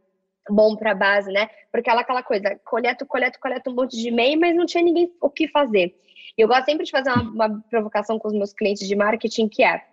bom 0.48 0.76
para 0.76 0.92
a 0.92 0.96
base, 0.96 1.32
né? 1.32 1.50
Porque 1.72 1.90
ela 1.90 2.02
aquela 2.02 2.22
coisa, 2.22 2.60
coleto, 2.64 3.08
coleto, 3.08 3.40
coleto 3.40 3.72
um 3.72 3.74
monte 3.74 3.98
de 3.98 4.10
e-mail, 4.10 4.40
mas 4.40 4.56
não 4.56 4.68
tinha 4.68 4.84
ninguém 4.84 5.12
o 5.20 5.32
que 5.32 5.48
fazer. 5.48 6.00
E 6.38 6.42
eu 6.42 6.48
gosto 6.48 6.66
sempre 6.66 6.86
de 6.86 6.92
fazer 6.92 7.10
uma, 7.10 7.48
uma 7.48 7.64
provocação 7.68 8.20
com 8.20 8.28
os 8.28 8.36
meus 8.36 8.54
clientes 8.54 8.88
de 8.88 8.96
marketing, 8.96 9.48
que 9.48 9.64
é, 9.64 9.84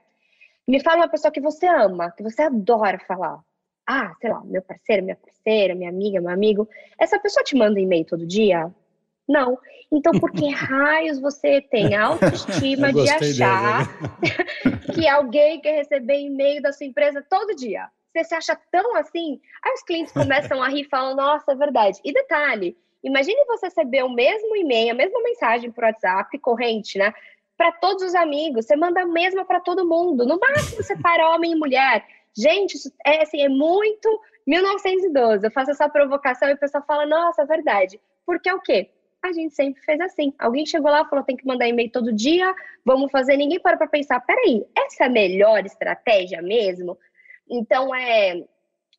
me 0.68 0.80
fala 0.80 0.98
uma 0.98 1.08
pessoa 1.08 1.32
que 1.32 1.40
você 1.40 1.66
ama, 1.66 2.10
que 2.10 2.22
você 2.22 2.42
adora 2.42 2.98
falar. 2.98 3.40
Ah, 3.86 4.12
sei 4.20 4.28
lá, 4.28 4.44
meu 4.44 4.60
parceiro, 4.60 5.02
minha 5.02 5.16
parceira, 5.16 5.74
minha 5.74 5.88
amiga, 5.88 6.20
meu 6.20 6.30
amigo. 6.30 6.68
Essa 6.98 7.18
pessoa 7.18 7.42
te 7.42 7.56
manda 7.56 7.80
e-mail 7.80 8.04
todo 8.04 8.26
dia? 8.26 8.70
Não. 9.30 9.56
Então, 9.92 10.12
por 10.18 10.32
que 10.32 10.48
raios 10.50 11.20
você 11.20 11.60
tem 11.60 11.94
a 11.94 12.06
autoestima 12.06 12.92
de 12.92 13.08
achar 13.08 13.86
que 14.92 15.06
alguém 15.06 15.60
quer 15.60 15.76
receber 15.76 16.18
e-mail 16.18 16.60
da 16.60 16.72
sua 16.72 16.86
empresa 16.86 17.24
todo 17.30 17.54
dia? 17.54 17.88
Você 18.12 18.24
se 18.24 18.34
acha 18.34 18.58
tão 18.72 18.96
assim? 18.96 19.40
Aí 19.64 19.72
os 19.72 19.84
clientes 19.84 20.12
começam 20.12 20.60
a 20.60 20.68
rir 20.68 20.80
e 20.80 20.88
falam, 20.88 21.14
nossa, 21.14 21.52
é 21.52 21.54
verdade. 21.54 22.00
E 22.04 22.12
detalhe, 22.12 22.76
imagine 23.04 23.44
você 23.46 23.66
receber 23.66 24.02
o 24.02 24.12
mesmo 24.12 24.56
e-mail, 24.56 24.90
a 24.90 24.96
mesma 24.96 25.22
mensagem 25.22 25.70
por 25.70 25.84
WhatsApp, 25.84 26.36
corrente, 26.40 26.98
né? 26.98 27.14
Para 27.56 27.70
todos 27.70 28.02
os 28.02 28.16
amigos, 28.16 28.66
você 28.66 28.74
manda 28.74 29.02
a 29.02 29.06
mesma 29.06 29.44
para 29.44 29.60
todo 29.60 29.86
mundo. 29.86 30.26
No 30.26 30.40
máximo, 30.40 30.82
você 30.82 30.96
para 30.96 31.30
homem 31.30 31.52
e 31.52 31.56
mulher. 31.56 32.04
Gente, 32.36 32.74
isso 32.74 32.92
é, 33.06 33.22
assim, 33.22 33.42
é 33.42 33.48
muito 33.48 34.08
1912. 34.44 35.46
Eu 35.46 35.52
faço 35.52 35.70
essa 35.70 35.88
provocação 35.88 36.48
e 36.48 36.54
o 36.54 36.58
pessoal 36.58 36.82
fala, 36.84 37.06
nossa, 37.06 37.42
é 37.42 37.46
verdade. 37.46 38.00
Porque 38.26 38.48
é 38.48 38.54
o 38.54 38.60
quê? 38.60 38.90
A 39.22 39.32
gente 39.32 39.54
sempre 39.54 39.82
fez 39.82 40.00
assim. 40.00 40.32
Alguém 40.38 40.66
chegou 40.66 40.90
lá 40.90 41.02
e 41.02 41.08
falou: 41.08 41.24
tem 41.24 41.36
que 41.36 41.46
mandar 41.46 41.68
e-mail 41.68 41.90
todo 41.90 42.12
dia, 42.12 42.54
vamos 42.84 43.10
fazer. 43.10 43.36
Ninguém 43.36 43.60
para 43.60 43.76
para 43.76 43.86
pensar: 43.86 44.20
peraí, 44.20 44.64
essa 44.76 45.04
é 45.04 45.06
a 45.06 45.10
melhor 45.10 45.64
estratégia 45.64 46.40
mesmo? 46.42 46.98
Então, 47.48 47.94
é 47.94 48.44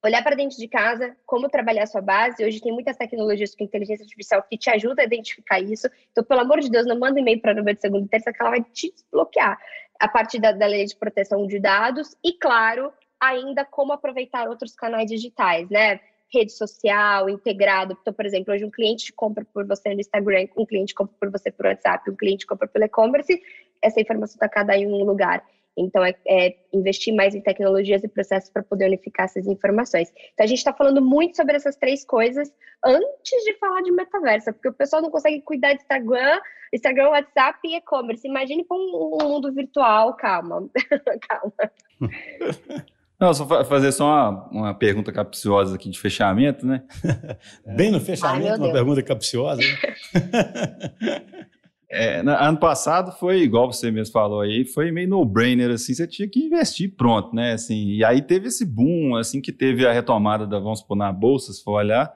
olhar 0.03 0.24
para 0.24 0.36
dentro 0.36 0.57
de 0.57 0.67
casa, 0.67 1.15
como 1.26 1.49
trabalhar 1.49 1.84
a 1.84 1.88
sua 1.88 2.01
base. 2.01 2.43
Hoje 2.43 2.59
tem 2.59 2.72
muitas 2.72 2.97
tecnologias 2.97 3.55
com 3.55 3.63
inteligência 3.63 4.03
artificial 4.03 4.43
que 4.43 4.57
te 4.57 4.69
ajudam 4.69 5.03
a 5.03 5.05
identificar 5.05 5.59
isso. 5.59 5.88
Então, 6.11 6.24
pelo 6.24 6.41
amor 6.41 6.59
de 6.59 6.69
Deus, 6.69 6.88
não 6.88 6.97
manda 6.97 7.19
e-mail 7.19 7.39
para 7.39 7.53
número 7.53 7.76
de 7.76 7.82
segunda 7.82 8.05
e 8.05 8.09
terça, 8.09 8.34
que 8.34 8.41
ela 8.41 8.49
vai 8.49 8.63
te 8.63 8.91
desbloquear 8.91 9.59
a 9.99 10.07
partir 10.07 10.39
da, 10.39 10.51
da 10.51 10.65
lei 10.65 10.86
de 10.86 10.95
proteção 10.95 11.45
de 11.45 11.59
dados. 11.59 12.15
E, 12.24 12.34
claro, 12.34 12.91
ainda 13.19 13.63
como 13.63 13.93
aproveitar 13.93 14.49
outros 14.49 14.74
canais 14.74 15.09
digitais, 15.09 15.69
né? 15.69 15.99
Rede 16.34 16.51
social, 16.51 17.29
integrado. 17.29 17.97
Então, 17.99 18.13
por 18.13 18.25
exemplo, 18.25 18.53
hoje 18.53 18.65
um 18.65 18.71
cliente 18.71 19.11
compra 19.13 19.45
por 19.45 19.65
você 19.67 19.93
no 19.93 19.99
Instagram, 19.99 20.47
um 20.57 20.65
cliente 20.65 20.93
compra 20.93 21.15
por 21.19 21.32
você 21.32 21.51
por 21.51 21.65
WhatsApp, 21.65 22.09
um 22.09 22.15
cliente 22.15 22.45
compra 22.45 22.67
pelo 22.67 22.86
e-commerce, 22.86 23.41
essa 23.82 23.99
informação 23.99 24.36
está 24.36 24.47
cada 24.47 24.75
em 24.75 24.88
um 24.88 25.03
lugar. 25.03 25.43
Então, 25.77 26.03
é, 26.03 26.13
é, 26.27 26.55
investir 26.73 27.15
mais 27.15 27.34
em 27.34 27.41
tecnologias 27.41 28.03
e 28.03 28.07
processos 28.07 28.49
para 28.49 28.63
poder 28.63 28.86
unificar 28.86 29.25
essas 29.25 29.47
informações. 29.47 30.11
Então, 30.34 30.43
a 30.43 30.47
gente 30.47 30.57
está 30.57 30.73
falando 30.73 31.01
muito 31.01 31.38
sobre 31.38 31.55
essas 31.55 31.75
três 31.75 32.03
coisas 32.03 32.53
antes 32.86 33.43
de 33.45 33.53
falar 33.57 33.82
de 33.82 33.91
metaverso, 33.91 34.51
porque 34.53 34.67
o 34.67 34.73
pessoal 34.73 35.01
não 35.01 35.09
consegue 35.09 35.41
cuidar 35.41 35.73
de 35.73 35.82
Instagram, 35.82 36.39
Instagram, 36.73 37.09
WhatsApp 37.09 37.59
e 37.65 37.75
e-commerce. 37.75 38.27
Imagine 38.27 38.65
um, 38.69 39.17
um, 39.21 39.27
mundo 39.29 39.53
virtual, 39.53 40.13
calma. 40.15 40.69
calma. 41.27 41.71
Não, 43.22 43.36
só 43.36 43.45
fazer 43.65 43.91
só 43.91 44.05
uma, 44.05 44.49
uma, 44.51 44.74
pergunta 44.74 45.11
capciosa 45.11 45.76
aqui 45.76 45.91
de 45.91 45.99
fechamento, 45.99 46.65
né? 46.65 46.82
Bem 47.78 47.91
no 47.91 47.99
fechamento, 47.99 48.53
Ai, 48.53 48.57
uma 48.57 48.74
pergunta 48.74 49.03
capciosa. 49.03 49.61
Né? 49.61 51.22
É, 51.93 52.22
ano 52.22 52.57
passado 52.57 53.11
foi, 53.19 53.41
igual 53.41 53.69
você 53.69 53.91
mesmo 53.91 54.13
falou 54.13 54.39
aí, 54.39 54.63
foi 54.63 54.93
meio 54.93 55.09
no-brainer, 55.09 55.72
assim, 55.72 55.93
você 55.93 56.07
tinha 56.07 56.26
que 56.26 56.39
investir 56.39 56.95
pronto, 56.95 57.36
né, 57.36 57.51
assim, 57.51 57.89
e 57.89 58.01
aí 58.05 58.22
teve 58.22 58.47
esse 58.47 58.63
boom, 58.63 59.17
assim, 59.17 59.41
que 59.41 59.51
teve 59.51 59.86
a 59.86 59.91
retomada 59.91 60.47
da, 60.47 60.57
vamos 60.57 60.80
supor, 60.80 60.95
na 60.95 61.11
Bolsa, 61.11 61.51
se 61.51 61.61
for 61.61 61.74
olhar, 61.74 62.09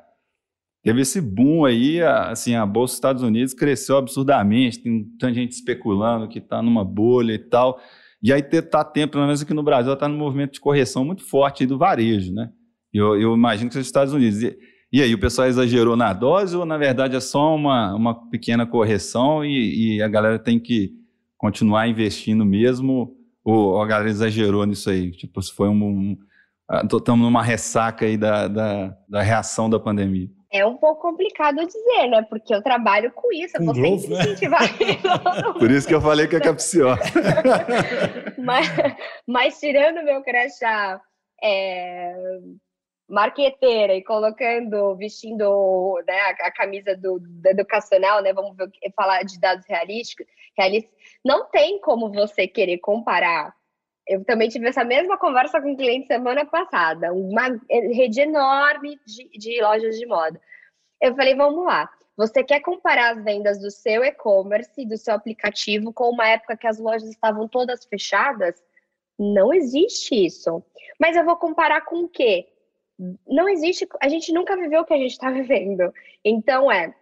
teve 0.82 1.02
esse 1.02 1.20
boom 1.20 1.66
aí, 1.66 2.02
assim, 2.02 2.56
a 2.56 2.66
Bolsa 2.66 2.92
dos 2.92 2.98
Estados 2.98 3.22
Unidos 3.22 3.54
cresceu 3.54 3.98
absurdamente, 3.98 4.82
tem 4.82 5.04
tanta 5.20 5.34
gente 5.34 5.52
especulando 5.52 6.30
que 6.30 6.40
está 6.40 6.62
numa 6.62 6.86
bolha 6.86 7.34
e 7.34 7.40
tal, 7.40 7.78
e 8.30 8.34
aí 8.34 8.42
tá 8.42 8.84
tempo, 8.84 9.14
pelo 9.14 9.26
menos 9.26 9.42
aqui 9.42 9.54
no 9.54 9.64
Brasil, 9.64 9.94
está 9.94 10.08
num 10.08 10.18
movimento 10.18 10.54
de 10.54 10.60
correção 10.60 11.06
muito 11.06 11.24
forte 11.24 11.66
do 11.66 11.78
varejo, 11.78 12.34
né, 12.34 12.50
eu, 12.94 13.20
eu 13.20 13.34
imagino 13.34 13.70
que 13.70 13.74
seja 13.74 13.82
os 13.82 13.88
Estados 13.88 14.14
Unidos, 14.14 14.42
e, 14.42 14.58
e 14.96 15.02
aí, 15.02 15.14
o 15.14 15.20
pessoal 15.20 15.48
exagerou 15.48 15.98
na 15.98 16.14
dose 16.14 16.56
ou, 16.56 16.66
na 16.66 16.78
verdade, 16.78 17.18
é 17.18 17.20
só 17.20 17.54
uma, 17.54 17.94
uma 17.94 18.30
pequena 18.30 18.66
correção 18.66 19.44
e, 19.44 19.98
e 19.98 20.02
a 20.02 20.08
galera 20.08 20.40
tem 20.40 20.58
que 20.58 20.94
continuar 21.38 21.88
investindo 21.90 22.46
mesmo? 22.46 23.14
Ou 23.44 23.82
a 23.82 23.86
galera 23.86 24.10
exagerou 24.10 24.66
nisso 24.66 24.90
aí? 24.90 25.12
Tipo, 25.12 25.42
se 25.42 25.52
foi 25.54 25.68
um. 25.68 26.18
Estamos 26.84 27.22
um, 27.22 27.24
numa 27.24 27.44
ressaca 27.44 28.06
aí 28.06 28.18
da, 28.18 28.48
da, 28.48 28.98
da, 29.10 29.22
reação 29.22 29.70
da 29.70 29.80
pandemia. 29.80 30.30
É 30.56 30.66
um 30.66 30.78
pouco 30.78 31.02
complicado 31.02 31.66
dizer, 31.66 32.08
né? 32.08 32.22
Porque 32.30 32.56
eu 32.56 32.62
trabalho 32.62 33.12
com 33.12 33.30
isso, 33.34 33.58
eu 33.58 33.66
vou 33.66 33.76
sempre 33.76 34.08
né? 34.08 34.22
incentivar. 34.22 34.62
Por 35.60 35.70
isso 35.70 35.86
que 35.86 35.94
eu 35.94 36.00
falei 36.00 36.28
que 36.28 36.38
é 36.38 36.40
capciosa. 36.40 37.02
mas, 38.40 38.68
mas 39.28 39.60
tirando 39.60 40.06
meu 40.06 40.24
crachá 40.24 41.02
é, 41.44 42.14
marqueteira 43.10 43.96
e 43.96 44.04
colocando, 44.04 44.96
vestindo 44.96 46.02
né, 46.08 46.20
a, 46.22 46.48
a, 46.48 46.52
camisa 46.52 46.96
do, 46.96 47.20
do, 47.20 47.50
educacional, 47.50 48.22
né? 48.22 48.32
Vamos 48.32 48.56
ver, 48.56 48.72
falar 48.96 49.24
de 49.24 49.38
dados 49.38 49.66
realísticos, 49.68 50.26
realistas. 50.58 50.94
Não 51.24 51.50
tem 51.50 51.82
como 51.82 52.14
você 52.14 52.48
querer 52.48 52.78
comparar. 52.78 53.54
Eu 54.08 54.24
também 54.24 54.50
tive 54.50 54.68
essa 54.68 54.84
mesma 54.84 55.18
conversa 55.18 55.62
com 55.62 55.72
um 55.72 55.76
cliente 55.76 56.08
semana 56.08 56.46
passada, 56.46 57.12
uma 57.12 57.60
rede 57.70 58.22
enorme 58.22 59.00
de, 59.06 59.30
de 59.38 59.62
lojas 59.62 59.98
de 59.98 60.06
moda. 60.06 60.40
Eu 61.02 61.16
falei, 61.16 61.36
vamos 61.36 61.66
lá. 61.66 61.90
Você 62.16 62.44
quer 62.44 62.62
comparar 62.62 63.16
as 63.16 63.24
vendas 63.24 63.60
do 63.60 63.70
seu 63.70 64.04
e-commerce, 64.04 64.86
do 64.86 64.98
seu 64.98 65.16
aplicativo, 65.16 65.92
com 65.92 66.10
uma 66.10 66.28
época 66.30 66.56
que 66.56 66.68
as 66.68 66.80
lojas 66.80 67.10
estavam 67.10 67.48
todas 67.48 67.86
fechadas? 67.86 68.64
Não 69.18 69.54
existe 69.54 70.26
isso. 70.26 70.64
Mas 71.00 71.18
eu 71.18 71.26
vou 71.26 71.36
comparar 71.36 71.82
com 71.82 72.04
o 72.04 72.10
quê? 72.10 72.48
não 73.28 73.50
existe, 73.50 73.88
a 74.02 74.08
gente 74.08 74.32
nunca 74.32 74.56
viveu 74.56 74.82
o 74.82 74.86
que 74.86 74.94
a 74.94 74.98
gente 74.98 75.12
está 75.12 75.30
vivendo. 75.32 75.94
Então 76.24 76.72
é, 76.72 76.94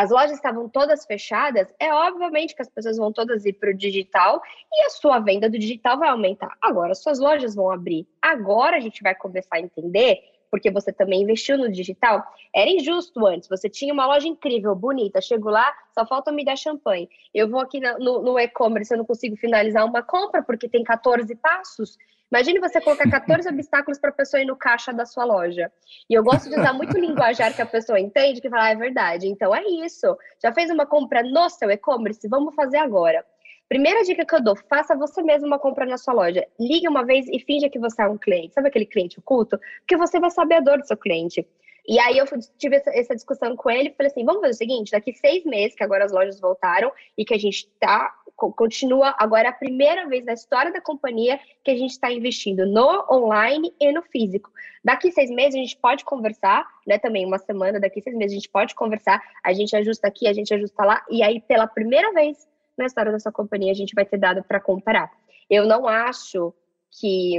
as 0.00 0.10
lojas 0.10 0.32
estavam 0.32 0.66
todas 0.66 1.04
fechadas, 1.04 1.68
é 1.78 1.92
obviamente 1.92 2.54
que 2.56 2.62
as 2.62 2.70
pessoas 2.70 2.96
vão 2.96 3.12
todas 3.12 3.44
ir 3.44 3.52
para 3.52 3.68
o 3.68 3.76
digital 3.76 4.40
e 4.72 4.86
a 4.86 4.88
sua 4.88 5.18
venda 5.18 5.46
do 5.46 5.58
digital 5.58 5.98
vai 5.98 6.08
aumentar. 6.08 6.56
Agora, 6.62 6.94
suas 6.94 7.18
lojas 7.18 7.54
vão 7.54 7.70
abrir. 7.70 8.08
Agora 8.22 8.78
a 8.78 8.80
gente 8.80 9.02
vai 9.02 9.14
começar 9.14 9.56
a 9.56 9.60
entender, 9.60 10.18
porque 10.50 10.70
você 10.70 10.90
também 10.90 11.20
investiu 11.20 11.58
no 11.58 11.70
digital. 11.70 12.24
Era 12.54 12.70
injusto 12.70 13.26
antes. 13.26 13.46
Você 13.46 13.68
tinha 13.68 13.92
uma 13.92 14.06
loja 14.06 14.26
incrível, 14.26 14.74
bonita, 14.74 15.20
chego 15.20 15.50
lá, 15.50 15.70
só 15.92 16.06
falta 16.06 16.32
me 16.32 16.46
dar 16.46 16.56
champanhe. 16.56 17.06
Eu 17.34 17.50
vou 17.50 17.60
aqui 17.60 17.78
no, 17.78 18.22
no 18.22 18.38
e-commerce, 18.38 18.94
eu 18.94 18.96
não 18.96 19.04
consigo 19.04 19.36
finalizar 19.36 19.84
uma 19.84 20.02
compra 20.02 20.42
porque 20.42 20.66
tem 20.66 20.82
14 20.82 21.34
passos. 21.36 21.98
Imagine 22.32 22.60
você 22.60 22.80
colocar 22.80 23.10
14 23.10 23.48
obstáculos 23.48 23.98
para 23.98 24.10
a 24.10 24.12
pessoa 24.12 24.40
ir 24.40 24.46
no 24.46 24.56
caixa 24.56 24.92
da 24.92 25.04
sua 25.04 25.24
loja. 25.24 25.70
E 26.08 26.14
eu 26.14 26.22
gosto 26.22 26.48
de 26.48 26.54
usar 26.54 26.72
muito 26.72 26.96
linguajar 26.96 27.54
que 27.54 27.60
a 27.60 27.66
pessoa 27.66 27.98
entende, 27.98 28.40
que 28.40 28.48
fala, 28.48 28.66
ah, 28.66 28.70
é 28.70 28.76
verdade. 28.76 29.26
Então 29.26 29.52
é 29.54 29.62
isso. 29.84 30.16
Já 30.40 30.52
fez 30.52 30.70
uma 30.70 30.86
compra 30.86 31.24
no 31.24 31.48
seu 31.48 31.68
e-commerce? 31.70 32.28
Vamos 32.28 32.54
fazer 32.54 32.78
agora. 32.78 33.24
Primeira 33.68 34.02
dica 34.04 34.24
que 34.24 34.34
eu 34.34 34.42
dou, 34.42 34.56
faça 34.68 34.96
você 34.96 35.22
mesmo 35.22 35.46
uma 35.46 35.58
compra 35.58 35.84
na 35.84 35.96
sua 35.96 36.14
loja. 36.14 36.46
Ligue 36.58 36.88
uma 36.88 37.04
vez 37.04 37.26
e 37.28 37.40
finja 37.40 37.68
que 37.68 37.78
você 37.78 38.02
é 38.02 38.08
um 38.08 38.18
cliente. 38.18 38.54
Sabe 38.54 38.68
aquele 38.68 38.86
cliente 38.86 39.18
oculto? 39.18 39.58
Porque 39.80 39.96
você 39.96 40.20
vai 40.20 40.30
saber 40.30 40.56
a 40.56 40.60
dor 40.60 40.78
do 40.78 40.86
seu 40.86 40.96
cliente. 40.96 41.44
E 41.90 41.98
aí 41.98 42.18
eu 42.18 42.24
tive 42.56 42.76
essa, 42.76 42.88
essa 42.90 43.16
discussão 43.16 43.56
com 43.56 43.68
ele, 43.68 43.90
falei 43.90 44.12
assim, 44.12 44.24
vamos 44.24 44.42
fazer 44.42 44.52
o 44.52 44.56
seguinte, 44.56 44.92
daqui 44.92 45.12
seis 45.12 45.44
meses, 45.44 45.74
que 45.74 45.82
agora 45.82 46.04
as 46.04 46.12
lojas 46.12 46.38
voltaram 46.38 46.92
e 47.18 47.24
que 47.24 47.34
a 47.34 47.38
gente 47.38 47.66
tá 47.80 48.14
continua 48.36 49.12
agora 49.18 49.48
a 49.48 49.52
primeira 49.52 50.06
vez 50.06 50.24
na 50.24 50.32
história 50.32 50.72
da 50.72 50.80
companhia 50.80 51.38
que 51.64 51.70
a 51.72 51.76
gente 51.76 51.90
está 51.90 52.10
investindo 52.10 52.64
no 52.64 53.04
online 53.10 53.74
e 53.78 53.92
no 53.92 54.02
físico. 54.02 54.50
Daqui 54.84 55.10
seis 55.10 55.30
meses 55.30 55.56
a 55.56 55.58
gente 55.58 55.76
pode 55.76 56.04
conversar, 56.04 56.64
né? 56.86 56.96
Também 56.96 57.26
uma 57.26 57.38
semana, 57.38 57.80
daqui 57.80 58.00
seis 58.00 58.16
meses 58.16 58.34
a 58.34 58.38
gente 58.38 58.48
pode 58.48 58.72
conversar, 58.76 59.20
a 59.44 59.52
gente 59.52 59.74
ajusta 59.74 60.06
aqui, 60.06 60.28
a 60.28 60.32
gente 60.32 60.54
ajusta 60.54 60.84
lá, 60.84 61.04
e 61.10 61.24
aí 61.24 61.40
pela 61.40 61.66
primeira 61.66 62.12
vez 62.12 62.48
na 62.78 62.86
história 62.86 63.10
da 63.10 63.18
sua 63.18 63.32
companhia 63.32 63.72
a 63.72 63.76
gente 63.76 63.96
vai 63.96 64.06
ter 64.06 64.16
dado 64.16 64.44
para 64.44 64.60
comparar. 64.60 65.10
Eu 65.50 65.66
não 65.66 65.88
acho 65.88 66.54
que 66.90 67.38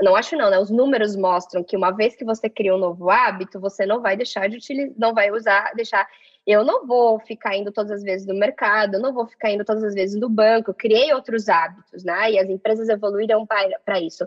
não 0.00 0.16
acho 0.16 0.36
não, 0.36 0.50
né? 0.50 0.58
Os 0.58 0.70
números 0.70 1.14
mostram 1.14 1.62
que 1.62 1.76
uma 1.76 1.90
vez 1.90 2.16
que 2.16 2.24
você 2.24 2.48
cria 2.48 2.74
um 2.74 2.78
novo 2.78 3.10
hábito, 3.10 3.60
você 3.60 3.84
não 3.84 4.00
vai 4.00 4.16
deixar 4.16 4.48
de 4.48 4.56
utilizar, 4.56 4.94
não 4.96 5.12
vai 5.12 5.30
usar, 5.30 5.72
deixar 5.74 6.08
eu 6.46 6.64
não 6.64 6.86
vou 6.86 7.20
ficar 7.20 7.54
indo 7.56 7.70
todas 7.70 7.92
as 7.92 8.02
vezes 8.02 8.26
no 8.26 8.34
mercado, 8.34 8.94
eu 8.94 9.00
não 9.00 9.12
vou 9.12 9.26
ficar 9.26 9.50
indo 9.50 9.66
todas 9.66 9.84
as 9.84 9.92
vezes 9.92 10.18
no 10.18 10.30
banco, 10.30 10.70
eu 10.70 10.74
criei 10.74 11.12
outros 11.12 11.46
hábitos, 11.46 12.02
né? 12.02 12.32
E 12.32 12.38
as 12.38 12.48
empresas 12.48 12.88
evoluíram 12.88 13.46
para 13.46 14.00
isso. 14.00 14.26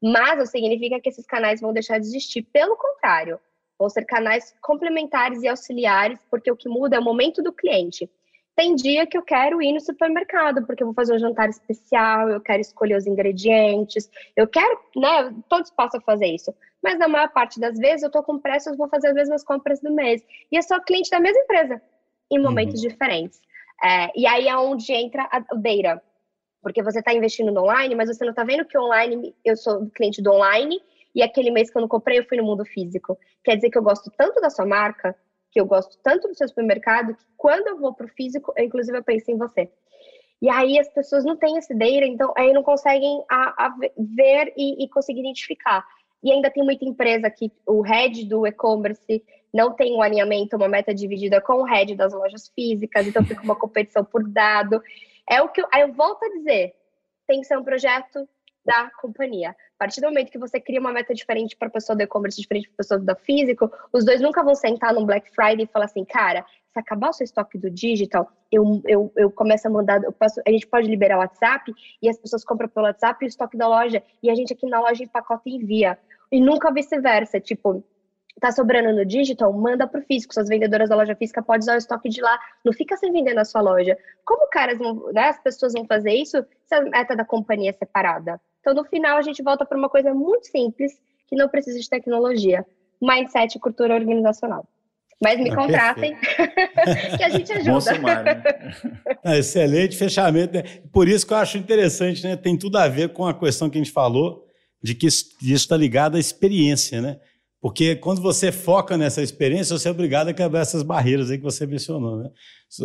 Mas 0.00 0.38
não 0.38 0.46
significa 0.46 1.00
que 1.00 1.08
esses 1.08 1.26
canais 1.26 1.60
vão 1.60 1.72
deixar 1.72 1.98
de 1.98 2.06
existir. 2.06 2.42
Pelo 2.52 2.76
contrário, 2.76 3.40
vão 3.76 3.88
ser 3.88 4.04
canais 4.04 4.54
complementares 4.62 5.42
e 5.42 5.48
auxiliares, 5.48 6.20
porque 6.30 6.52
o 6.52 6.56
que 6.56 6.68
muda 6.68 6.96
é 6.96 7.00
o 7.00 7.04
momento 7.04 7.42
do 7.42 7.52
cliente. 7.52 8.08
Tem 8.56 8.74
dia 8.74 9.06
que 9.06 9.18
eu 9.18 9.22
quero 9.22 9.60
ir 9.60 9.72
no 9.72 9.80
supermercado, 9.80 10.66
porque 10.66 10.82
eu 10.82 10.86
vou 10.86 10.94
fazer 10.94 11.14
um 11.14 11.18
jantar 11.18 11.48
especial, 11.50 12.30
eu 12.30 12.40
quero 12.40 12.60
escolher 12.60 12.96
os 12.96 13.06
ingredientes, 13.06 14.10
eu 14.34 14.48
quero, 14.48 14.80
né? 14.96 15.34
Todos 15.48 15.70
possam 15.70 16.00
fazer 16.00 16.26
isso 16.26 16.54
mas 16.86 17.00
na 17.00 17.08
maior 17.08 17.28
parte 17.32 17.58
das 17.58 17.76
vezes 17.76 18.04
eu 18.04 18.06
estou 18.06 18.22
com 18.22 18.38
pressa, 18.38 18.70
eu 18.70 18.76
vou 18.76 18.88
fazer 18.88 19.08
as 19.08 19.14
mesmas 19.14 19.42
compras 19.42 19.80
do 19.80 19.92
mês. 19.92 20.24
E 20.52 20.56
eu 20.56 20.62
sou 20.62 20.80
cliente 20.80 21.10
da 21.10 21.18
mesma 21.18 21.40
empresa, 21.40 21.82
em 22.30 22.40
momentos 22.40 22.80
uhum. 22.80 22.88
diferentes. 22.88 23.40
É, 23.82 24.12
e 24.16 24.24
aí 24.24 24.46
é 24.46 24.56
onde 24.56 24.92
entra 24.92 25.28
a, 25.32 25.44
o 25.52 25.58
data. 25.58 26.00
Porque 26.62 26.84
você 26.84 27.00
está 27.00 27.12
investindo 27.12 27.50
no 27.50 27.62
online, 27.62 27.96
mas 27.96 28.08
você 28.08 28.24
não 28.24 28.30
está 28.30 28.44
vendo 28.44 28.64
que 28.64 28.78
online, 28.78 29.34
eu 29.44 29.56
sou 29.56 29.90
cliente 29.90 30.22
do 30.22 30.32
online, 30.32 30.80
e 31.12 31.24
aquele 31.24 31.50
mês 31.50 31.70
que 31.70 31.76
eu 31.76 31.80
não 31.80 31.88
comprei, 31.88 32.20
eu 32.20 32.24
fui 32.24 32.36
no 32.36 32.44
mundo 32.44 32.64
físico. 32.64 33.18
Quer 33.42 33.56
dizer 33.56 33.70
que 33.70 33.78
eu 33.78 33.82
gosto 33.82 34.08
tanto 34.16 34.40
da 34.40 34.48
sua 34.48 34.64
marca, 34.64 35.16
que 35.56 35.60
eu 35.60 35.64
gosto 35.64 35.96
tanto 36.02 36.28
do 36.28 36.34
seu 36.34 36.46
supermercado, 36.46 37.14
que 37.14 37.24
quando 37.34 37.68
eu 37.68 37.78
vou 37.78 37.94
para 37.94 38.04
o 38.04 38.10
físico, 38.10 38.52
eu, 38.58 38.66
inclusive 38.66 38.98
eu 38.98 39.02
penso 39.02 39.30
em 39.30 39.38
você. 39.38 39.70
E 40.42 40.50
aí 40.50 40.78
as 40.78 40.86
pessoas 40.90 41.24
não 41.24 41.34
têm 41.34 41.56
esse 41.56 41.74
data, 41.74 42.04
então 42.04 42.30
aí 42.36 42.52
não 42.52 42.62
conseguem 42.62 43.24
a, 43.26 43.66
a 43.66 43.74
ver 43.96 44.52
e, 44.54 44.84
e 44.84 44.88
conseguir 44.90 45.20
identificar. 45.20 45.82
E 46.22 46.30
ainda 46.30 46.50
tem 46.50 46.62
muita 46.62 46.84
empresa 46.84 47.30
que 47.30 47.50
o 47.66 47.80
head 47.80 48.26
do 48.26 48.46
e-commerce 48.46 49.24
não 49.50 49.72
tem 49.72 49.94
um 49.94 50.02
alinhamento, 50.02 50.56
uma 50.56 50.68
meta 50.68 50.92
dividida 50.92 51.40
com 51.40 51.62
o 51.62 51.64
head 51.64 51.94
das 51.94 52.12
lojas 52.12 52.52
físicas, 52.54 53.06
então 53.06 53.24
fica 53.24 53.42
uma 53.42 53.56
competição 53.56 54.04
por 54.04 54.28
dado. 54.28 54.82
É 55.26 55.40
o 55.40 55.48
que 55.48 55.62
eu, 55.62 55.68
eu 55.78 55.90
volto 55.94 56.22
a 56.22 56.28
dizer, 56.28 56.74
tem 57.26 57.40
que 57.40 57.46
ser 57.46 57.56
um 57.56 57.64
projeto 57.64 58.28
da 58.66 58.90
companhia. 59.00 59.50
A 59.50 59.78
partir 59.78 60.00
do 60.00 60.08
momento 60.08 60.30
que 60.30 60.38
você 60.38 60.60
cria 60.60 60.80
uma 60.80 60.92
meta 60.92 61.14
diferente 61.14 61.56
para 61.56 61.68
a 61.68 61.70
pessoa 61.70 61.96
do 61.96 62.02
e-commerce, 62.02 62.40
diferente 62.40 62.68
para 62.68 62.74
a 62.74 62.78
pessoa 62.78 63.00
do 63.00 63.16
físico, 63.16 63.70
os 63.92 64.04
dois 64.04 64.20
nunca 64.20 64.42
vão 64.42 64.54
sentar 64.54 64.92
no 64.92 65.06
Black 65.06 65.30
Friday 65.30 65.64
e 65.64 65.66
falar 65.66 65.84
assim, 65.84 66.04
cara, 66.04 66.44
se 66.72 66.80
acabar 66.80 67.10
o 67.10 67.12
seu 67.12 67.24
estoque 67.24 67.56
do 67.56 67.70
digital, 67.70 68.30
eu, 68.50 68.82
eu, 68.86 69.12
eu 69.16 69.30
começo 69.30 69.68
a 69.68 69.70
mandar, 69.70 70.02
eu 70.02 70.12
posso, 70.12 70.40
a 70.46 70.50
gente 70.50 70.66
pode 70.66 70.88
liberar 70.88 71.16
o 71.16 71.20
WhatsApp 71.20 71.72
e 72.02 72.08
as 72.08 72.18
pessoas 72.18 72.44
compram 72.44 72.68
pelo 72.68 72.86
WhatsApp 72.86 73.24
e 73.24 73.26
o 73.26 73.28
estoque 73.28 73.56
da 73.56 73.68
loja, 73.68 74.02
e 74.22 74.30
a 74.30 74.34
gente 74.34 74.52
aqui 74.52 74.66
na 74.68 74.80
loja 74.80 75.04
empacota 75.04 75.42
e 75.46 75.54
envia. 75.54 75.98
E 76.30 76.40
nunca 76.40 76.72
vice-versa, 76.72 77.38
tipo, 77.38 77.84
tá 78.40 78.52
sobrando 78.52 78.92
no 78.92 79.04
digital, 79.04 79.52
manda 79.52 79.86
pro 79.86 80.02
físico. 80.02 80.34
Suas 80.34 80.48
vendedoras 80.48 80.88
da 80.88 80.96
loja 80.96 81.14
física 81.14 81.42
podem 81.42 81.60
usar 81.60 81.74
o 81.74 81.78
estoque 81.78 82.08
de 82.08 82.20
lá. 82.20 82.38
Não 82.64 82.72
fica 82.72 82.96
sem 82.96 83.12
vender 83.12 83.34
na 83.34 83.44
sua 83.44 83.60
loja. 83.60 83.96
Como 84.24 84.48
caras 84.48 84.78
né, 84.78 85.28
as 85.28 85.40
pessoas 85.40 85.72
vão 85.72 85.86
fazer 85.86 86.12
isso 86.12 86.44
se 86.64 86.74
a 86.74 86.82
meta 86.82 87.16
da 87.16 87.24
companhia 87.24 87.70
é 87.70 87.72
separada? 87.72 88.40
Então, 88.66 88.74
no 88.74 88.84
final, 88.84 89.16
a 89.16 89.22
gente 89.22 89.40
volta 89.44 89.64
para 89.64 89.78
uma 89.78 89.88
coisa 89.88 90.12
muito 90.12 90.48
simples, 90.48 90.90
que 91.28 91.36
não 91.36 91.48
precisa 91.48 91.78
de 91.78 91.88
tecnologia. 91.88 92.66
mindset 93.00 93.56
e 93.56 93.60
cultura 93.60 93.94
organizacional. 93.94 94.66
Mas 95.22 95.38
me 95.38 95.50
ah, 95.50 95.54
contratem, 95.54 96.16
que 97.16 97.22
a 97.22 97.28
gente 97.28 97.52
ajuda. 97.52 97.94
Bom 97.94 98.06
né? 98.08 98.42
ah, 99.22 99.36
excelente 99.36 99.96
fechamento. 99.96 100.54
Né? 100.54 100.64
Por 100.92 101.06
isso 101.06 101.24
que 101.24 101.32
eu 101.32 101.36
acho 101.36 101.56
interessante, 101.56 102.24
né? 102.24 102.34
Tem 102.36 102.58
tudo 102.58 102.76
a 102.76 102.88
ver 102.88 103.12
com 103.12 103.24
a 103.24 103.32
questão 103.32 103.70
que 103.70 103.78
a 103.78 103.80
gente 103.80 103.92
falou, 103.92 104.44
de 104.82 104.96
que 104.96 105.06
isso 105.06 105.36
está 105.40 105.76
ligado 105.76 106.16
à 106.16 106.18
experiência, 106.18 107.00
né? 107.00 107.20
Porque 107.60 107.94
quando 107.94 108.20
você 108.20 108.50
foca 108.50 108.96
nessa 108.96 109.22
experiência, 109.22 109.78
você 109.78 109.86
é 109.86 109.92
obrigado 109.92 110.28
a 110.28 110.34
quebrar 110.34 110.62
essas 110.62 110.82
barreiras 110.82 111.30
aí 111.30 111.38
que 111.38 111.44
você 111.44 111.66
mencionou, 111.66 112.16
né? 112.18 112.30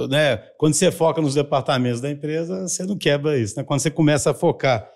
né? 0.10 0.38
Quando 0.60 0.76
você 0.76 0.92
foca 0.92 1.22
nos 1.22 1.34
departamentos 1.34 2.00
da 2.00 2.10
empresa, 2.12 2.68
você 2.68 2.84
não 2.86 2.98
quebra 2.98 3.36
isso, 3.38 3.58
né? 3.58 3.64
Quando 3.64 3.80
você 3.80 3.90
começa 3.90 4.30
a 4.30 4.34
focar 4.34 4.88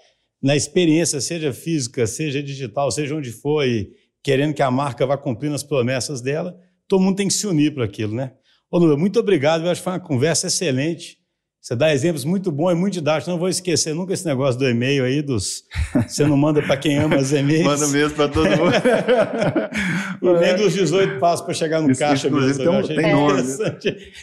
na 0.46 0.56
experiência, 0.56 1.20
seja 1.20 1.52
física, 1.52 2.06
seja 2.06 2.44
digital, 2.44 2.92
seja 2.92 3.16
onde 3.16 3.32
for, 3.32 3.68
e 3.68 3.92
querendo 4.22 4.54
que 4.54 4.62
a 4.62 4.70
marca 4.70 5.04
vá 5.04 5.18
cumprindo 5.18 5.56
as 5.56 5.64
promessas 5.64 6.22
dela, 6.22 6.56
todo 6.88 7.02
mundo 7.02 7.16
tem 7.16 7.28
que 7.28 7.34
se 7.34 7.48
unir 7.48 7.74
para 7.74 7.84
aquilo, 7.84 8.14
né? 8.14 8.32
Ô, 8.70 8.78
Lula, 8.78 8.96
muito 8.96 9.20
obrigado. 9.20 9.66
Eu 9.66 9.72
acho 9.72 9.82
que 9.82 9.86
foi 9.86 9.94
uma 9.94 10.00
conversa 10.00 10.46
excelente. 10.46 11.18
Você 11.66 11.76
dá 11.76 11.92
exemplos 11.92 12.24
muito 12.24 12.52
bons 12.52 12.74
e 12.74 12.76
muito 12.76 12.94
didáticos. 12.94 13.28
Não 13.28 13.40
vou 13.40 13.50
esquecer 13.50 13.96
nunca 13.96 14.14
esse 14.14 14.24
negócio 14.24 14.60
do 14.60 14.70
e-mail 14.70 15.04
aí, 15.04 15.24
dos. 15.24 15.64
Você 16.08 16.24
não 16.24 16.38
manda 16.38 16.62
para 16.62 16.78
quem 16.78 17.00
ama 17.00 17.18
os 17.18 17.34
e-mails. 17.34 17.66
Manda 17.66 17.88
mesmo 17.88 18.16
para 18.16 18.28
todo 18.28 18.48
mundo. 18.48 18.72
e 20.22 20.40
nem 20.42 20.56
dos 20.58 20.74
18 20.76 21.20
passos 21.20 21.44
para 21.44 21.56
chegar 21.56 21.82
no 21.82 21.90
Isso, 21.90 22.00
caixa 22.00 22.30
mesmo. 22.30 22.64
Tem, 22.64 22.70
um, 22.70 22.84
tem 22.84 23.12
nome. 23.12 23.42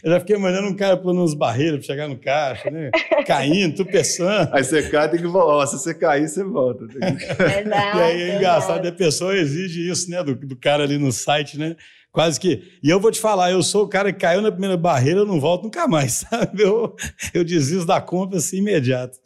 Eu 0.04 0.12
já 0.12 0.20
fiquei 0.20 0.36
mandando 0.38 0.68
um 0.68 0.76
cara 0.76 0.96
pulando 0.96 1.24
uns 1.24 1.34
barreiros 1.34 1.84
para 1.84 1.86
chegar 1.96 2.06
no 2.06 2.16
caixa, 2.16 2.70
né? 2.70 2.92
Caindo, 3.26 3.74
tropeçando. 3.74 4.48
Aí 4.52 4.62
você 4.62 4.88
cai, 4.88 5.10
tem 5.10 5.20
que 5.20 5.26
voltar. 5.26 5.66
Se 5.66 5.80
você 5.80 5.94
cair, 5.94 6.28
você 6.28 6.44
volta. 6.44 6.86
Que... 6.86 6.98
Exato, 7.02 7.98
e 7.98 8.02
aí 8.02 8.22
é 8.22 8.36
engraçado, 8.36 8.86
a 8.86 8.92
pessoa 8.92 9.36
exige 9.36 9.90
isso, 9.90 10.08
né? 10.08 10.22
Do, 10.22 10.36
do 10.36 10.54
cara 10.54 10.84
ali 10.84 10.96
no 10.96 11.10
site, 11.10 11.58
né? 11.58 11.74
Quase 12.12 12.38
que. 12.38 12.78
E 12.82 12.90
eu 12.90 13.00
vou 13.00 13.10
te 13.10 13.18
falar, 13.18 13.50
eu 13.50 13.62
sou 13.62 13.84
o 13.84 13.88
cara 13.88 14.12
que 14.12 14.20
caiu 14.20 14.42
na 14.42 14.52
primeira 14.52 14.76
barreira, 14.76 15.20
eu 15.20 15.26
não 15.26 15.40
volto 15.40 15.64
nunca 15.64 15.88
mais, 15.88 16.24
sabe? 16.28 16.62
Eu, 16.62 16.94
eu 17.32 17.42
desisto 17.42 17.86
da 17.86 18.02
compra 18.02 18.36
assim 18.36 18.58
imediato. 18.58 19.18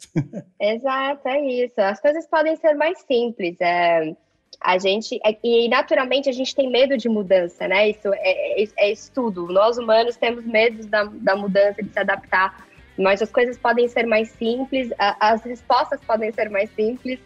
Exato, 0.59 1.27
é 1.27 1.41
isso. 1.41 1.79
As 1.81 1.99
coisas 1.99 2.25
podem 2.27 2.55
ser 2.55 2.75
mais 2.75 2.99
simples. 3.01 3.57
É, 3.59 4.15
a 4.61 4.77
gente. 4.77 5.19
É, 5.25 5.37
e 5.43 5.67
naturalmente 5.67 6.29
a 6.29 6.31
gente 6.31 6.55
tem 6.55 6.71
medo 6.71 6.95
de 6.95 7.09
mudança, 7.09 7.67
né? 7.67 7.89
Isso 7.89 8.07
é, 8.13 8.63
é, 8.63 8.67
é 8.77 8.91
estudo. 8.91 9.47
Nós 9.47 9.77
humanos 9.77 10.15
temos 10.15 10.45
medo 10.45 10.87
da, 10.87 11.03
da 11.03 11.35
mudança, 11.35 11.83
de 11.83 11.91
se 11.91 11.99
adaptar. 11.99 12.65
Mas 12.97 13.21
as 13.21 13.29
coisas 13.29 13.57
podem 13.57 13.87
ser 13.89 14.07
mais 14.07 14.29
simples, 14.29 14.89
as 14.97 15.43
respostas 15.43 15.99
podem 16.07 16.31
ser 16.31 16.49
mais 16.49 16.69
simples. 16.71 17.19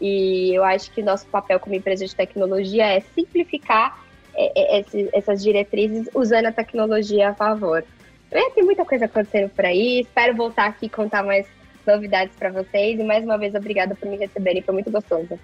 E 0.00 0.54
eu 0.54 0.62
acho 0.62 0.92
que 0.92 1.02
nosso 1.02 1.26
papel 1.28 1.58
como 1.58 1.74
empresa 1.74 2.06
de 2.06 2.14
tecnologia 2.14 2.86
é 2.86 3.00
simplificar 3.00 4.05
é, 4.36 4.78
é, 4.78 4.84
essas 5.12 5.42
diretrizes 5.42 6.08
usando 6.14 6.46
a 6.46 6.52
tecnologia 6.52 7.30
a 7.30 7.34
favor. 7.34 7.84
É, 8.30 8.50
tem 8.50 8.64
muita 8.64 8.84
coisa 8.84 9.06
acontecendo 9.06 9.48
por 9.50 9.64
aí. 9.64 10.00
Espero 10.00 10.34
voltar 10.34 10.66
aqui 10.66 10.86
e 10.86 10.90
contar 10.90 11.22
mais 11.22 11.46
novidades 11.86 12.34
para 12.36 12.50
vocês. 12.50 12.98
E 12.98 13.02
mais 13.02 13.24
uma 13.24 13.38
vez, 13.38 13.54
obrigada 13.54 13.94
por 13.94 14.08
me 14.08 14.16
receberem. 14.16 14.62
Foi 14.62 14.74
muito 14.74 14.90
gostoso. 14.90 15.38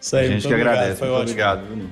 Isso 0.00 0.16
aí, 0.16 0.26
a 0.26 0.30
gente 0.30 0.46
que 0.46 0.48
obrigado. 0.48 0.74
agradece. 0.74 0.98
Foi 0.98 1.08
muito 1.08 1.20
ótimo. 1.20 1.32
obrigado, 1.32 1.66
Bruno. 1.66 1.90